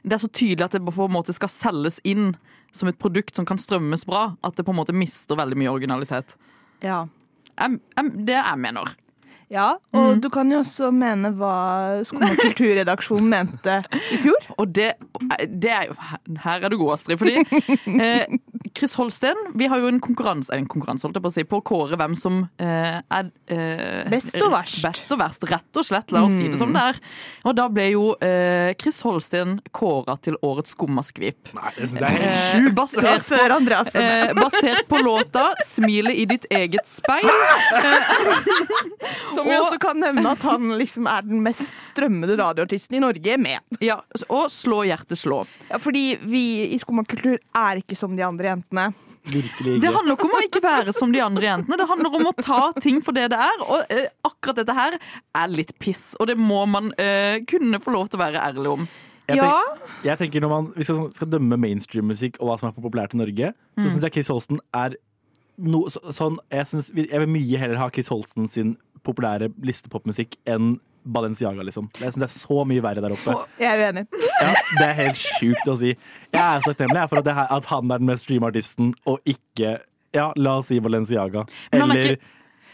Det 0.00 0.16
er 0.16 0.22
så 0.22 0.30
tydelig 0.32 0.64
at 0.64 0.78
det 0.78 0.84
på 0.86 1.10
en 1.10 1.16
måte 1.18 1.36
skal 1.36 1.52
selges 1.52 2.00
inn 2.08 2.32
som 2.72 2.88
et 2.88 2.98
produkt 3.00 3.36
som 3.36 3.44
kan 3.48 3.60
strømmes 3.60 4.06
bra, 4.08 4.30
at 4.44 4.56
det 4.56 4.64
på 4.64 4.72
en 4.72 4.80
måte 4.80 4.96
mister 4.96 5.36
veldig 5.36 5.56
mye 5.60 5.72
originalitet. 5.72 6.36
Ja. 6.84 7.04
Jeg, 7.58 7.80
jeg, 7.96 8.12
det 8.28 8.36
jeg 8.38 8.64
mener. 8.64 8.94
Ja. 9.52 9.68
Og 9.96 10.22
du 10.22 10.28
kan 10.32 10.50
jo 10.52 10.60
også 10.62 10.90
mene 10.94 11.30
hva 11.36 11.52
Skumma 12.08 12.30
kulturredaksjonen 12.38 13.30
mente 13.34 13.78
i 14.12 14.20
fjor. 14.22 14.48
Og 14.58 14.74
det, 14.76 14.92
det 15.48 15.72
er 15.72 15.88
jo 15.90 15.96
Her 16.44 16.66
er 16.66 16.72
du 16.72 16.78
god, 16.80 16.96
Astrid. 16.98 17.18
Fordi 17.20 17.36
eh, 18.04 18.38
Chris 18.78 18.94
Holsten 18.98 19.34
Vi 19.58 19.66
har 19.66 19.80
jo 19.82 19.88
en 19.90 19.98
konkurranse, 20.00 20.52
en 20.54 20.66
konkurranse 20.70 21.06
holdt 21.06 21.18
jeg 21.18 21.24
på 21.24 21.30
å 21.30 21.34
si, 21.34 21.44
på 21.50 21.58
å 21.60 21.64
kåre 21.66 21.98
hvem 21.98 22.14
som 22.18 22.40
eh, 22.62 23.00
er 23.02 23.30
eh, 23.50 24.08
Best 24.12 24.36
og 24.38 24.52
verst. 24.54 24.78
Best 24.84 25.12
og 25.14 25.18
verst, 25.22 25.46
Rett 25.50 25.80
og 25.80 25.86
slett. 25.88 26.12
La 26.14 26.22
oss 26.26 26.36
si 26.38 26.46
det 26.48 26.58
som 26.60 26.72
det 26.74 26.82
er. 26.92 27.00
Og 27.48 27.56
da 27.58 27.66
ble 27.72 27.88
jo 27.90 28.04
eh, 28.22 28.70
Chris 28.80 29.00
Holsten 29.06 29.56
kåra 29.74 30.14
til 30.22 30.36
årets 30.46 30.74
skummaskvip. 30.76 31.50
Nei, 31.58 31.72
det 31.78 31.88
er 32.02 32.14
helt 32.14 32.26
Eh, 32.28 32.50
sjukt. 32.54 32.74
Basert, 32.78 33.22
på, 33.24 33.34
før 33.34 33.54
Andreas 33.56 33.88
eh, 33.96 34.32
basert 34.36 34.86
på 34.88 35.00
låta 35.02 35.48
'Smilet 35.64 36.14
i 36.14 36.24
ditt 36.30 36.46
eget 36.54 36.86
speil'. 36.86 37.28
Som 39.34 39.46
vi 39.48 39.56
og- 39.56 39.64
også 39.64 39.78
kan 39.82 39.98
nevne 40.00 40.30
at 40.32 40.42
han 40.46 40.70
liksom 40.78 41.06
er 41.10 41.22
den 41.26 41.42
mest 41.44 41.64
strømmede 41.90 42.36
radioartisten 42.38 42.96
i 42.98 43.02
Norge 43.02 43.36
med. 43.38 43.58
Ja, 43.80 44.00
og 44.28 44.48
'Slå 44.50 44.82
hjertet 44.86 45.18
slå'. 45.18 45.46
Ja, 45.70 45.78
fordi 45.78 46.18
vi 46.22 46.44
i 46.74 46.78
skummakultur 46.78 47.38
er 47.54 47.80
ikke 47.82 47.96
som 47.96 48.16
de 48.16 48.22
andre 48.22 48.56
jentene. 48.70 48.94
Det 49.28 49.90
handler 49.92 50.14
ikke 50.14 50.24
om 50.24 50.36
å 50.38 50.42
ikke 50.46 50.62
være 50.64 50.92
som 50.96 51.10
de 51.12 51.20
andre 51.20 51.42
jentene. 51.44 51.76
Det 51.76 51.86
handler 51.88 52.14
om 52.16 52.28
å 52.30 52.32
ta 52.38 52.72
ting 52.80 53.00
for 53.04 53.12
det 53.12 53.26
det 53.30 53.38
er. 53.38 53.58
Og 53.66 53.82
eh, 53.92 54.06
akkurat 54.24 54.56
dette 54.62 54.72
her 54.76 54.96
er 55.36 55.48
litt 55.52 55.74
piss, 55.78 56.14
og 56.20 56.28
det 56.30 56.36
må 56.38 56.62
man 56.70 56.92
eh, 56.98 57.40
kunne 57.48 57.80
få 57.82 57.92
lov 57.92 58.08
til 58.08 58.18
å 58.20 58.24
være 58.24 58.40
ærlig 58.40 58.70
om. 58.72 58.88
Jeg, 59.28 59.36
Ja. 59.36 59.44
tenker, 59.44 59.90
jeg 60.08 60.18
tenker 60.18 60.40
Når 60.40 60.48
man 60.48 60.72
vi 60.74 60.82
skal, 60.84 61.10
skal 61.12 61.28
dømme 61.28 61.58
mainstream-musikk 61.60 62.38
og 62.40 62.48
hva 62.48 62.58
som 62.58 62.68
er 62.70 62.72
populært 62.80 63.12
i 63.12 63.18
Norge, 63.20 63.52
så 63.76 63.84
Mm. 63.84 63.90
syns 63.90 64.02
jeg 64.02 64.12
Chris 64.14 64.28
Holsten 64.32 64.60
er 64.72 64.94
no, 65.58 65.82
så, 65.90 66.00
sånn 66.14 66.38
jeg, 66.50 66.64
synes, 66.66 66.88
jeg 66.96 67.20
vil 67.20 67.28
mye 67.28 67.58
heller 67.58 67.76
ha 67.76 67.90
Chris 67.90 68.08
Holsten 68.08 68.48
sin 68.48 68.76
populære 69.04 69.50
listepopmusikk 69.60 70.36
enn 70.46 70.78
Balenciaga, 71.14 71.64
liksom. 71.66 71.90
Jeg 71.98 72.12
synes 72.12 72.22
det 72.22 72.28
er 72.28 72.34
så 72.36 72.64
mye 72.68 72.84
verre 72.84 73.04
der 73.04 73.14
oppe. 73.16 73.36
Jeg 73.60 73.68
er 73.72 73.84
uenig. 73.88 74.06
Ja, 74.42 74.54
det 74.78 74.86
er 74.86 74.96
helt 75.02 75.20
sjukt 75.20 75.70
å 75.72 75.76
si. 75.80 75.92
Jeg 76.34 76.42
er 76.44 76.64
så 76.64 76.72
takknemlig 76.72 77.08
for 77.10 77.22
at, 77.22 77.28
det 77.28 77.36
her, 77.38 77.52
at 77.58 77.70
han 77.72 77.92
er 77.92 78.02
den 78.02 78.10
mest 78.10 78.28
streama 78.28 78.52
artisten, 78.52 78.92
og 79.08 79.22
ikke 79.28 79.78
ja, 80.16 80.30
la 80.36 80.58
oss 80.60 80.70
si 80.72 80.80
Balenciaga. 80.80 81.44
Er 81.72 81.84
Eller 81.84 82.18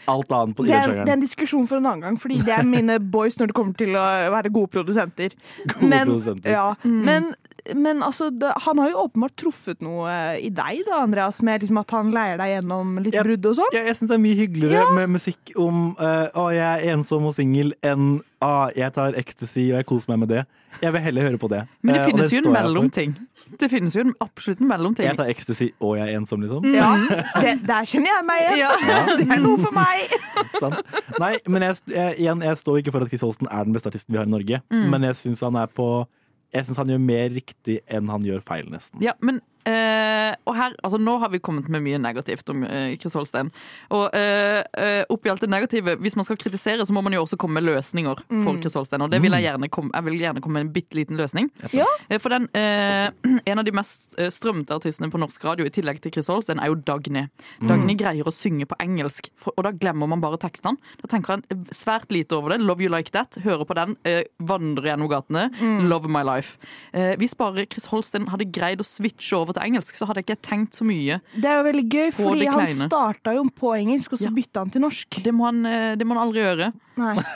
alt 0.05 0.31
annet 0.31 0.57
på 0.57 0.63
Det 0.63 0.71
den 0.71 0.91
er, 0.99 1.03
det 1.03 1.11
er 1.11 1.17
en 1.17 1.23
diskusjon 1.23 1.67
for 1.69 1.81
en 1.81 1.87
annen 1.89 2.05
gang, 2.05 2.19
fordi 2.21 2.39
det 2.45 2.53
er 2.53 2.67
mine 2.67 2.99
boys 2.99 3.39
når 3.39 3.51
det 3.51 3.57
kommer 3.57 3.77
til 3.79 3.95
å 3.97 4.05
være 4.35 4.51
gode 4.53 4.71
produsenter. 4.75 5.35
Gode 5.73 5.89
men, 5.89 6.07
produsenter. 6.07 6.51
Ja, 6.53 6.67
men, 6.83 7.31
men 7.73 8.03
altså, 8.05 8.27
det, 8.29 8.51
han 8.65 8.77
har 8.77 8.89
jo 8.91 8.99
åpenbart 9.07 9.33
truffet 9.41 9.81
noe 9.81 10.11
i 10.37 10.51
deg, 10.53 10.83
da, 10.85 10.99
Andreas, 11.01 11.41
med 11.41 11.63
liksom 11.65 11.79
at 11.81 11.91
han 11.95 12.11
leier 12.13 12.37
deg 12.37 12.51
gjennom 12.57 12.99
litt 13.01 13.13
Ja. 13.17 13.23
brudd 13.25 13.45
og 13.49 13.55
sånn. 13.57 13.71
Jeg, 13.73 13.87
jeg 13.89 13.95
syns 13.97 14.11
det 14.11 14.17
er 14.19 14.21
mye 14.25 14.37
hyggeligere 14.43 14.91
med 14.99 15.09
musikk 15.15 15.53
om 15.57 15.95
uh, 15.97 16.27
å, 16.37 16.49
jeg 16.53 16.65
er 16.65 16.93
ensom 16.93 17.25
og 17.25 17.33
singel, 17.37 17.73
enn 17.81 18.19
å, 18.45 18.51
jeg 18.77 18.93
tar 18.93 19.15
ecstasy 19.17 19.71
og 19.71 19.79
jeg 19.79 19.85
koser 19.89 20.11
meg 20.13 20.19
med 20.25 20.29
det. 20.35 20.43
Jeg 20.83 20.91
vil 20.91 21.01
heller 21.05 21.23
høre 21.29 21.37
på 21.39 21.47
det. 21.49 21.61
Men 21.81 21.95
det 21.95 22.01
Eh, 22.01 22.05
og 22.05 22.11
finnes 22.11 22.31
jo 22.33 22.37
en 22.41 22.43
jeg 22.49 22.53
mellomting. 22.53 23.13
Det 23.61 23.69
finnes 23.71 23.93
jo 23.95 24.01
en, 24.03 24.11
absolutt 24.21 24.59
en 24.61 24.67
mellomting. 24.67 25.05
Jeg 25.07 25.15
tar 25.17 25.29
ecstasy 25.31 25.69
og 25.79 25.93
jeg 25.97 26.09
er 26.11 26.19
ensom, 26.19 26.41
liksom. 26.43 26.65
Ja, 26.75 26.89
det, 27.41 27.53
der 27.65 27.87
kjenner 27.87 28.11
jeg 28.11 28.25
meg 28.27 28.43
igjen. 28.43 28.59
Ja. 28.59 28.99
Det 29.21 29.29
er 29.31 29.39
noe 29.41 29.57
for 29.63 29.71
meg. 29.73 30.11
Sant? 30.61 30.83
Nei, 31.21 31.31
men 31.47 31.63
jeg, 31.69 31.79
jeg, 31.95 32.17
igjen, 32.25 32.43
jeg 32.43 32.59
står 32.59 32.81
ikke 32.83 32.91
for 32.97 33.05
at 33.07 33.13
Chris 33.13 33.23
Holsten 33.23 33.47
er 33.49 33.63
den 33.65 33.73
beste 33.77 33.89
artisten 33.89 34.11
vi 34.13 34.19
har 34.19 34.27
i 34.27 34.33
Norge, 34.35 34.61
Mm. 34.69 34.85
men 34.91 35.07
jeg 35.07 35.15
syns 35.23 35.41
han 35.47 35.55
er 35.63 35.71
på 35.71 35.87
jeg 36.55 36.67
synes 36.67 36.79
han 36.79 36.91
gjør 36.93 37.03
mer 37.03 37.33
riktig 37.35 37.79
enn 37.91 38.09
han 38.11 38.25
gjør 38.25 38.43
feil, 38.45 38.69
nesten. 38.71 39.03
Ja, 39.03 39.15
men 39.25 39.41
eh, 39.69 40.31
og 40.45 40.55
her, 40.57 40.75
altså 40.83 40.99
Nå 41.01 41.17
har 41.21 41.31
vi 41.33 41.41
kommet 41.43 41.69
med 41.71 41.83
mye 41.85 41.99
negativt 42.01 42.49
om 42.53 42.63
uh, 42.65 42.95
Chris 43.01 43.15
Holstein. 43.17 43.51
Og 43.93 44.09
uh, 44.13 44.61
uh, 44.77 45.03
oppi 45.13 45.31
alt 45.31 45.43
det 45.43 45.49
negative, 45.51 45.97
hvis 46.01 46.15
man 46.17 46.27
skal 46.27 46.39
kritisere, 46.41 46.85
så 46.85 46.93
må 46.95 47.03
man 47.05 47.13
jo 47.13 47.23
også 47.25 47.37
komme 47.41 47.59
med 47.59 47.67
løsninger 47.67 48.23
for 48.29 48.59
Chris 48.61 48.77
Holstein. 48.77 49.03
Og 49.05 49.11
det 49.11 49.21
vil 49.23 49.35
jeg 49.35 49.47
gjerne 49.47 49.69
komme, 49.73 49.91
jeg 49.93 50.07
vil 50.07 50.19
gjerne 50.21 50.41
komme 50.43 50.59
med 50.59 50.67
en 50.67 50.73
bitte 50.75 50.97
liten 50.97 51.19
løsning. 51.19 51.49
Ja. 51.75 51.87
Eh, 52.09 52.19
For 52.21 52.33
den, 52.33 52.47
eh, 52.53 53.09
en 53.51 53.61
av 53.61 53.65
de 53.65 53.73
mest 53.75 54.15
eh, 54.19 54.31
strømte 54.33 54.75
artistene 54.75 55.11
på 55.11 55.21
norsk 55.21 55.43
radio, 55.45 55.67
i 55.67 55.73
tillegg 55.73 56.01
til 56.03 56.13
Chris 56.15 56.29
Holstein, 56.31 56.61
er 56.61 56.71
jo 56.71 56.79
Dagny. 56.87 57.25
Dagny 57.65 57.95
greier 57.99 58.27
å 58.27 58.33
synge 58.33 58.67
på 58.69 58.77
engelsk, 58.83 59.29
for, 59.41 59.55
og 59.57 59.67
da 59.67 59.73
glemmer 59.75 60.09
man 60.11 60.23
bare 60.23 60.39
tekstene. 60.41 60.79
Da 61.01 61.09
tenker 61.11 61.37
han 61.37 61.65
svært 61.75 62.11
lite 62.13 62.37
over 62.37 62.53
det. 62.53 62.61
Love 62.63 62.85
You 62.85 62.91
Like 62.93 63.13
That. 63.15 63.39
Hører 63.45 63.65
på 63.67 63.77
den, 63.77 63.97
eh, 64.05 64.23
vandrer 64.39 64.93
gjennom 64.93 65.11
gatene. 65.11 65.47
Love 65.85 66.11
My 66.11 66.23
Life. 66.25 66.57
Eh, 66.93 67.15
hvis 67.21 67.35
bare 67.37 67.65
Chris 67.69 67.89
Holstein 67.91 68.29
hadde 68.31 68.49
greid 68.51 68.83
å 68.83 68.87
switche 68.87 69.37
over 69.37 69.54
til 69.55 69.63
engelsk, 69.65 69.95
så 69.97 70.05
hadde 70.09 70.21
jeg 70.21 70.27
ikke 70.29 70.41
tenkt 70.49 70.77
så 70.77 70.85
mye. 70.87 71.19
Det 71.33 71.49
er 71.49 71.57
jo 71.61 71.65
veldig 71.71 71.85
gøy, 71.95 72.09
fordi 72.19 72.47
han 72.51 72.67
starta 72.85 73.33
jo 73.37 73.45
på 73.55 73.73
engelsk, 73.79 74.13
og 74.13 74.19
så 74.21 74.29
Ja. 74.29 74.35
bytta 74.37 74.63
han 74.65 74.69
til 74.75 74.81
norsk. 74.85 75.19
Det 75.23 75.33
må 75.33 75.45
han, 75.49 75.65
eh, 75.65 75.95
det 75.95 76.05
må 76.07 76.15
han 76.15 76.23
aldri 76.27 76.43
gjøre. 76.45 76.73
Nei. 76.95 77.15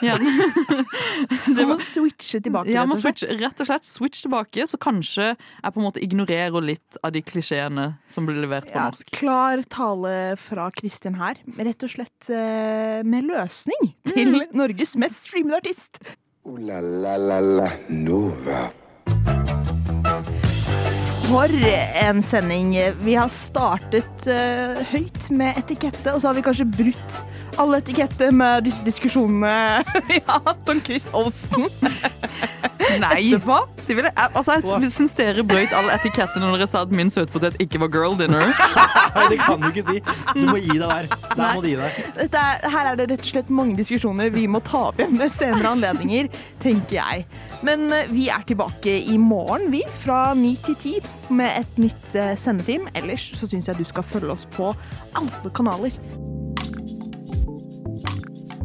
Han 1.44 1.66
må 1.68 1.76
switche 1.76 2.40
tilbake, 2.40 2.70
Ja, 2.72 2.84
rett 2.86 2.94
og 2.94 3.00
slett. 3.02 3.18
switch, 3.20 3.40
rett 3.42 3.60
og 3.60 3.66
slett 3.68 3.84
switch 3.84 4.22
tilbake, 4.24 4.64
så 4.70 4.78
kanskje 4.80 5.26
jeg 5.36 5.74
på 5.74 5.76
en 5.82 5.84
måte 5.84 6.00
ignorerer 6.00 6.64
litt 6.64 6.96
av 7.04 7.12
de 7.12 7.20
klisjeene 7.20 7.90
som 8.08 8.24
blir 8.24 8.40
levert 8.40 8.70
på 8.70 8.78
Ja, 8.78 8.86
norsk. 8.88 9.10
klar 9.12 9.60
tale 9.68 10.36
fra 10.40 10.70
Kristin 10.72 11.14
her. 11.20 11.36
Rett 11.58 11.84
og 11.84 11.90
slett 11.92 12.30
eh, 12.32 13.02
med 13.04 13.28
løsning 13.28 13.92
til 14.08 14.30
Mm. 14.30 14.46
Norges 14.54 14.96
mest 14.96 15.26
streamede 15.28 15.56
artist. 15.60 16.00
Uh, 16.46 16.56
la 16.56 16.80
la 16.80 17.16
la 17.16 17.40
la 17.40 17.70
Nova. 17.90 18.70
For 21.30 21.46
en 22.02 22.22
sending. 22.26 22.72
Vi 23.04 23.12
har 23.14 23.28
startet 23.30 24.24
uh, 24.26 24.80
høyt 24.90 25.28
med 25.30 25.60
etikette, 25.60 26.10
og 26.10 26.18
så 26.18 26.32
har 26.32 26.34
vi 26.34 26.42
kanskje 26.42 26.66
brutt 26.66 27.20
all 27.60 27.76
etikette 27.78 28.32
med 28.34 28.66
disse 28.66 28.82
diskusjonene 28.82 29.84
vi 30.10 30.18
har 30.26 30.42
hatt 30.48 30.72
om 30.74 30.82
Chris 30.82 31.06
Olsen. 31.14 31.68
Nei! 32.98 33.30
Etterpå. 33.30 33.79
Det 33.86 33.96
ville, 33.96 34.10
altså, 34.16 34.58
jeg 34.82 34.90
syns 34.92 35.14
dere 35.18 35.44
brøyt 35.46 35.72
all 35.76 35.90
etikette 35.92 36.40
når 36.40 36.58
dere 36.58 36.68
sa 36.70 36.84
at 36.86 36.92
min 36.94 37.10
søtpotet 37.10 37.56
ikke 37.62 37.80
var 37.82 37.90
girl 37.92 38.16
dinner. 38.18 38.52
Det 39.30 39.38
kan 39.40 39.60
du 39.60 39.68
ikke 39.70 39.84
si! 39.86 40.00
Du 40.34 40.46
må 40.46 40.58
gi 40.62 40.76
deg 40.78 40.86
der. 40.86 41.08
Der 41.34 41.54
må 41.54 41.62
du 41.64 41.68
gi 41.70 41.76
deg. 41.80 42.00
Dette 42.16 42.44
er, 42.52 42.66
her 42.74 42.90
er 42.92 43.00
det 43.00 43.08
rett 43.12 43.24
og 43.24 43.30
slett 43.32 43.52
mange 43.60 43.76
diskusjoner 43.78 44.30
vi 44.34 44.46
må 44.50 44.62
ta 44.66 44.86
opp 44.90 45.00
igjen 45.00 45.18
ved 45.20 45.32
senere 45.34 45.74
anledninger, 45.74 46.30
tenker 46.62 46.96
jeg. 47.00 47.26
Men 47.66 47.90
eh, 47.92 48.08
vi 48.10 48.28
er 48.32 48.44
tilbake 48.48 48.96
i 49.12 49.18
morgen, 49.20 49.68
vi, 49.74 49.82
fra 50.02 50.32
ni 50.38 50.54
til 50.64 50.78
ti, 50.80 50.96
med 51.28 51.62
et 51.64 51.78
nytt 51.82 52.16
eh, 52.18 52.34
sendeteam. 52.40 52.88
Ellers 52.94 53.30
så 53.36 53.50
syns 53.50 53.70
jeg 53.70 53.80
du 53.80 53.86
skal 53.88 54.06
følge 54.06 54.34
oss 54.34 54.48
på 54.56 54.72
alle 55.18 55.54
kanaler. 55.56 55.94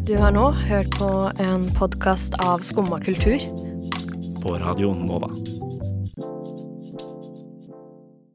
Du 0.06 0.14
har 0.22 0.36
nå 0.36 0.52
hørt 0.68 0.92
på 1.00 1.12
en 1.42 1.66
podkast 1.80 2.38
av 2.46 2.62
Skumma 2.62 3.00
kultur. 3.02 3.42
På 4.46 4.58
Radio 4.58 4.94
Nova. 4.94 5.30